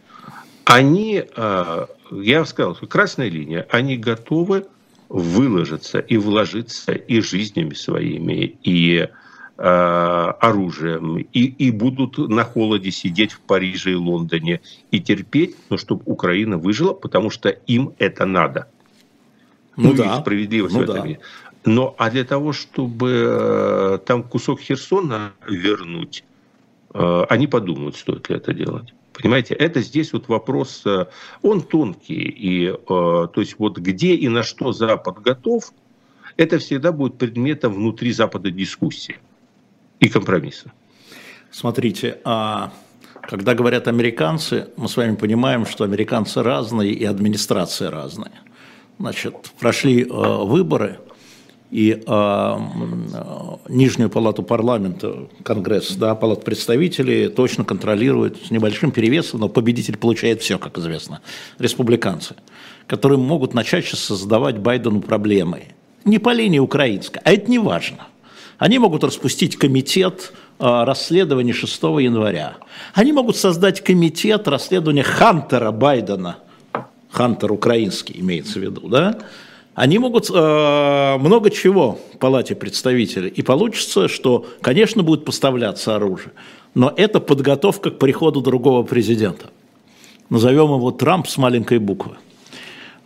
Они, 0.66 1.22
э, 1.36 1.86
я 2.12 2.46
сказал, 2.46 2.76
красная 2.76 3.30
линия, 3.30 3.68
они 3.70 3.98
готовы 3.98 4.66
выложиться 5.10 6.00
и 6.00 6.16
вложиться 6.16 6.94
и 6.94 7.20
жизнями 7.20 7.74
своими, 7.74 8.58
и 8.64 9.10
оружием 9.56 11.18
и, 11.18 11.46
и 11.46 11.72
будут 11.72 12.18
на 12.18 12.44
холоде 12.44 12.90
сидеть 12.90 13.34
в 13.34 13.40
Париже 13.40 13.92
и 13.92 13.96
Лондоне 13.96 14.62
и 14.90 15.00
терпеть, 15.00 15.56
но 15.70 15.78
чтобы 15.78 16.02
Украина 16.06 16.58
выжила, 16.58 16.94
потому 16.94 17.30
что 17.30 17.50
им 17.50 17.94
это 18.00 18.26
надо. 18.26 18.68
Ну, 19.78 19.90
ну 19.90 19.96
да. 19.96 20.20
справедливость 20.20 20.74
ну, 20.74 20.82
в 20.82 20.84
этом. 20.84 21.14
Да. 21.14 21.20
Но 21.66 21.96
а 21.98 22.10
для 22.10 22.24
того, 22.24 22.52
чтобы 22.52 23.12
э, 23.12 24.00
там 24.06 24.24
кусок 24.24 24.60
Херсона 24.60 25.34
вернуть, 25.48 26.24
э, 26.94 27.24
они 27.30 27.48
подумают, 27.48 27.96
стоит 27.96 28.30
ли 28.30 28.38
это 28.38 28.54
делать. 28.54 28.94
Понимаете, 29.14 29.54
это 29.54 29.82
здесь 29.82 30.12
вот 30.14 30.28
вопрос, 30.28 30.84
он 31.44 31.62
тонкий. 31.62 32.16
И, 32.16 32.74
то 32.88 33.32
есть 33.36 33.60
вот 33.60 33.78
где 33.78 34.16
и 34.16 34.28
на 34.28 34.42
что 34.42 34.72
Запад 34.72 35.22
готов, 35.22 35.72
это 36.36 36.58
всегда 36.58 36.92
будет 36.92 37.20
предметом 37.20 37.74
внутри 37.74 38.12
Запада 38.12 38.50
дискуссии 38.50 39.18
и 40.00 40.10
компромисса. 40.10 40.72
Смотрите, 41.52 42.20
а 42.24 42.72
Когда 43.22 43.54
говорят 43.54 43.88
американцы, 43.88 44.68
мы 44.76 44.90
с 44.90 44.98
вами 44.98 45.16
понимаем, 45.16 45.66
что 45.66 45.86
американцы 45.86 46.44
разные 46.44 46.92
и 46.92 47.06
администрации 47.06 47.86
разные. 47.86 48.34
Значит, 49.00 49.36
прошли 49.60 50.04
э, 50.04 50.08
выборы, 50.08 51.00
и 51.72 52.04
э, 52.06 52.58
Нижнюю 53.68 54.10
палату 54.10 54.44
парламента, 54.44 55.28
Конгресс, 55.44 55.96
да, 55.96 56.14
палат 56.14 56.44
представителей 56.44 57.30
точно 57.30 57.64
контролирует 57.66 58.46
с 58.46 58.52
небольшим 58.52 58.92
перевесом, 58.92 59.40
но 59.40 59.50
победитель 59.50 59.98
получает 59.98 60.42
все, 60.42 60.60
как 60.60 60.78
известно, 60.78 61.22
республиканцы, 61.58 62.36
которые 62.86 63.18
могут 63.18 63.56
начать 63.56 63.86
сейчас 63.86 64.02
создавать 64.02 64.60
Байдену 64.60 65.02
проблемы. 65.02 65.64
Не 66.06 66.20
по 66.20 66.32
линии 66.34 66.60
украинской, 66.60 67.22
а 67.24 67.32
это 67.32 67.50
не 67.50 67.58
важно. 67.58 68.08
Они 68.64 68.80
могут 68.80 69.04
распустить 69.04 69.58
комитет 69.58 70.32
э, 70.58 70.84
расследования 70.86 71.52
6 71.52 71.84
января. 71.84 72.56
Они 72.94 73.12
могут 73.12 73.36
создать 73.36 73.82
комитет 73.82 74.48
расследования 74.48 75.04
Хантера 75.04 75.72
Байдена, 75.72 76.38
Хантер 77.12 77.52
украинский 77.52 78.22
имеется 78.22 78.60
в 78.60 78.62
виду, 78.62 78.88
да, 78.88 79.20
они 79.76 80.00
могут 80.00 80.30
э, 80.30 81.18
много 81.20 81.50
чего 81.50 82.00
в 82.14 82.18
Палате 82.20 82.56
представителей. 82.56 83.28
И 83.28 83.42
получится, 83.42 84.08
что, 84.08 84.46
конечно, 84.62 85.04
будет 85.04 85.26
поставляться 85.26 85.98
оружие, 85.98 86.32
но 86.74 86.94
это 86.96 87.20
подготовка 87.20 87.92
к 87.92 88.00
приходу 88.00 88.40
другого 88.40 88.84
президента. 88.84 89.48
Назовем 90.30 90.74
его 90.74 90.92
Трамп 90.92 91.28
с 91.28 91.36
маленькой 91.36 91.80
буквы. 91.80 92.16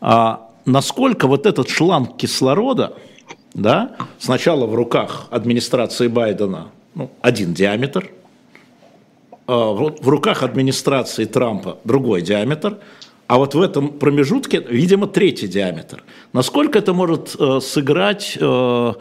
А 0.02 0.52
насколько 0.66 1.26
вот 1.26 1.48
этот 1.48 1.68
шланг 1.68 2.16
кислорода, 2.18 2.94
да, 3.58 3.98
сначала 4.18 4.66
в 4.66 4.74
руках 4.74 5.28
администрации 5.32 6.08
Байдена 6.08 6.70
ну, 6.96 7.12
один 7.22 7.54
диаметр, 7.54 8.10
а 9.46 9.74
в 9.74 10.08
руках 10.08 10.44
администрации 10.44 11.26
Трампа 11.26 11.78
другой 11.84 12.22
диаметр– 12.22 12.78
а 13.28 13.38
вот 13.38 13.56
в 13.56 13.62
этом 13.62 13.90
промежутке, 13.90 14.66
видимо, 14.70 15.06
третий 15.08 15.48
диаметр. 15.48 16.04
Насколько 16.32 16.80
это 16.80 16.94
может 16.94 17.36
э, 17.38 17.60
сыграть 17.62 18.38
э, 18.40 18.94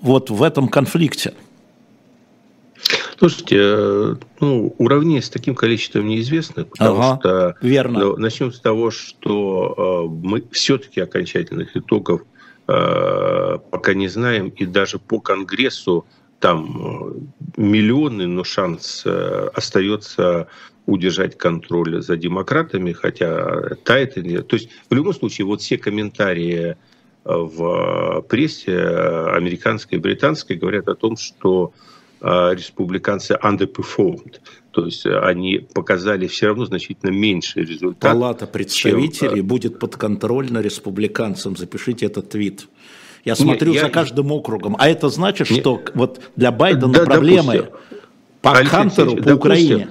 вот 0.00 0.30
в 0.30 0.42
этом 0.42 0.68
конфликте? 0.68 1.34
Слушайте, 3.18 3.56
э, 3.58 4.14
ну, 4.40 4.74
уравнение 4.78 5.20
с 5.20 5.28
таким 5.28 5.54
количеством 5.54 6.08
неизвестных, 6.08 6.68
потому 6.68 7.00
ага, 7.00 7.18
что 7.20 7.54
верно. 7.60 7.98
Ну, 7.98 8.16
начнем 8.16 8.52
с 8.52 8.60
того, 8.60 8.90
что 8.90 10.08
э, 10.08 10.26
мы 10.26 10.42
все-таки 10.52 11.02
окончательных 11.02 11.76
итогов 11.76 12.22
э, 12.22 12.37
пока 12.68 13.94
не 13.94 14.08
знаем, 14.08 14.50
и 14.50 14.66
даже 14.66 14.98
по 14.98 15.20
Конгрессу 15.20 16.04
там 16.40 17.26
э, 17.56 17.60
миллионы, 17.60 18.26
но 18.26 18.44
шанс 18.44 19.02
э, 19.04 19.50
остается 19.54 20.48
удержать 20.86 21.36
контроль 21.36 22.00
за 22.00 22.16
демократами, 22.16 22.92
хотя 22.92 23.74
тает. 23.84 24.14
То 24.14 24.56
есть 24.56 24.70
в 24.88 24.94
любом 24.94 25.12
случае 25.14 25.46
вот 25.46 25.60
все 25.60 25.78
комментарии 25.78 26.76
э, 26.76 26.76
в 27.24 28.22
прессе 28.28 28.78
американской 28.78 29.98
и 29.98 30.00
британской 30.00 30.56
говорят 30.56 30.88
о 30.88 30.94
том, 30.94 31.16
что 31.16 31.72
республиканцы 32.20 33.38
underperformed, 33.40 34.40
то 34.78 34.86
есть 34.86 35.04
они 35.06 35.58
показали 35.74 36.28
все 36.28 36.46
равно 36.46 36.64
значительно 36.64 37.10
меньше 37.10 37.62
результат. 37.62 38.12
Палата 38.12 38.46
представителей 38.46 39.38
чем... 39.38 39.46
будет 39.46 39.80
подконтрольна 39.80 40.58
республиканцам. 40.58 41.56
Запишите 41.56 42.06
этот 42.06 42.28
твит. 42.28 42.68
Я 43.24 43.34
смотрю 43.34 43.72
Нет, 43.72 43.80
за 43.80 43.86
я... 43.88 43.92
каждым 43.92 44.30
округом. 44.30 44.76
А 44.78 44.88
это 44.88 45.08
значит, 45.08 45.50
Нет. 45.50 45.60
что 45.60 45.82
вот 45.94 46.20
для 46.36 46.52
Байдена 46.52 46.92
да, 46.92 47.04
проблемы 47.06 47.54
допустим. 47.54 47.78
по 48.40 48.52
Алексей 48.52 48.70
Хантеру, 48.70 49.16
по 49.16 49.34
Украине. 49.34 49.88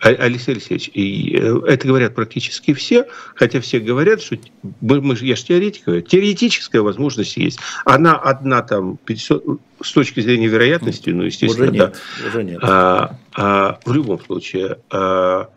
Алексей 0.00 0.52
Алексеевич, 0.52 0.90
и 0.92 1.36
э, 1.38 1.60
это 1.66 1.88
говорят 1.88 2.14
практически 2.14 2.74
все, 2.74 3.06
хотя 3.34 3.60
все 3.60 3.80
говорят, 3.80 4.20
что 4.20 4.36
мы, 4.80 5.16
я 5.20 5.36
же 5.36 5.44
теоретик, 5.44 6.06
теоретическая 6.06 6.80
возможность 6.80 7.36
есть. 7.36 7.58
Она 7.84 8.16
одна 8.16 8.62
там 8.62 8.98
500, 8.98 9.60
с 9.82 9.92
точки 9.92 10.20
зрения 10.20 10.48
вероятности, 10.48 11.10
ну, 11.10 11.22
естественно, 11.22 11.64
уже 11.64 11.72
нет, 11.72 11.96
да. 12.22 12.28
Уже 12.28 12.44
нет. 12.44 12.58
А, 12.62 13.18
а, 13.34 13.78
в 13.84 13.92
любом 13.92 14.20
случае, 14.20 14.78
а, 14.90 15.48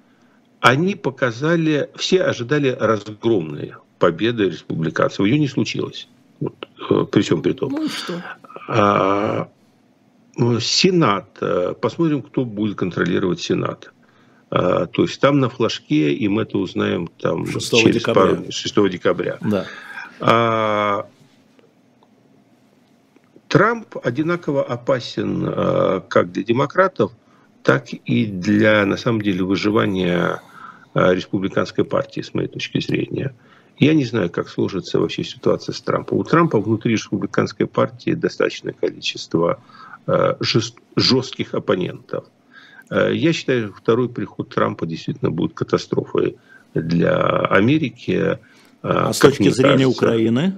они 0.62 0.96
показали, 0.96 1.90
все 1.96 2.24
ожидали 2.24 2.76
разгромные 2.80 3.78
победы 3.98 4.46
республиканцев. 4.46 5.26
Ее 5.26 5.40
не 5.40 5.48
случилось. 5.48 6.08
Вот, 6.40 6.68
э, 6.90 7.06
при 7.12 7.22
чем 7.22 7.42
при 7.42 7.54
том. 7.54 7.72
Ну 7.72 7.90
что? 7.90 8.24
А, 8.68 9.50
Сенат. 10.60 11.38
Э, 11.42 11.74
посмотрим, 11.80 12.22
кто 12.22 12.46
будет 12.46 12.78
контролировать 12.78 13.42
Сенат. 13.42 13.92
А, 14.52 14.88
то 14.88 15.04
есть 15.04 15.20
там 15.20 15.40
на 15.40 15.50
флажке, 15.50 16.14
и 16.14 16.28
мы 16.28 16.44
это 16.44 16.58
узнаем 16.58 17.08
там 17.08 17.46
6 17.46 17.78
через 17.78 17.96
декабря. 17.96 18.36
пару 18.36 18.52
6 18.52 18.90
декабря. 18.90 19.38
Да. 19.42 19.66
А, 20.20 21.08
Трамп 23.48 23.96
одинаково 24.04 24.64
опасен 24.64 25.46
а, 25.48 26.02
как 26.02 26.32
для 26.32 26.44
демократов, 26.44 27.12
так 27.64 27.94
и 27.94 28.26
для, 28.26 28.86
на 28.86 28.98
самом 28.98 29.22
деле, 29.22 29.44
выживания 29.44 30.42
а, 30.94 31.14
республиканской 31.14 31.84
партии, 31.84 32.22
с 32.22 32.34
моей 32.34 32.48
точки 32.48 32.80
зрения. 32.80 33.36
Я 33.78 33.94
не 33.94 34.04
знаю, 34.04 34.30
как 34.30 34.50
сложится 34.50 35.00
вообще 35.00 35.24
ситуация 35.24 35.74
с 35.74 35.82
Трампом. 35.82 36.18
У 36.18 36.24
Трампа 36.24 36.60
внутри 36.60 36.94
республиканской 36.94 37.66
партии 37.66 38.12
достаточное 38.12 38.74
количество 38.74 39.64
э, 40.06 40.34
жестких 40.98 41.54
оппонентов. 41.54 42.26
Э, 42.90 43.12
я 43.14 43.34
считаю, 43.34 43.74
второй 43.74 44.10
приход 44.10 44.50
Трампа 44.50 44.86
действительно 44.86 45.32
будет 45.32 45.54
катастрофой 45.54 46.38
для 46.74 47.18
Америки. 47.48 48.12
Э, 48.12 48.38
а 48.82 49.14
с 49.14 49.20
точки 49.20 49.50
зрения 49.50 49.86
кажется. 49.86 50.06
Украины? 50.06 50.58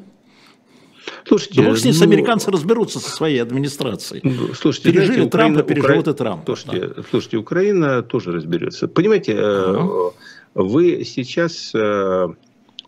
Слушайте, 1.25 1.61
да, 1.61 1.69
ну, 1.69 2.03
американцы 2.03 2.51
разберутся 2.51 2.99
со 2.99 3.09
своей 3.09 3.41
администрацией. 3.41 4.21
Ну, 4.23 4.53
слушайте, 4.53 4.91
Пережили 4.91 5.13
знаете, 5.13 5.32
Трампа, 5.32 5.59
Украина, 5.59 5.63
переживут 5.63 6.07
Укра... 6.07 6.11
и 6.11 6.17
Трамп. 6.17 6.41
Слушайте, 6.45 6.88
да. 6.88 7.03
слушайте, 7.09 7.38
Украина 7.38 8.01
тоже 8.03 8.32
разберется. 8.32 8.88
Понимаете, 8.88 9.36
ага. 9.39 10.13
вы 10.53 11.03
сейчас 11.05 11.73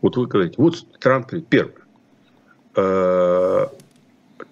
вот 0.04 0.18
вы 0.18 0.28
говорите, 0.28 0.56
вот 0.58 0.86
Трамп, 1.00 1.32
первое, 1.50 1.74
э, 2.76 3.68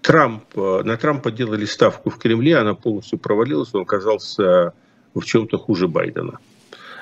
Трамп, 0.02 0.56
на 0.56 0.98
Трампа 0.98 1.30
делали 1.30 1.66
ставку 1.66 2.10
в 2.10 2.18
Кремле, 2.18 2.58
она 2.58 2.74
полностью 2.74 3.20
провалилась, 3.20 3.74
он 3.74 3.82
оказался 3.82 4.74
в 5.14 5.24
чем-то 5.26 5.58
хуже 5.58 5.88
Байдена. 5.88 6.40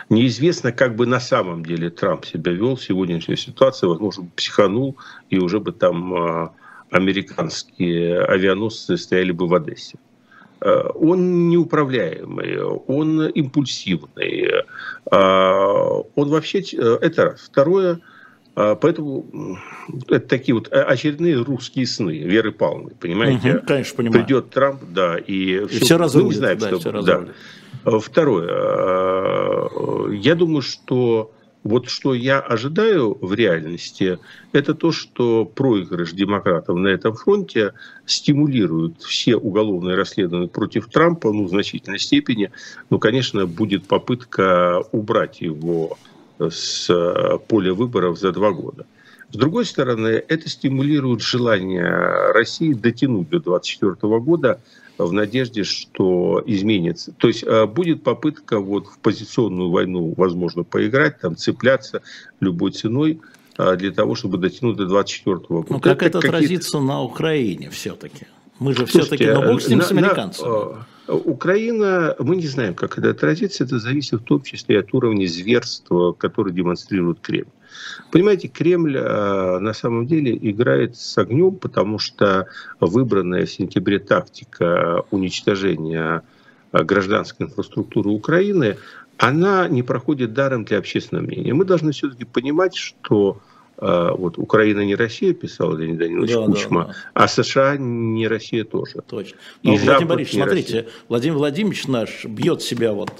Неизвестно, 0.09 0.71
как 0.71 0.95
бы 0.95 1.05
на 1.05 1.19
самом 1.19 1.63
деле 1.63 1.89
Трамп 1.89 2.25
себя 2.25 2.51
вел 2.51 2.75
в 2.75 2.83
сегодняшней 2.83 3.37
ситуации, 3.37 3.85
возможно, 3.85 4.27
психанул, 4.35 4.97
и 5.29 5.37
уже 5.37 5.59
бы 5.59 5.71
там 5.71 6.13
э, 6.13 6.49
американские 6.89 8.19
авианосцы 8.21 8.97
стояли 8.97 9.31
бы 9.31 9.47
в 9.47 9.53
Одессе. 9.53 9.97
Он 10.61 11.47
неуправляемый, 11.47 12.61
он 12.61 13.27
импульсивный, 13.27 14.65
он 15.09 16.29
вообще, 16.29 16.59
это 16.59 17.23
раз. 17.23 17.41
Второе, 17.49 18.01
а, 18.59 18.75
поэтому 18.75 19.57
это 20.09 20.27
такие 20.27 20.53
вот 20.53 20.67
очередные 20.69 21.41
русские 21.41 21.87
сны 21.87 22.17
Веры 22.17 22.51
Павловны, 22.51 22.91
понимаете? 22.99 23.55
Угу, 23.55 23.65
конечно, 23.65 23.95
понимаю. 23.95 24.25
Придет 24.25 24.49
Трамп, 24.49 24.81
да, 24.89 25.17
и, 25.17 25.63
и 25.63 25.65
все, 25.67 25.85
все 25.85 25.97
разрулит. 25.97 26.25
Мы 26.25 26.33
не 26.33 26.37
знаем, 26.37 26.59
да, 26.59 26.79
что... 26.79 27.01
Да. 27.01 27.15
А, 27.15 27.27
второе. 27.85 28.47
А, 28.49 30.09
я 30.11 30.35
думаю, 30.35 30.61
что 30.61 31.31
вот 31.63 31.89
что 31.89 32.13
я 32.13 32.39
ожидаю 32.39 33.17
в 33.19 33.33
реальности, 33.33 34.17
это 34.53 34.73
то, 34.73 34.91
что 34.91 35.45
проигрыш 35.45 36.13
демократов 36.13 36.77
на 36.77 36.87
этом 36.87 37.15
фронте 37.15 37.73
стимулирует 38.05 39.01
все 39.01 39.35
уголовные 39.35 39.95
расследования 39.95 40.47
против 40.47 40.87
Трампа, 40.87 41.31
ну, 41.33 41.45
в 41.45 41.49
значительной 41.49 41.99
степени. 41.99 42.51
Ну, 42.89 42.97
конечно, 42.97 43.45
будет 43.45 43.85
попытка 43.87 44.83
убрать 44.91 45.41
его 45.41 45.97
с 46.39 46.89
э, 46.89 47.37
поля 47.47 47.73
выборов 47.73 48.17
за 48.17 48.31
два 48.31 48.51
года. 48.51 48.85
С 49.31 49.35
другой 49.35 49.65
стороны, 49.65 50.23
это 50.27 50.49
стимулирует 50.49 51.21
желание 51.21 52.31
России 52.31 52.73
дотянуть 52.73 53.29
до 53.29 53.39
2024 53.39 54.19
года 54.19 54.61
в 55.05 55.13
надежде, 55.13 55.63
что 55.63 56.43
изменится. 56.45 57.13
То 57.13 57.27
есть 57.27 57.43
э, 57.43 57.65
будет 57.65 58.03
попытка 58.03 58.59
вот 58.59 58.87
в 58.87 58.99
позиционную 58.99 59.69
войну, 59.69 60.13
возможно, 60.15 60.63
поиграть, 60.63 61.19
там 61.19 61.35
цепляться 61.35 62.01
любой 62.39 62.71
ценой 62.71 63.21
э, 63.57 63.75
для 63.77 63.91
того, 63.91 64.15
чтобы 64.15 64.37
дотянуть 64.37 64.77
до 64.77 64.85
2024 64.85 65.35
года. 65.47 65.67
Ну 65.69 65.79
как 65.79 66.03
это, 66.03 66.19
это 66.19 66.27
отразится 66.27 66.79
на 66.79 67.01
Украине 67.01 67.69
все-таки? 67.69 68.27
Мы 68.59 68.73
же 68.73 68.85
все-таки, 68.85 69.25
ну 69.25 69.43
бог 69.43 69.61
с 69.61 69.67
ним, 69.69 69.79
на, 69.79 69.85
с 69.85 69.91
американцами. 69.91 70.49
На, 70.49 70.85
Украина, 71.15 72.15
мы 72.19 72.35
не 72.35 72.47
знаем, 72.47 72.75
как 72.75 72.97
это 72.97 73.09
отразится, 73.09 73.63
это 73.63 73.79
зависит 73.79 74.21
в 74.21 74.23
том 74.23 74.43
числе 74.43 74.79
от 74.79 74.93
уровня 74.93 75.25
зверства, 75.25 76.11
который 76.11 76.53
демонстрирует 76.53 77.19
Кремль. 77.19 77.47
Понимаете, 78.11 78.47
Кремль 78.47 78.97
э, 78.97 79.59
на 79.59 79.73
самом 79.73 80.07
деле 80.07 80.37
играет 80.41 80.95
с 80.97 81.17
огнем, 81.17 81.55
потому 81.55 81.99
что 81.99 82.47
выбранная 82.79 83.45
в 83.45 83.51
сентябре 83.51 83.99
тактика 83.99 85.03
уничтожения 85.11 86.23
гражданской 86.71 87.47
инфраструктуры 87.47 88.09
Украины, 88.09 88.77
она 89.17 89.67
не 89.67 89.83
проходит 89.83 90.33
даром 90.33 90.65
для 90.65 90.77
общественного 90.77 91.25
мнения. 91.25 91.53
Мы 91.53 91.65
должны 91.65 91.91
все-таки 91.91 92.23
понимать, 92.23 92.75
что 92.75 93.41
э, 93.77 94.11
вот 94.17 94.37
Украина 94.37 94.85
не 94.85 94.95
Россия, 94.95 95.33
писал 95.33 95.75
Леонид 95.75 95.97
Данилович 95.97 96.31
да, 96.31 96.45
Кучма, 96.45 96.85
да, 96.85 96.87
да. 96.87 96.95
а 97.13 97.27
США 97.27 97.75
не 97.77 98.27
Россия 98.27 98.63
тоже. 98.63 99.01
Точно. 99.07 99.37
Но, 99.63 99.73
И 99.73 99.77
Владимир 99.77 100.07
Борисович, 100.07 100.35
смотрите, 100.35 100.73
Россия. 100.77 100.93
Владимир 101.09 101.37
Владимирович 101.37 101.87
наш 101.87 102.25
бьет 102.25 102.61
себя 102.61 102.93
вот 102.93 103.11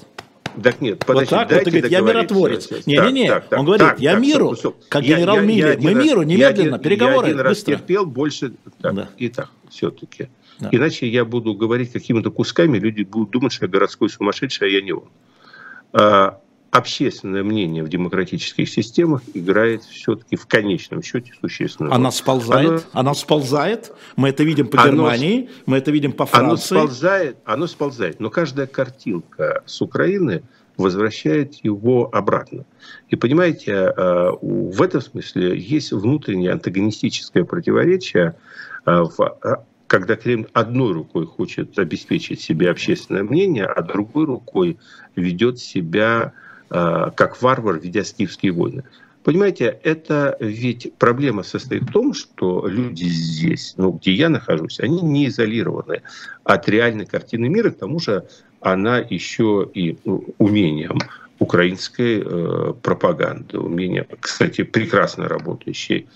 так 0.62 0.80
нет, 0.80 0.98
подожди, 1.04 1.34
вот 1.34 1.48
так 1.48 1.50
вот, 1.50 1.64
говорит, 1.64 1.90
я 1.90 2.00
миротворец. 2.00 2.70
Не-не-не, 2.86 3.42
он 3.50 3.64
говорит, 3.64 3.86
так, 3.86 4.00
я 4.00 4.12
так, 4.12 4.20
миру, 4.20 4.56
стоп, 4.56 4.76
стоп. 4.76 4.88
как 4.88 5.02
генерал 5.02 5.36
я. 5.36 5.42
Мы 5.42 5.94
раз, 5.94 6.04
миру, 6.04 6.22
немедленно, 6.22 6.74
я, 6.74 6.78
переговоры, 6.78 7.28
я 7.28 7.34
один 7.34 7.48
быстро. 7.48 7.48
раз 7.48 7.62
терпел, 7.80 8.06
больше... 8.06 8.52
Так, 8.80 8.94
да. 8.94 9.08
Итак, 9.18 9.50
все-таки. 9.68 10.28
Да. 10.58 10.68
Иначе 10.72 11.08
я 11.08 11.24
буду 11.24 11.54
говорить 11.54 11.92
какими-то 11.92 12.30
кусками, 12.30 12.78
люди 12.78 13.02
будут 13.02 13.30
думать, 13.30 13.52
что 13.52 13.64
я 13.64 13.70
городской 13.70 14.10
сумасшедший, 14.10 14.68
а 14.68 14.70
я 14.70 14.82
не 14.82 14.92
он. 14.92 15.04
А, 15.92 16.40
общественное 16.70 17.42
мнение 17.42 17.82
в 17.82 17.88
демократических 17.88 18.68
системах 18.68 19.22
играет 19.34 19.82
все-таки 19.82 20.36
в 20.36 20.46
конечном 20.46 21.02
счете 21.02 21.32
существенную 21.40 21.90
роль. 21.90 22.00
Она 22.00 22.10
сползает, 22.12 22.68
оно, 22.68 22.80
она 22.92 23.14
сползает, 23.14 23.92
мы 24.16 24.28
это 24.28 24.44
видим 24.44 24.68
по 24.68 24.80
оно, 24.80 24.92
Германии, 24.92 25.50
мы 25.66 25.78
это 25.78 25.90
видим 25.90 26.12
по 26.12 26.26
Франции. 26.26 26.76
Оно 26.76 26.86
сползает, 26.86 27.36
оно 27.44 27.66
сползает, 27.66 28.20
но 28.20 28.30
каждая 28.30 28.66
картинка 28.68 29.62
с 29.66 29.80
Украины 29.82 30.42
возвращает 30.76 31.54
его 31.64 32.08
обратно. 32.12 32.64
И 33.08 33.16
понимаете, 33.16 33.74
а, 33.74 34.32
в 34.40 34.80
этом 34.80 35.00
смысле 35.00 35.58
есть 35.58 35.92
внутреннее 35.92 36.52
антагонистическое 36.52 37.44
противоречие 37.44 38.36
а, 38.84 39.04
в 39.04 39.64
когда 39.90 40.14
Кремль 40.14 40.46
одной 40.52 40.92
рукой 40.92 41.26
хочет 41.26 41.76
обеспечить 41.76 42.40
себе 42.40 42.70
общественное 42.70 43.24
мнение, 43.24 43.66
а 43.66 43.82
другой 43.82 44.24
рукой 44.24 44.78
ведет 45.16 45.58
себя 45.58 46.32
э, 46.32 46.49
как 46.70 47.42
варвар, 47.42 47.78
ведя 47.78 48.04
скифские 48.04 48.52
войны. 48.52 48.84
Понимаете, 49.22 49.78
это 49.82 50.36
ведь 50.40 50.94
проблема 50.98 51.42
состоит 51.42 51.82
в 51.82 51.92
том, 51.92 52.14
что 52.14 52.66
люди 52.66 53.04
здесь, 53.04 53.74
ну, 53.76 53.92
где 53.92 54.12
я 54.12 54.30
нахожусь, 54.30 54.80
они 54.80 55.02
не 55.02 55.26
изолированы 55.26 56.02
от 56.44 56.68
реальной 56.68 57.04
картины 57.04 57.48
мира, 57.48 57.70
к 57.70 57.78
тому 57.78 58.00
же 58.00 58.26
она 58.60 58.98
еще 58.98 59.68
и 59.74 59.98
ну, 60.04 60.24
умением 60.38 60.98
украинской 61.38 62.22
э, 62.24 62.74
пропаганды, 62.82 63.58
умением, 63.58 64.06
кстати, 64.20 64.62
прекрасно 64.62 65.28
работающей 65.28 66.06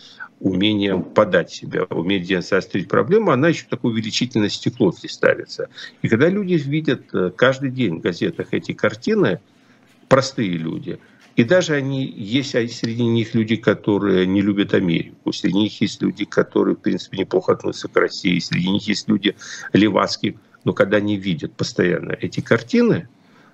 умением 0.41 1.03
подать 1.03 1.51
себя, 1.51 1.85
умением 1.85 2.43
заострить 2.43 2.89
проблему, 2.89 3.31
она 3.31 3.49
еще 3.49 3.67
такое 3.69 3.93
увеличительное 3.93 4.51
стекло 4.51 4.93
здесь 4.93 5.13
ставится. 5.13 5.69
И 6.03 6.09
когда 6.09 6.29
люди 6.29 6.55
видят 6.55 7.03
э, 7.15 7.31
каждый 7.35 7.71
день 7.71 7.99
в 7.99 8.01
газетах 8.01 8.49
эти 8.53 8.73
картины, 8.73 9.41
простые 10.15 10.51
люди, 10.51 11.01
и 11.35 11.43
даже 11.43 11.75
они, 11.75 12.07
есть 12.07 12.53
среди 12.53 13.03
них 13.03 13.35
люди, 13.35 13.57
которые 13.57 14.27
не 14.27 14.43
любят 14.43 14.73
Америку, 14.73 15.33
среди 15.33 15.59
них 15.59 15.81
есть 15.81 16.01
люди, 16.01 16.25
которые, 16.25 16.77
в 16.77 16.79
принципе, 16.79 17.19
неплохо 17.19 17.55
относятся 17.55 17.89
к 17.89 17.97
России, 17.97 18.39
среди 18.39 18.71
них 18.71 18.87
есть 18.87 19.09
люди 19.09 19.35
левацкие, 19.73 20.37
но 20.63 20.73
когда 20.73 20.99
они 20.99 21.17
видят 21.17 21.55
постоянно 21.55 22.13
эти 22.13 22.39
картины, 22.39 23.09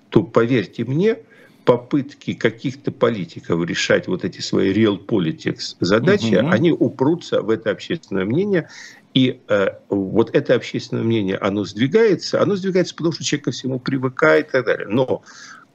то, 0.09 0.21
поверьте 0.21 0.85
мне, 0.85 1.17
попытки 1.65 2.33
каких-то 2.35 2.91
политиков 2.91 3.65
решать 3.65 4.07
вот 4.07 4.23
эти 4.23 4.41
свои 4.41 4.71
real 4.71 5.03
politics 5.03 5.75
задачи, 5.79 6.35
угу. 6.35 6.47
они 6.47 6.71
упрутся 6.71 7.41
в 7.41 7.49
это 7.49 7.71
общественное 7.71 8.25
мнение. 8.25 8.69
И 9.15 9.41
э, 9.47 9.67
вот 9.89 10.33
это 10.35 10.53
общественное 10.55 11.03
мнение, 11.03 11.37
оно 11.37 11.65
сдвигается, 11.65 12.39
оно 12.39 12.55
сдвигается, 12.55 12.95
потому 12.95 13.13
что 13.13 13.23
человек 13.23 13.45
ко 13.45 13.51
всему 13.51 13.79
привыкает 13.79 14.49
и 14.49 14.51
так 14.51 14.65
далее. 14.65 14.87
Но 14.87 15.23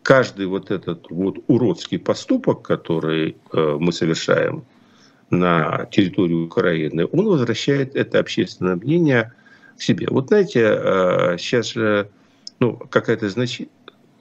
каждый 0.07 0.47
вот 0.47 0.71
этот 0.71 1.11
вот 1.11 1.39
уродский 1.49 1.99
поступок, 1.99 2.63
который 2.63 3.37
э, 3.53 3.77
мы 3.81 3.93
совершаем 3.93 4.65
на 5.31 5.89
территории 5.91 6.45
Украины, 6.45 7.09
он 7.11 7.27
возвращает 7.27 7.97
это 7.97 8.21
общественное 8.21 8.77
мнение 8.77 9.33
к 9.77 9.83
себе. 9.83 10.07
Вот 10.09 10.29
знаете, 10.29 10.61
э, 10.63 11.37
сейчас 11.39 11.73
же 11.73 12.09
ну, 12.61 12.77
какая-то 12.77 13.29
значительная 13.29 13.75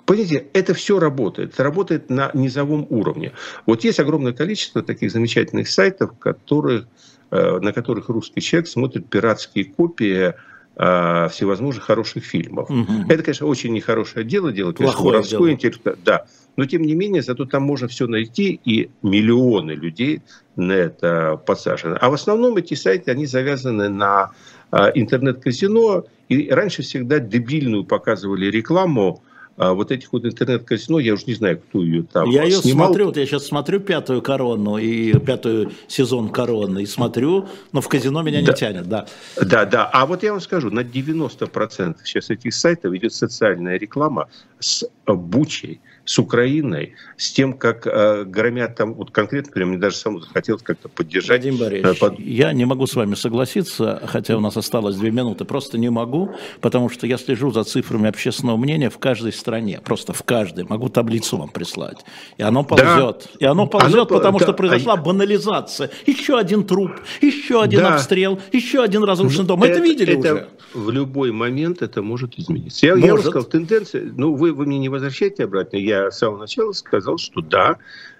Понимаете, 0.07 0.47
это 0.53 0.75
все 0.75 0.99
работает. 0.99 1.53
Это 1.53 1.63
работает 1.63 2.09
на 2.11 2.29
низовом 2.33 2.85
уровне. 2.89 3.31
Вот 3.65 3.83
есть 3.83 3.99
огромное 3.99 4.33
количество 4.33 4.83
таких 4.83 5.11
замечательных 5.11 5.67
сайтов, 5.67 6.17
которых, 6.19 6.85
э, 7.29 7.59
на 7.59 7.73
которых 7.73 8.09
русский 8.09 8.41
человек 8.41 8.67
смотрит 8.67 9.07
пиратские 9.07 9.65
копии 9.65 10.33
э, 10.75 11.29
всевозможных 11.29 11.83
хороших 11.83 12.23
фильмов. 12.23 12.69
Угу. 12.69 13.05
Это, 13.09 13.23
конечно, 13.23 13.47
очень 13.47 13.73
нехорошее 13.73 14.25
дело 14.25 14.51
делать, 14.51 14.79
воровской 14.79 15.51
интерес. 15.51 15.79
Да. 16.03 16.25
Но 16.55 16.65
тем 16.65 16.83
не 16.83 16.95
менее, 16.95 17.21
зато 17.21 17.45
там 17.45 17.63
можно 17.63 17.87
все 17.87 18.07
найти, 18.07 18.59
и 18.63 18.89
миллионы 19.01 19.71
людей 19.71 20.21
на 20.55 20.71
это 20.71 21.41
подсажены. 21.45 21.95
А 21.95 22.09
в 22.09 22.13
основном 22.13 22.55
эти 22.57 22.73
сайты, 22.75 23.11
они 23.11 23.25
завязаны 23.25 23.89
на 23.89 24.31
э, 24.71 24.91
интернет-казино, 24.95 26.05
и 26.29 26.49
раньше 26.49 26.81
всегда 26.81 27.19
дебильную 27.19 27.83
показывали 27.83 28.47
рекламу, 28.47 29.21
а 29.57 29.73
вот 29.73 29.91
этих 29.91 30.11
вот 30.11 30.25
интернет-казино, 30.25 30.99
я 30.99 31.13
уже 31.13 31.25
не 31.27 31.33
знаю, 31.33 31.59
кто 31.59 31.81
ее 31.81 32.03
там 32.03 32.29
Я 32.29 32.43
ее 32.43 32.57
снимал. 32.57 32.87
смотрю, 32.87 33.05
вот 33.05 33.17
я 33.17 33.25
сейчас 33.25 33.45
смотрю 33.45 33.79
пятую 33.79 34.21
корону 34.21 34.77
и 34.77 35.17
пятую 35.19 35.71
сезон 35.87 36.29
короны, 36.29 36.83
и 36.83 36.85
смотрю, 36.85 37.47
но 37.71 37.79
в 37.79 37.87
казино 37.87 38.21
меня 38.21 38.41
да. 38.41 38.51
не 38.51 38.57
тянет, 38.57 38.89
да. 38.89 39.07
Да, 39.41 39.65
да, 39.65 39.85
а 39.85 40.05
вот 40.05 40.23
я 40.23 40.31
вам 40.31 40.41
скажу, 40.41 40.69
на 40.71 40.81
90% 40.81 41.95
сейчас 42.03 42.29
этих 42.29 42.53
сайтов 42.53 42.93
идет 42.95 43.13
социальная 43.13 43.77
реклама 43.77 44.27
с 44.59 44.85
бучей, 45.07 45.79
с 46.05 46.19
Украиной, 46.19 46.93
с 47.17 47.31
тем, 47.31 47.53
как 47.53 47.87
э, 47.87 48.23
громят 48.25 48.75
там, 48.75 48.93
вот 48.93 49.09
конкретно, 49.09 49.51
прям 49.51 49.69
мне 49.69 49.77
даже 49.79 49.97
самому 49.97 50.21
захотелось 50.21 50.61
как-то 50.61 50.87
поддержать. 50.87 51.43
Владимир 51.43 51.59
Борисович, 51.59 51.97
э, 51.97 51.99
под... 51.99 52.19
я 52.19 52.53
не 52.53 52.65
могу 52.65 52.85
с 52.85 52.95
вами 52.95 53.15
согласиться, 53.15 54.01
хотя 54.05 54.37
у 54.37 54.39
нас 54.39 54.55
осталось 54.55 54.95
две 54.95 55.09
минуты, 55.09 55.45
просто 55.45 55.79
не 55.79 55.89
могу, 55.89 56.35
потому 56.61 56.89
что 56.89 57.07
я 57.07 57.17
слежу 57.17 57.51
за 57.51 57.63
цифрами 57.63 58.07
общественного 58.07 58.57
мнения 58.57 58.91
в 58.91 58.99
каждой 58.99 59.33
стране, 59.33 59.81
просто 59.83 60.13
в 60.13 60.21
каждой, 60.21 60.65
могу 60.65 60.89
таблицу 60.89 61.37
вам 61.37 61.49
прислать. 61.49 62.05
И 62.37 62.43
оно 62.43 62.63
ползет, 62.63 63.27
да. 63.33 63.39
и 63.39 63.45
оно 63.45 63.65
ползет, 63.65 63.93
оно, 63.93 64.05
потому 64.05 64.37
да, 64.37 64.45
что 64.45 64.53
произошла 64.53 64.93
а... 64.93 64.97
банализация. 64.97 65.89
Еще 66.05 66.37
один 66.37 66.65
труп, 66.65 66.91
еще 67.19 67.63
один 67.63 67.79
да. 67.79 67.95
обстрел, 67.95 68.39
еще 68.51 68.83
один 68.83 69.03
разрушенный 69.03 69.47
дом. 69.47 69.59
Мы 69.59 69.67
это, 69.67 69.79
это 69.79 69.83
видели 69.83 70.19
это 70.19 70.33
уже. 70.33 70.47
В 70.75 70.91
любой 70.91 71.31
момент 71.31 71.81
это 71.81 72.03
может 72.03 72.37
измениться. 72.37 72.85
Я, 72.85 72.95
может. 72.95 73.25
я 73.25 73.31
сказал, 73.31 73.43
тенденция, 73.45 74.11
ну 74.15 74.35
вы, 74.35 74.53
вы 74.53 74.67
мне 74.67 74.77
не 74.77 74.89
возвращаете 74.89 75.45
обратно, 75.45 75.77
я 75.77 75.94
я 76.03 76.11
с 76.11 76.19
самого 76.19 76.39
начала 76.39 76.71
сказал, 76.73 77.17
что 77.17 77.41
да, 77.41 77.77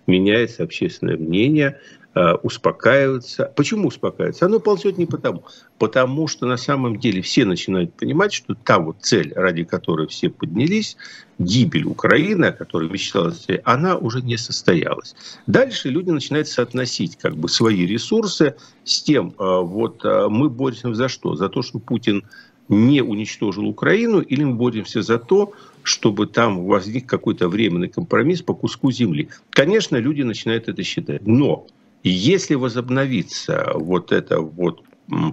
меняется 0.08 0.64
общественное 0.64 1.18
мнение, 1.18 1.80
э, 2.14 2.34
успокаивается. 2.44 3.52
Почему 3.56 3.88
успокаивается? 3.90 4.46
Оно 4.46 4.60
ползет 4.60 4.98
не 4.98 5.06
потому. 5.06 5.44
Потому 5.78 6.28
что 6.28 6.46
на 6.46 6.58
самом 6.58 6.98
деле 6.98 7.22
все 7.22 7.46
начинают 7.46 7.94
понимать, 7.94 8.34
что 8.34 8.56
та 8.56 8.80
вот 8.80 8.98
цель, 9.02 9.34
ради 9.36 9.64
которой 9.64 10.08
все 10.08 10.30
поднялись, 10.30 10.98
гибель 11.38 11.86
Украины, 11.86 12.46
о 12.46 12.52
которой 12.54 12.90
мечталось, 12.90 13.48
она 13.64 13.98
уже 13.98 14.22
не 14.22 14.38
состоялась. 14.38 15.16
Дальше 15.48 15.90
люди 15.90 16.12
начинают 16.12 16.48
соотносить 16.48 17.18
как 17.18 17.36
бы 17.36 17.50
свои 17.50 17.86
ресурсы 17.86 18.56
с 18.84 19.02
тем, 19.02 19.34
э, 19.38 19.60
вот 19.62 20.06
э, 20.06 20.28
мы 20.30 20.50
боремся 20.50 20.94
за 20.94 21.10
что? 21.10 21.36
За 21.36 21.50
то, 21.50 21.62
что 21.62 21.80
Путин 21.80 22.24
не 22.70 23.02
уничтожил 23.02 23.68
Украину, 23.68 24.22
или 24.22 24.44
мы 24.44 24.56
боремся 24.56 25.02
за 25.02 25.20
то, 25.20 25.54
чтобы 25.86 26.26
там 26.26 26.66
возник 26.66 27.08
какой-то 27.08 27.48
временный 27.48 27.90
компромисс 27.90 28.42
по 28.42 28.56
куску 28.56 28.92
земли. 28.92 29.30
Конечно, 29.52 29.98
люди 29.98 30.24
начинают 30.24 30.68
это 30.68 30.84
считать. 30.84 31.26
Но 31.28 31.68
если 32.04 32.56
возобновится 32.56 33.72
вот 33.76 34.12
эта 34.12 34.42
вот 34.42 34.84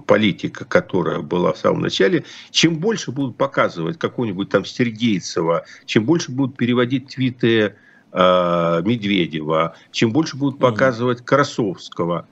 политика, 0.07 0.66
которая 0.66 1.20
была 1.20 1.55
в 1.55 1.59
самом 1.59 1.80
начале, 1.80 2.24
чем 2.50 2.76
больше 2.76 3.12
будут 3.12 3.38
показывать 3.38 3.98
какого-нибудь 3.98 4.50
там 4.50 4.66
Сергейцева, 4.66 5.64
чем 5.86 6.05
больше 6.05 6.30
будут 6.30 6.59
переводить 6.59 7.09
твиты 7.09 7.74
э, 8.12 8.82
Медведева, 8.84 9.74
чем 9.90 10.12
больше 10.12 10.36
будут 10.36 10.59
показывать 10.59 11.24
Красовского, 11.24 12.28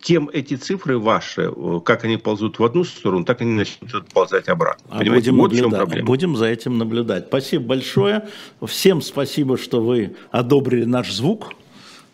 тем 0.00 0.30
эти 0.32 0.54
цифры 0.54 0.98
ваши, 0.98 1.52
э, 1.54 1.80
как 1.84 2.04
они 2.04 2.16
ползут 2.16 2.58
в 2.58 2.64
одну 2.64 2.84
сторону, 2.84 3.24
так 3.24 3.40
они 3.40 3.52
начнут 3.52 4.08
ползать 4.12 4.48
обратно. 4.48 4.84
А 4.90 5.04
будем, 5.04 5.36
вот 5.36 5.52
наблюдать, 5.52 6.04
будем 6.04 6.36
за 6.36 6.46
этим 6.46 6.78
наблюдать. 6.78 7.26
Спасибо 7.26 7.64
большое. 7.64 8.28
Всем 8.64 9.02
спасибо, 9.02 9.58
что 9.58 9.82
вы 9.82 10.16
одобрили 10.30 10.84
наш 10.84 11.12
звук. 11.12 11.52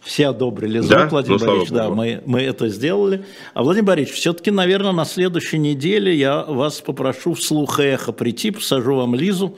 Все 0.04 0.28
одобрили 0.28 0.80
звук, 0.80 0.90
да? 0.90 1.08
Владимир 1.08 1.40
ну, 1.40 1.46
Борисович, 1.46 1.70
да, 1.70 1.88
мы, 1.88 2.22
мы 2.26 2.42
это 2.42 2.68
сделали. 2.68 3.24
А 3.54 3.62
Владимир 3.62 3.86
Борисович, 3.86 4.18
все-таки, 4.18 4.50
наверное, 4.50 4.92
на 4.92 5.06
следующей 5.06 5.58
неделе 5.58 6.14
я 6.14 6.44
вас 6.44 6.80
попрошу 6.80 7.32
вслух 7.32 7.80
эхо 7.80 8.12
прийти, 8.12 8.50
посажу 8.50 8.96
вам 8.96 9.14
Лизу. 9.14 9.56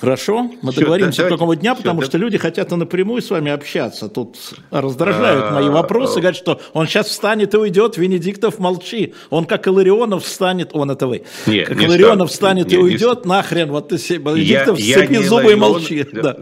Хорошо? 0.00 0.50
Мы 0.62 0.72
все, 0.72 0.80
договоримся 0.80 1.22
да, 1.22 1.28
какого 1.28 1.54
дня, 1.54 1.74
все, 1.74 1.82
потому 1.82 2.00
да. 2.00 2.06
что 2.06 2.18
люди 2.18 2.38
хотят 2.38 2.70
напрямую 2.72 3.22
с 3.22 3.30
вами 3.30 3.52
общаться. 3.52 4.08
Тут 4.08 4.36
раздражают 4.70 5.44
а, 5.48 5.54
мои 5.54 5.68
вопросы, 5.68 6.18
а, 6.18 6.20
говорят, 6.20 6.36
что 6.36 6.60
он 6.72 6.88
сейчас 6.88 7.06
встанет 7.06 7.54
и 7.54 7.56
уйдет, 7.56 7.96
Венедиктов 7.96 8.58
молчи. 8.58 9.14
Он 9.30 9.44
как 9.44 9.68
Иларионов 9.68 10.24
встанет, 10.24 10.70
он 10.72 10.90
это 10.90 11.06
вы, 11.06 11.22
не, 11.46 11.64
как 11.64 11.76
не 11.76 11.86
Иларионов 11.86 12.30
встанет 12.30 12.72
и 12.72 12.76
уйдет, 12.78 13.24
нахрен, 13.24 13.70
вот 13.70 13.88
ты 13.88 13.96
Венедиктов 13.96 14.80
сцепи 14.80 15.22
зубы 15.22 15.52
и 15.52 15.54
молчи. 15.54 16.04
Да, 16.12 16.36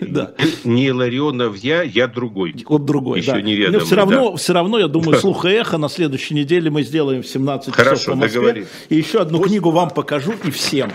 да. 0.00 0.32
Не 0.64 0.88
Иларионов 0.88 1.56
я, 1.56 1.82
я 1.82 2.06
другой 2.08 2.52
от 2.74 2.84
другой. 2.84 3.20
Еще 3.20 3.32
да. 3.32 3.40
неведомо. 3.40 3.78
Но 3.78 3.84
все 3.84 3.94
равно, 3.96 4.30
да. 4.30 4.36
все 4.36 4.52
равно, 4.52 4.78
я 4.78 4.88
думаю, 4.88 5.18
слух 5.20 5.44
и 5.44 5.48
эхо 5.50 5.78
на 5.78 5.88
следующей 5.88 6.34
неделе 6.34 6.70
мы 6.70 6.82
сделаем 6.82 7.22
в 7.22 7.26
17 7.26 7.74
Хорошо, 7.74 7.96
часов 7.96 8.14
по 8.14 8.20
Москве. 8.20 8.66
И 8.88 8.96
еще 8.96 9.20
одну 9.20 9.40
книгу 9.40 9.70
вам 9.70 9.90
покажу 9.90 10.32
и 10.44 10.50
всем. 10.50 10.90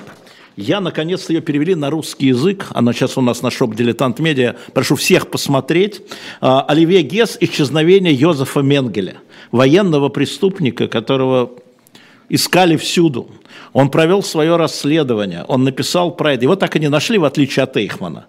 Я, 0.55 0.81
наконец-то, 0.81 1.31
ее 1.31 1.41
перевели 1.41 1.73
на 1.73 1.89
русский 1.89 2.27
язык. 2.27 2.67
Она 2.71 2.91
сейчас 2.91 3.17
у 3.17 3.21
нас 3.21 3.41
на 3.41 3.49
шоп 3.49 3.75
«Дилетант 3.75 4.19
Медиа». 4.19 4.55
Прошу 4.73 4.97
всех 4.97 5.29
посмотреть. 5.29 6.01
А, 6.41 6.61
Оливье 6.67 7.01
Гес 7.01 7.37
«Исчезновение 7.39 8.13
Йозефа 8.13 8.59
Менгеля». 8.59 9.15
Военного 9.51 10.09
преступника, 10.09 10.89
которого 10.89 11.51
искали 12.27 12.75
всюду. 12.75 13.29
Он 13.73 13.89
провел 13.89 14.23
свое 14.23 14.55
расследование, 14.55 15.43
он 15.47 15.63
написал 15.63 16.15
про 16.15 16.33
это. 16.33 16.43
Его 16.43 16.55
так 16.55 16.75
и 16.75 16.79
не 16.79 16.89
нашли, 16.89 17.17
в 17.17 17.25
отличие 17.25 17.63
от 17.63 17.77
Эйхмана. 17.77 18.25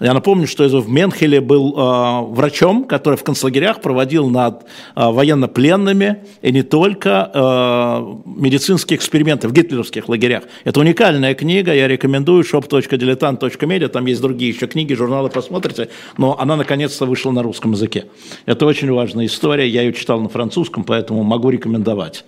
Я 0.00 0.14
напомню, 0.14 0.46
что 0.46 0.64
в 0.68 0.88
Менхеле 0.88 1.40
был 1.40 1.74
э, 1.76 2.20
врачом, 2.32 2.84
который 2.84 3.16
в 3.16 3.24
концлагерях 3.24 3.80
проводил 3.80 4.30
над 4.30 4.62
э, 4.62 4.64
военнопленными 4.94 6.24
и 6.40 6.52
не 6.52 6.62
только 6.62 7.30
э, 7.34 8.16
медицинские 8.24 8.96
эксперименты 8.96 9.48
в 9.48 9.52
гитлеровских 9.52 10.08
лагерях. 10.08 10.44
Это 10.62 10.78
уникальная 10.78 11.34
книга, 11.34 11.74
я 11.74 11.88
рекомендую 11.88 12.44
shop.diletant.media, 12.44 13.88
там 13.88 14.06
есть 14.06 14.20
другие 14.22 14.52
еще 14.52 14.68
книги, 14.68 14.94
журналы 14.94 15.30
посмотрите, 15.30 15.88
но 16.16 16.38
она 16.38 16.54
наконец-то 16.54 17.04
вышла 17.04 17.32
на 17.32 17.42
русском 17.42 17.72
языке. 17.72 18.04
Это 18.46 18.66
очень 18.66 18.92
важная 18.92 19.26
история, 19.26 19.68
я 19.68 19.82
ее 19.82 19.92
читал 19.92 20.20
на 20.20 20.28
французском, 20.28 20.84
поэтому 20.84 21.24
могу 21.24 21.50
рекомендовать. 21.50 22.24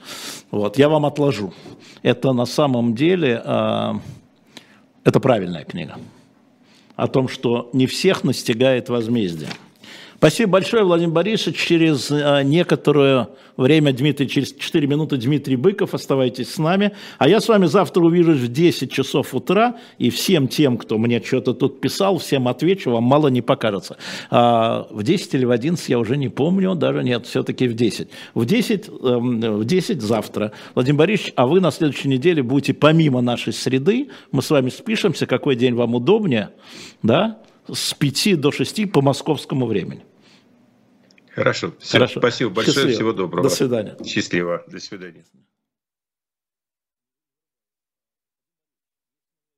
Вот, 0.51 0.77
я 0.77 0.89
вам 0.89 1.07
отложу. 1.07 1.55
Это 2.03 2.33
на 2.33 2.47
самом 2.47 2.97
деле, 2.97 3.41
э, 3.45 3.93
это 5.05 5.21
правильная 5.21 5.63
книга 5.63 5.95
о 7.01 7.09
том, 7.09 7.29
что 7.29 7.71
не 7.73 7.87
всех 7.87 8.25
настигает 8.25 8.91
возмездие. 8.91 9.49
Спасибо 10.21 10.53
большое, 10.53 10.85
Владимир 10.85 11.15
Борисович. 11.15 11.57
Через 11.57 12.11
а, 12.11 12.43
некоторое 12.43 13.29
время, 13.57 13.91
Дмитрий, 13.95 14.29
через 14.29 14.53
4 14.53 14.87
минуты 14.87 15.17
Дмитрий 15.17 15.57
Быков. 15.57 15.95
Оставайтесь 15.95 16.53
с 16.53 16.59
нами. 16.59 16.93
А 17.17 17.27
я 17.27 17.41
с 17.41 17.49
вами 17.49 17.65
завтра 17.65 18.03
увижусь 18.03 18.41
в 18.41 18.53
10 18.53 18.93
часов 18.93 19.35
утра. 19.35 19.79
И 19.97 20.11
всем 20.11 20.47
тем, 20.47 20.77
кто 20.77 20.99
мне 20.99 21.23
что-то 21.23 21.55
тут 21.55 21.81
писал, 21.81 22.19
всем 22.19 22.49
отвечу, 22.49 22.91
вам 22.91 23.05
мало 23.05 23.29
не 23.29 23.41
покажется. 23.41 23.97
А, 24.31 24.87
в 24.91 25.03
10 25.03 25.37
или 25.37 25.47
в 25.47 25.51
11 25.53 25.89
я 25.89 25.99
уже 25.99 26.19
не 26.19 26.29
помню, 26.29 26.75
даже 26.75 27.03
нет, 27.03 27.25
все-таки 27.25 27.67
в 27.67 27.73
10. 27.73 28.11
В 28.35 28.45
10, 28.45 28.89
эм, 28.89 29.41
в 29.41 29.65
10 29.65 30.03
завтра. 30.03 30.53
Владимир 30.75 30.99
Борисович, 30.99 31.33
а 31.35 31.47
вы 31.47 31.61
на 31.61 31.71
следующей 31.71 32.09
неделе 32.09 32.43
будете 32.43 32.75
помимо 32.75 33.23
нашей 33.23 33.55
среды, 33.55 34.11
мы 34.33 34.43
с 34.43 34.51
вами 34.51 34.69
спишемся, 34.69 35.25
какой 35.25 35.57
день 35.57 35.73
вам 35.73 35.95
удобнее, 35.95 36.51
да, 37.03 37.39
с 37.73 37.95
5 37.95 38.39
до 38.39 38.53
6 38.53 38.93
по 38.93 39.01
московскому 39.01 39.65
времени. 39.65 40.03
Хорошо. 41.35 41.75
Все, 41.79 41.93
Хорошо. 41.99 42.21
Спасибо 42.21 42.51
большое. 42.51 42.75
Счастливо. 42.75 42.95
Всего 42.97 43.13
доброго. 43.13 43.49
До 43.49 43.55
свидания. 43.55 43.97
Счастливо. 44.05 44.65
До 44.67 44.81
свидания. 44.81 45.25